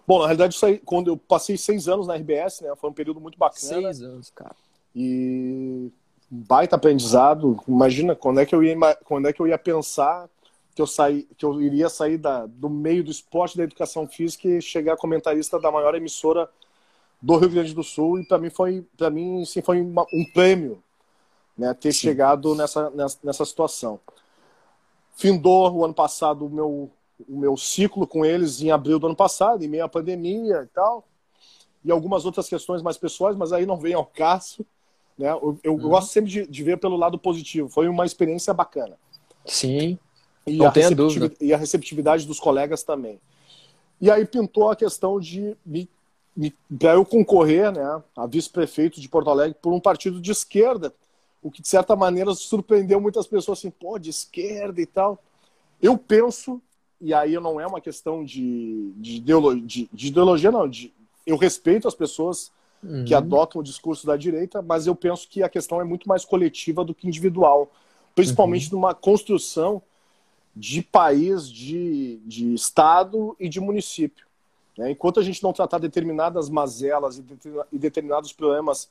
Bom, 0.07 0.21
na 0.21 0.27
realidade, 0.27 0.55
isso 0.55 0.65
aí, 0.65 0.79
quando 0.79 1.09
eu 1.09 1.17
passei 1.17 1.57
seis 1.57 1.89
anos 1.89 2.07
na 2.07 2.15
RBS, 2.15 2.63
né? 2.63 2.73
Foi 2.77 2.89
um 2.89 2.95
período 2.95 3.21
muito 3.21 3.39
bacana. 3.39 3.61
Seis 3.61 4.03
anos, 4.03 4.31
cara. 4.31 4.57
E 4.95 5.91
baita 6.31 6.77
aprendizado. 6.77 7.61
Imagina 7.69 8.15
quando 8.15 8.41
é 8.41 8.47
que 8.47 8.55
eu 8.55 8.63
ia, 8.63 8.77
quando 9.05 9.29
é 9.29 9.33
que 9.33 9.41
eu 9.41 9.47
ia 9.47 9.59
pensar 9.59 10.29
que 10.75 10.81
eu 10.81 10.87
saí, 10.87 11.29
que 11.37 11.45
eu 11.45 11.61
iria 11.61 11.89
sair 11.89 12.17
da, 12.17 12.47
do 12.47 12.71
meio 12.71 13.03
do 13.03 13.11
esporte 13.11 13.57
da 13.57 13.65
educação 13.65 14.07
física 14.07 14.49
e 14.49 14.63
chegar 14.63 14.97
comentarista 14.97 15.59
da 15.59 15.73
maior 15.73 15.95
emissora 15.95 16.49
do 17.21 17.37
Rio 17.37 17.51
Grande 17.51 17.75
do 17.75 17.83
Sul 17.83 18.21
e 18.21 18.25
para 18.25 18.39
mim 18.39 18.49
foi 18.49 18.87
para 18.97 19.11
mim 19.11 19.45
sim 19.45 19.61
foi 19.61 19.81
uma, 19.81 20.07
um 20.13 20.25
prêmio 20.33 20.81
né 21.57 21.75
ter 21.75 21.93
sim. 21.93 21.99
chegado 21.99 22.55
nessa, 22.55 22.91
nessa, 22.91 23.19
nessa 23.25 23.45
situação 23.45 23.99
findou 25.19 25.71
o 25.75 25.85
ano 25.85 25.93
passado 25.93 26.47
o 26.47 26.51
meu 26.51 26.91
o 27.29 27.37
meu 27.37 27.57
ciclo 27.57 28.07
com 28.07 28.25
eles 28.25 28.63
em 28.63 28.71
abril 28.71 28.99
do 28.99 29.09
ano 29.09 29.17
passado 29.17 29.63
em 29.63 29.69
meio 29.69 29.85
à 29.85 29.89
pandemia 29.89 30.63
e 30.63 30.67
tal 30.69 31.07
e 31.85 31.91
algumas 31.91 32.25
outras 32.25 32.49
questões 32.49 32.81
mais 32.81 32.97
pessoais 32.97 33.37
mas 33.37 33.53
aí 33.53 33.67
não 33.67 33.77
vem 33.77 33.93
ao 33.93 34.07
caso 34.07 34.65
né? 35.19 35.31
Eu, 35.31 35.59
eu 35.65 35.73
uhum. 35.73 35.81
gosto 35.81 36.13
sempre 36.13 36.31
de, 36.31 36.47
de, 36.47 36.63
ver 36.63 36.79
pelo 36.79 36.97
lado 36.97 37.19
positivo 37.19 37.69
foi 37.69 37.89
uma 37.89 38.07
experiência 38.07 38.55
bacana. 38.55 38.97
Sim 39.45 39.99
e 40.49 40.57
não 40.57 40.67
a, 40.67 40.71
receptividade, 40.71 41.37
e 41.41 41.53
a 41.53 41.57
receptividade 41.57 42.27
dos 42.27 42.41
colegas 42.41 42.83
também. 42.83 43.21
E 44.01 44.11
aí 44.11 44.25
pintou 44.25 44.71
a 44.71 44.77
questão 44.77 45.21
de 45.21 45.57
me 45.65 45.89
para 46.79 46.93
eu 46.93 47.05
concorrer 47.05 47.73
né, 47.73 48.01
a 48.17 48.25
vice-prefeito 48.25 49.01
de 49.01 49.09
Porto 49.09 49.29
Alegre 49.29 49.57
por 49.61 49.73
um 49.73 49.81
partido 49.81 50.21
de 50.21 50.31
esquerda, 50.31 50.95
o 51.43 51.51
que 51.51 51.63
de 51.63 51.69
certa 51.69 51.95
maneira 51.95 52.35
surpreendeu 52.35 53.01
muitas 53.01 53.27
pessoas 53.27 53.59
assim, 53.59 53.71
pô, 53.71 53.99
de 53.99 54.11
esquerda 54.11 54.81
e 54.81 54.87
tal. 54.87 55.23
Eu 55.81 55.97
penso, 55.97 56.61
e 57.01 57.15
aí 57.15 57.39
não 57.39 57.61
é 57.61 57.67
uma 57.67 57.81
questão 57.81 58.25
de, 58.25 58.93
de, 58.97 59.17
ideologia, 59.17 59.63
de, 59.65 59.91
de 59.93 60.07
ideologia, 60.09 60.51
não, 60.51 60.69
de, 60.69 60.93
eu 61.27 61.37
respeito 61.37 61.87
as 61.87 61.95
pessoas 61.95 62.51
uhum. 62.83 63.05
que 63.05 63.15
adotam 63.15 63.61
o 63.61 63.65
discurso 63.65 64.07
da 64.07 64.17
direita, 64.17 64.61
mas 64.61 64.87
eu 64.87 64.95
penso 64.95 65.29
que 65.29 65.43
a 65.43 65.49
questão 65.49 65.81
é 65.81 65.85
muito 65.85 66.09
mais 66.09 66.25
coletiva 66.25 66.85
do 66.85 66.95
que 66.95 67.07
individual, 67.07 67.71
principalmente 68.15 68.67
uhum. 68.67 68.81
numa 68.81 68.95
construção 68.95 69.81
de 70.57 70.83
país, 70.83 71.49
de, 71.49 72.21
de 72.25 72.53
estado 72.53 73.37
e 73.39 73.49
de 73.49 73.61
município. 73.61 74.27
Né? 74.77 74.91
Enquanto 74.91 75.21
a 75.21 75.23
gente 75.23 75.43
não 75.43 75.53
tratar 75.53 75.79
determinadas 75.79 76.49
mazelas 76.49 77.23
e 77.73 77.79
determinados 77.79 78.33
problemas 78.33 78.89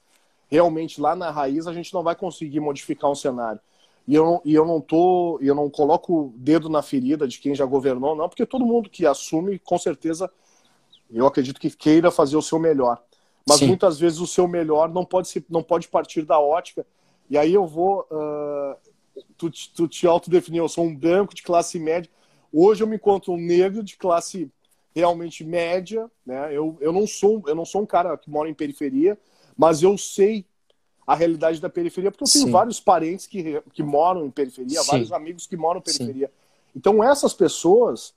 realmente 0.47 0.99
lá 0.99 1.15
na 1.15 1.29
raiz, 1.29 1.67
a 1.67 1.73
gente 1.73 1.93
não 1.93 2.03
vai 2.03 2.15
conseguir 2.15 2.60
modificar 2.60 3.12
um 3.12 3.15
cenário. 3.15 3.60
E 4.07 4.15
eu, 4.15 4.41
e 4.45 4.53
eu 4.53 4.65
não 4.65 4.79
tô, 4.79 5.38
eu 5.41 5.53
não 5.53 5.69
coloco 5.69 6.13
o 6.13 6.33
dedo 6.38 6.69
na 6.69 6.81
ferida 6.81 7.27
de 7.27 7.39
quem 7.39 7.53
já 7.53 7.65
governou, 7.65 8.15
não, 8.15 8.29
porque 8.29 8.45
todo 8.45 8.65
mundo 8.65 8.89
que 8.89 9.05
assume, 9.05 9.60
com 9.60 9.77
certeza, 9.77 10.31
eu 11.12 11.27
acredito 11.27 11.60
que 11.60 11.69
queira 11.69 12.10
fazer 12.10 12.38
o 12.38 12.41
seu 12.41 12.57
melhor. 12.57 13.01
Mas 13.47 13.60
Sim. 13.60 13.67
muitas 13.67 13.99
vezes 13.99 14.19
o 14.19 14.27
seu 14.27 14.47
melhor 14.47 14.89
não 14.89 15.05
pode, 15.05 15.27
ser, 15.27 15.45
não 15.49 15.63
pode 15.63 15.88
partir 15.88 16.23
da 16.23 16.39
ótica. 16.39 16.86
E 17.29 17.38
aí 17.38 17.53
eu 17.53 17.65
vou. 17.65 18.05
Uh, 18.12 18.75
tu, 19.38 19.49
tu 19.73 19.88
te 19.88 20.05
autodefiniu, 20.05 20.65
eu 20.65 20.69
sou 20.69 20.83
um 20.83 20.95
branco 20.95 21.33
de 21.33 21.43
classe 21.43 21.79
média. 21.79 22.12
Hoje 22.51 22.83
eu 22.83 22.88
me 22.88 22.97
encontro 22.97 23.33
um 23.33 23.38
negro 23.38 23.84
de 23.84 23.95
classe 23.95 24.51
realmente 24.93 25.43
média, 25.43 26.09
né? 26.26 26.49
Eu, 26.53 26.78
eu 26.82 26.91
não 26.91 27.05
sou 27.07 27.43
eu 27.47 27.55
não 27.55 27.65
sou 27.65 27.82
um 27.82 27.86
cara 27.86 28.17
que 28.17 28.30
mora 28.30 28.49
em 28.49 28.53
periferia, 28.53 29.17
mas 29.58 29.82
eu 29.82 29.97
sei 29.97 30.45
a 31.05 31.16
realidade 31.16 31.60
da 31.62 31.70
periferia 31.70 32.12
porque 32.12 32.26
eu 32.26 32.32
tenho 32.32 32.45
Sim. 32.45 32.51
vários 32.51 32.80
parentes 32.80 33.26
que, 33.26 33.62
que 33.74 33.82
moram 33.82 34.26
em 34.26 34.32
periferia, 34.32 34.82
Sim. 34.82 34.88
vários 34.88 35.12
amigos 35.12 35.47
que 35.47 35.55
moram 35.58 35.80
em 35.80 35.84
periferia. 35.84 36.28
Sim. 36.28 36.34
Então 36.76 37.03
essas 37.03 37.34
pessoas 37.34 38.14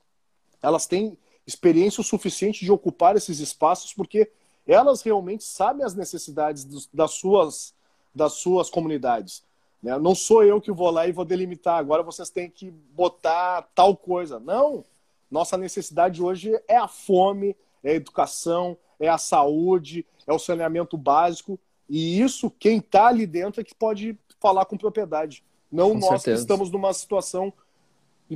elas 0.63 0.87
têm 0.87 1.17
experiência 1.47 2.01
o 2.01 2.05
suficiente 2.05 2.65
de 2.65 2.71
ocupar 2.71 3.17
esses 3.17 3.39
espaços 3.39 3.95
porque 3.95 4.31
elas 4.67 5.03
realmente 5.03 5.45
sabem 5.45 5.85
as 5.85 5.95
necessidades 5.95 6.65
dos, 6.65 6.89
das 6.93 7.13
suas 7.13 7.75
das 8.13 8.35
suas 8.35 8.69
comunidades. 8.69 9.45
Né? 9.81 9.97
Não 9.99 10.15
sou 10.15 10.43
eu 10.43 10.61
que 10.61 10.73
vou 10.73 10.91
lá 10.91 11.07
e 11.07 11.13
vou 11.13 11.25
delimitar. 11.25 11.79
Agora 11.79 12.03
vocês 12.03 12.29
têm 12.29 12.51
que 12.51 12.71
botar 12.71 13.63
tal 13.75 13.97
coisa. 13.97 14.41
Não. 14.41 14.85
Nossa 15.31 15.57
necessidade 15.57 16.21
hoje 16.21 16.61
é 16.67 16.77
a 16.77 16.89
fome, 16.89 17.57
é 17.85 17.93
a 17.93 17.95
educação, 17.95 18.77
é 19.01 19.09
a 19.09 19.19
saúde, 19.19 20.07
é 20.27 20.33
o 20.33 20.39
saneamento 20.39 20.97
básico. 20.97 21.59
E 21.89 22.21
isso, 22.21 22.51
quem 22.51 22.79
está 22.79 23.09
ali 23.09 23.27
dentro 23.27 23.61
é 23.61 23.65
que 23.65 23.75
pode 23.75 24.17
falar 24.39 24.65
com 24.67 24.77
propriedade. 24.77 25.43
Não 25.73 25.91
com 25.91 25.99
nós 25.99 26.23
certeza. 26.23 26.37
que 26.37 26.41
estamos 26.41 26.71
numa 26.71 26.93
situação 26.93 27.53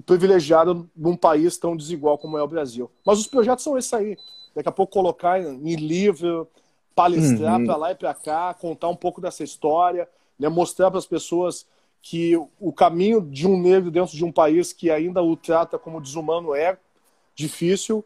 privilegiada 0.04 0.74
num 0.96 1.16
país 1.16 1.56
tão 1.56 1.76
desigual 1.76 2.18
como 2.18 2.36
é 2.36 2.42
o 2.42 2.48
Brasil. 2.48 2.90
Mas 3.06 3.18
os 3.20 3.26
projetos 3.26 3.62
são 3.62 3.78
esses 3.78 3.92
aí. 3.92 4.16
Daqui 4.54 4.68
a 4.68 4.72
pouco 4.72 4.92
colocar 4.92 5.40
em 5.40 5.74
livro, 5.76 6.48
palestrar 6.94 7.58
uhum. 7.58 7.66
para 7.66 7.76
lá 7.76 7.92
e 7.92 7.94
para 7.94 8.14
cá, 8.14 8.54
contar 8.54 8.88
um 8.88 8.96
pouco 8.96 9.20
dessa 9.20 9.44
história, 9.44 10.08
né? 10.38 10.48
mostrar 10.48 10.90
para 10.90 10.98
as 10.98 11.06
pessoas 11.06 11.66
que 12.00 12.36
o 12.60 12.72
caminho 12.72 13.20
de 13.20 13.46
um 13.46 13.60
negro 13.60 13.90
dentro 13.90 14.16
de 14.16 14.24
um 14.24 14.30
país 14.30 14.72
que 14.72 14.90
ainda 14.90 15.22
o 15.22 15.36
trata 15.36 15.78
como 15.78 16.00
desumano 16.00 16.54
é 16.54 16.76
difícil, 17.34 18.04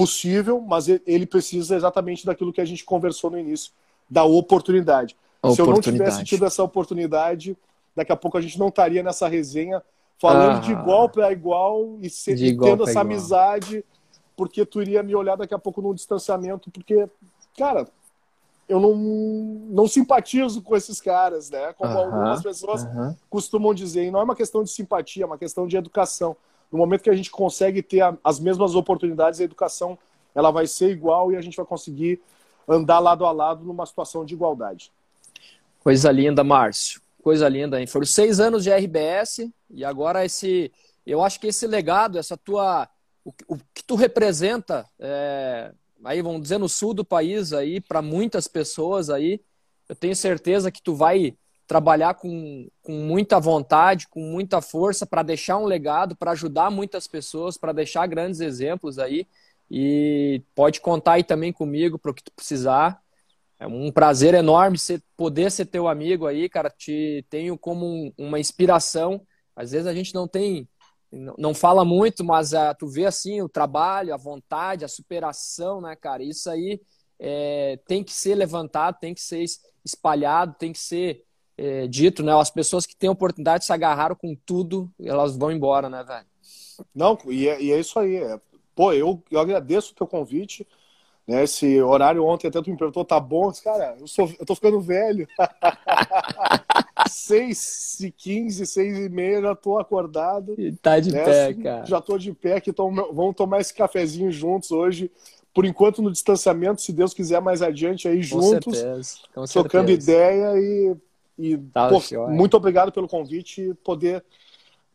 possível, 0.00 0.60
mas 0.60 0.88
ele 0.88 1.26
precisa 1.26 1.76
exatamente 1.76 2.24
daquilo 2.24 2.52
que 2.52 2.60
a 2.60 2.64
gente 2.64 2.84
conversou 2.84 3.30
no 3.30 3.38
início, 3.38 3.72
da 4.08 4.24
oportunidade. 4.24 5.16
oportunidade. 5.42 5.56
Se 5.56 5.60
eu 5.60 5.66
não 5.66 5.80
tivesse 5.80 6.24
tido 6.24 6.46
essa 6.46 6.62
oportunidade, 6.62 7.56
daqui 7.94 8.10
a 8.10 8.16
pouco 8.16 8.38
a 8.38 8.40
gente 8.40 8.58
não 8.58 8.68
estaria 8.68 9.02
nessa 9.02 9.28
resenha 9.28 9.82
falando 10.18 10.58
ah, 10.58 10.60
de 10.60 10.72
igual 10.72 11.08
para 11.08 11.32
igual 11.32 11.96
e, 12.00 12.10
se, 12.10 12.32
e 12.32 12.56
tendo 12.56 12.82
essa 12.82 12.92
igual. 12.92 13.04
amizade, 13.04 13.84
porque 14.36 14.64
tu 14.64 14.80
iria 14.80 15.02
me 15.02 15.14
olhar 15.14 15.36
daqui 15.36 15.54
a 15.54 15.58
pouco 15.58 15.82
num 15.82 15.94
distanciamento, 15.94 16.70
porque, 16.70 17.08
cara, 17.58 17.86
eu 18.68 18.78
não, 18.78 18.94
não 18.94 19.88
simpatizo 19.88 20.62
com 20.62 20.76
esses 20.76 21.00
caras, 21.00 21.50
né? 21.50 21.72
Como 21.72 21.92
uh 21.92 21.96
-huh, 21.96 22.04
algumas 22.04 22.42
pessoas 22.42 22.84
uh 22.84 22.88
-huh. 22.88 23.16
costumam 23.28 23.74
dizer. 23.74 24.04
E 24.04 24.10
não 24.10 24.20
é 24.20 24.22
uma 24.22 24.36
questão 24.36 24.62
de 24.62 24.70
simpatia, 24.70 25.24
é 25.24 25.26
uma 25.26 25.38
questão 25.38 25.66
de 25.66 25.76
educação. 25.76 26.36
No 26.70 26.78
momento 26.78 27.02
que 27.02 27.10
a 27.10 27.14
gente 27.14 27.30
consegue 27.30 27.82
ter 27.82 28.00
a, 28.00 28.16
as 28.22 28.38
mesmas 28.38 28.74
oportunidades, 28.74 29.40
a 29.40 29.44
educação 29.44 29.98
ela 30.34 30.50
vai 30.50 30.66
ser 30.66 30.90
igual 30.90 31.32
e 31.32 31.36
a 31.36 31.40
gente 31.40 31.56
vai 31.56 31.66
conseguir 31.66 32.20
andar 32.68 32.98
lado 32.98 33.24
a 33.26 33.32
lado 33.32 33.64
numa 33.64 33.84
situação 33.84 34.24
de 34.24 34.34
igualdade. 34.34 34.92
Coisa 35.80 36.10
linda, 36.12 36.44
Márcio. 36.44 37.00
Coisa 37.22 37.48
linda, 37.48 37.80
hein? 37.80 37.86
Foram 37.86 38.06
seis 38.06 38.38
anos 38.38 38.64
de 38.64 38.70
RBS 38.70 39.50
e 39.68 39.84
agora 39.84 40.24
esse. 40.24 40.72
Eu 41.06 41.22
acho 41.22 41.40
que 41.40 41.48
esse 41.48 41.66
legado, 41.66 42.18
essa 42.18 42.36
tua. 42.36 42.88
O, 43.24 43.32
o 43.48 43.56
que 43.74 43.84
tu 43.84 43.96
representa 43.96 44.88
é, 44.98 45.72
aí 46.04 46.22
vamos 46.22 46.42
dizer 46.42 46.58
no 46.58 46.68
sul 46.68 46.94
do 46.94 47.04
país 47.04 47.52
aí 47.52 47.80
para 47.80 48.00
muitas 48.00 48.48
pessoas 48.48 49.10
aí 49.10 49.40
eu 49.88 49.94
tenho 49.94 50.16
certeza 50.16 50.70
que 50.70 50.82
tu 50.82 50.94
vai 50.94 51.36
trabalhar 51.70 52.14
com, 52.14 52.68
com 52.82 52.90
muita 52.90 53.38
vontade 53.38 54.08
com 54.08 54.20
muita 54.20 54.60
força 54.60 55.06
para 55.06 55.22
deixar 55.22 55.56
um 55.56 55.66
legado 55.66 56.16
para 56.16 56.32
ajudar 56.32 56.68
muitas 56.68 57.06
pessoas 57.06 57.56
para 57.56 57.72
deixar 57.72 58.08
grandes 58.08 58.40
exemplos 58.40 58.98
aí. 58.98 59.24
E 59.70 60.42
pode 60.52 60.80
contar 60.80 61.12
aí 61.12 61.22
também 61.22 61.52
comigo 61.52 61.96
para 61.96 62.10
o 62.10 62.14
que 62.14 62.24
tu 62.24 62.32
precisar. 62.34 63.00
É 63.56 63.68
um 63.68 63.92
prazer 63.92 64.34
enorme 64.34 64.76
ser, 64.80 65.00
poder 65.16 65.48
ser 65.52 65.66
teu 65.66 65.86
amigo 65.86 66.26
aí 66.26 66.48
cara. 66.48 66.68
Te 66.70 67.24
tenho 67.30 67.56
como 67.56 67.86
um, 67.86 68.12
uma 68.18 68.40
inspiração. 68.40 69.24
Às 69.54 69.70
vezes 69.70 69.86
a 69.86 69.94
gente 69.94 70.12
não 70.12 70.26
tem 70.26 70.68
não 71.38 71.54
fala 71.54 71.84
muito, 71.84 72.24
mas 72.24 72.52
uh, 72.52 72.74
tu 72.76 72.88
vê 72.88 73.04
assim 73.04 73.42
o 73.42 73.48
trabalho, 73.48 74.12
a 74.12 74.16
vontade, 74.16 74.84
a 74.84 74.88
superação, 74.88 75.80
né, 75.80 75.94
cara? 75.94 76.24
Isso 76.24 76.50
aí 76.50 76.80
é, 77.16 77.78
tem 77.86 78.02
que 78.02 78.12
ser 78.12 78.34
levantado, 78.34 78.98
tem 78.98 79.14
que 79.14 79.20
ser 79.20 79.44
espalhado, 79.84 80.56
tem 80.58 80.72
que 80.72 80.80
ser 80.80 81.24
é, 81.60 81.86
dito, 81.86 82.22
né? 82.22 82.32
As 82.32 82.50
pessoas 82.50 82.86
que 82.86 82.96
têm 82.96 83.10
oportunidade 83.10 83.66
se 83.66 83.72
agarraram 83.72 84.16
com 84.16 84.34
tudo, 84.34 84.90
elas 84.98 85.36
vão 85.36 85.52
embora, 85.52 85.90
né, 85.90 86.02
velho? 86.02 86.26
Não, 86.94 87.18
e 87.26 87.46
é, 87.46 87.62
e 87.62 87.70
é 87.70 87.78
isso 87.78 87.98
aí. 87.98 88.16
É. 88.16 88.40
Pô, 88.74 88.94
eu, 88.94 89.22
eu 89.30 89.38
agradeço 89.38 89.92
o 89.92 89.94
teu 89.94 90.06
convite. 90.06 90.66
Né, 91.28 91.44
esse 91.44 91.80
horário 91.82 92.24
ontem 92.24 92.48
até 92.48 92.62
tu 92.62 92.70
me 92.70 92.78
perguntou, 92.78 93.04
tá 93.04 93.20
bom? 93.20 93.52
Cara, 93.62 93.94
eu, 94.00 94.06
sou, 94.06 94.32
eu 94.40 94.46
tô 94.46 94.54
ficando 94.54 94.80
velho. 94.80 95.28
6 97.06 98.00
e 98.00 98.10
15, 98.10 98.66
6 98.66 98.98
e 98.98 99.08
meia, 99.10 99.42
já 99.42 99.54
tô 99.54 99.78
acordado. 99.78 100.54
E 100.58 100.72
tá 100.72 100.98
de 100.98 101.12
né? 101.12 101.24
pé, 101.24 101.54
cara. 101.54 101.84
Já 101.84 102.00
tô 102.00 102.16
de 102.16 102.32
pé, 102.32 102.58
que 102.58 102.72
tom... 102.72 102.94
vamos 102.94 103.36
tomar 103.36 103.60
esse 103.60 103.74
cafezinho 103.74 104.32
juntos 104.32 104.70
hoje. 104.70 105.10
Por 105.52 105.66
enquanto 105.66 106.00
no 106.00 106.10
distanciamento, 106.10 106.80
se 106.80 106.92
Deus 106.92 107.12
quiser 107.12 107.40
mais 107.40 107.60
adiante 107.60 108.08
aí 108.08 108.18
Com 108.18 108.40
juntos, 108.40 108.78
certeza. 108.78 109.16
Com 109.34 109.44
trocando 109.44 109.88
certeza. 109.88 110.10
ideia 110.10 110.58
e, 110.58 110.96
e 111.40 111.58
tá 111.58 111.88
pô, 111.88 112.00
muito 112.28 112.56
obrigado 112.56 112.92
pelo 112.92 113.08
convite 113.08 113.70
e 113.70 113.74
poder 113.74 114.24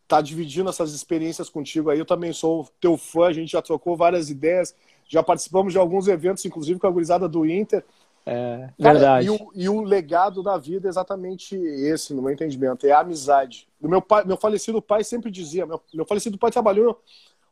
estar 0.03 0.17
tá 0.17 0.21
dividindo 0.21 0.69
essas 0.69 0.93
experiências 0.93 1.49
contigo 1.49 1.89
aí. 1.89 1.99
Eu 1.99 2.05
também 2.05 2.31
sou 2.31 2.69
teu 2.79 2.97
fã, 2.97 3.27
a 3.27 3.33
gente 3.33 3.51
já 3.51 3.61
trocou 3.61 3.97
várias 3.97 4.29
ideias, 4.29 4.75
já 5.07 5.23
participamos 5.23 5.73
de 5.73 5.79
alguns 5.79 6.07
eventos, 6.07 6.45
inclusive 6.45 6.79
com 6.79 6.87
a 6.87 6.91
gurizada 6.91 7.27
do 7.27 7.45
Inter. 7.45 7.83
É, 8.25 8.69
Cara, 8.81 8.99
verdade. 8.99 9.27
E 9.27 9.29
o, 9.29 9.51
e 9.53 9.69
o, 9.69 9.81
legado 9.81 10.41
da 10.41 10.57
vida 10.57 10.87
é 10.87 10.89
exatamente 10.89 11.55
esse, 11.55 12.13
no 12.13 12.21
meu 12.21 12.31
entendimento, 12.31 12.87
é 12.87 12.91
a 12.91 12.99
amizade. 12.99 13.67
O 13.79 13.87
meu, 13.87 14.01
pai, 14.01 14.23
meu 14.25 14.37
falecido 14.37 14.81
pai 14.81 15.03
sempre 15.03 15.29
dizia, 15.29 15.65
meu, 15.65 15.79
meu 15.93 16.05
falecido 16.05 16.37
pai 16.37 16.51
trabalhou 16.51 16.99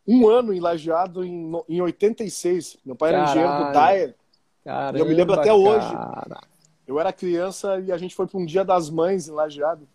um 0.07 0.27
ano 0.27 0.53
em 0.53 0.59
Lajeado 0.59 1.23
em, 1.23 1.51
em 1.69 1.81
86. 1.81 2.77
Meu 2.85 2.95
pai 2.95 3.11
Caralho. 3.11 3.29
era 3.29 3.39
engenheiro 3.39 3.65
do 3.65 3.71
Dyer. 3.71 4.15
Caramba, 4.63 4.99
eu 4.99 5.05
me 5.05 5.13
lembro 5.13 5.33
até 5.33 5.49
cara. 5.49 6.41
Eu 6.87 6.99
era 6.99 7.13
criança 7.13 7.79
e 7.79 7.91
a 7.91 7.97
gente 7.97 8.15
foi 8.15 8.27
para 8.27 8.39
um 8.39 8.45
dia 8.45 8.63
das 8.63 8.89
mães 8.89 9.27
em 9.27 9.31
Lajeado. 9.31 9.87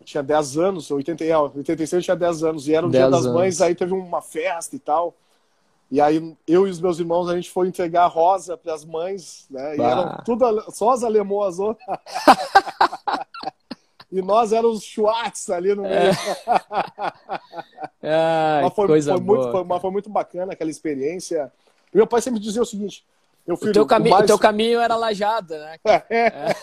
Eu 0.00 0.06
tinha 0.06 0.22
10 0.22 0.58
anos, 0.58 0.90
80, 0.90 1.24
86 1.56 1.92
eu 1.92 2.02
tinha 2.02 2.16
10 2.16 2.44
anos. 2.44 2.68
E 2.68 2.74
era 2.74 2.86
um 2.86 2.90
dia 2.90 3.08
das 3.08 3.24
anos. 3.24 3.34
mães, 3.34 3.60
aí 3.60 3.74
teve 3.74 3.92
uma 3.92 4.20
festa 4.20 4.74
e 4.74 4.78
tal. 4.78 5.14
E 5.90 6.00
aí 6.00 6.36
eu 6.46 6.66
e 6.66 6.70
os 6.70 6.80
meus 6.80 6.98
irmãos 6.98 7.28
a 7.28 7.36
gente 7.36 7.50
foi 7.50 7.68
entregar 7.68 8.06
rosa 8.06 8.56
para 8.56 8.74
as 8.74 8.84
mães, 8.84 9.46
né? 9.50 9.76
E 9.76 9.80
eram 9.80 10.18
tudo 10.24 10.72
só 10.72 10.90
as 10.90 11.04
alemãs. 11.04 11.56
e 14.10 14.20
nós 14.20 14.52
éramos 14.52 14.82
Schwartz 14.82 15.50
ali 15.50 15.74
no 15.74 15.82
meio. 15.82 16.12
É. 18.02 18.02
Ai, 18.58 18.62
mas 18.64 18.74
foi, 18.74 18.86
coisa 18.88 19.12
foi 19.12 19.20
boa, 19.20 19.38
muito, 19.38 19.52
foi, 19.52 19.64
mas 19.64 19.80
foi 19.80 19.90
muito 19.90 20.10
bacana 20.10 20.52
aquela 20.52 20.70
experiência. 20.70 21.52
Meu 21.92 22.06
pai 22.06 22.20
sempre 22.20 22.40
dizia 22.40 22.62
o 22.62 22.66
seguinte: 22.66 23.04
meu 23.46 23.56
filho, 23.56 23.70
o, 23.70 23.74
teu 23.74 23.86
cami 23.86 24.08
o, 24.08 24.12
mais... 24.12 24.24
o 24.24 24.26
teu 24.26 24.38
caminho 24.38 24.80
era 24.80 24.96
lajada, 24.96 25.58
né? 25.58 25.76
É. 25.84 26.04
é. 26.10 26.56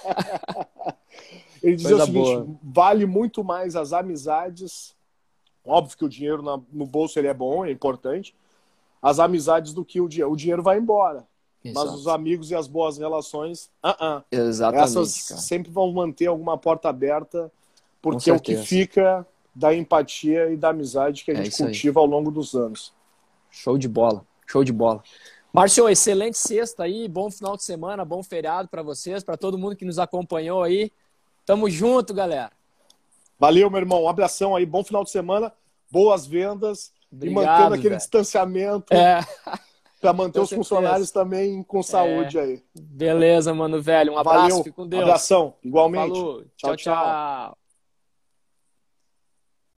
Ele 1.61 1.75
dizia 1.75 1.97
coisa 1.97 2.03
o 2.03 2.05
seguinte: 2.07 2.35
boa. 2.35 2.59
vale 2.63 3.05
muito 3.05 3.43
mais 3.43 3.75
as 3.75 3.93
amizades. 3.93 4.95
Óbvio 5.63 5.95
que 5.95 6.05
o 6.05 6.09
dinheiro 6.09 6.41
no 6.73 6.87
bolso 6.87 7.19
ele 7.19 7.27
é 7.27 7.33
bom, 7.35 7.63
é 7.63 7.69
importante 7.69 8.33
as 9.01 9.19
amizades 9.19 9.73
do 9.73 9.83
que 9.83 9.99
o 9.99 10.07
dinheiro. 10.07 10.31
O 10.31 10.35
dinheiro 10.35 10.61
vai 10.61 10.77
embora. 10.77 11.25
Exato. 11.63 11.85
Mas 11.85 11.99
os 11.99 12.07
amigos 12.07 12.51
e 12.51 12.55
as 12.55 12.67
boas 12.67 12.97
relações, 12.97 13.69
uh 13.83 13.89
-uh. 13.89 14.23
Exatamente, 14.31 14.83
essas 14.83 15.27
cara. 15.27 15.41
sempre 15.41 15.71
vão 15.71 15.91
manter 15.91 16.27
alguma 16.27 16.57
porta 16.57 16.89
aberta, 16.89 17.51
porque 18.01 18.29
é 18.29 18.33
o 18.33 18.39
que 18.39 18.57
fica 18.57 19.25
da 19.53 19.73
empatia 19.73 20.49
e 20.49 20.57
da 20.57 20.69
amizade 20.69 21.23
que 21.23 21.31
a 21.31 21.33
é 21.35 21.43
gente 21.43 21.57
cultiva 21.57 21.99
aí. 21.99 22.03
ao 22.03 22.09
longo 22.09 22.31
dos 22.31 22.55
anos. 22.55 22.93
Show 23.49 23.77
de 23.77 23.87
bola, 23.87 24.25
show 24.47 24.63
de 24.63 24.73
bola. 24.73 25.03
Márcio, 25.53 25.89
excelente 25.89 26.37
sexta 26.37 26.83
aí, 26.83 27.09
bom 27.09 27.29
final 27.29 27.57
de 27.57 27.63
semana, 27.63 28.05
bom 28.05 28.23
feriado 28.23 28.69
para 28.69 28.81
vocês, 28.81 29.21
para 29.21 29.35
todo 29.35 29.57
mundo 29.57 29.75
que 29.75 29.83
nos 29.83 29.99
acompanhou 29.99 30.63
aí. 30.63 30.91
Tamo 31.45 31.69
junto, 31.69 32.13
galera. 32.13 32.51
Valeu, 33.37 33.69
meu 33.69 33.79
irmão. 33.79 34.03
Um 34.03 34.07
abração 34.07 34.55
aí, 34.55 34.65
bom 34.65 34.81
final 34.81 35.03
de 35.03 35.09
semana, 35.09 35.51
boas 35.91 36.25
vendas 36.25 36.93
Obrigado, 37.11 37.43
e 37.43 37.47
mantendo 37.47 37.73
aquele 37.73 37.89
véio. 37.89 37.97
distanciamento 37.97 38.93
é. 38.93 39.19
para 39.99 40.13
manter 40.13 40.39
com 40.39 40.43
os 40.43 40.49
certeza. 40.49 40.69
funcionários 40.69 41.11
também 41.11 41.61
com 41.63 41.83
saúde 41.83 42.37
é. 42.37 42.41
aí. 42.41 42.63
Beleza, 42.73 43.53
mano, 43.53 43.81
velho. 43.81 44.13
Um 44.13 44.17
abraço, 44.17 44.39
Valeu. 44.41 44.57
fique 44.57 44.71
com 44.71 44.87
Deus. 44.87 45.03
Abração, 45.03 45.55
igualmente. 45.61 46.17
Falou. 46.17 46.45
tchau. 46.55 46.75
tchau. 46.75 46.95
tchau. 46.95 47.60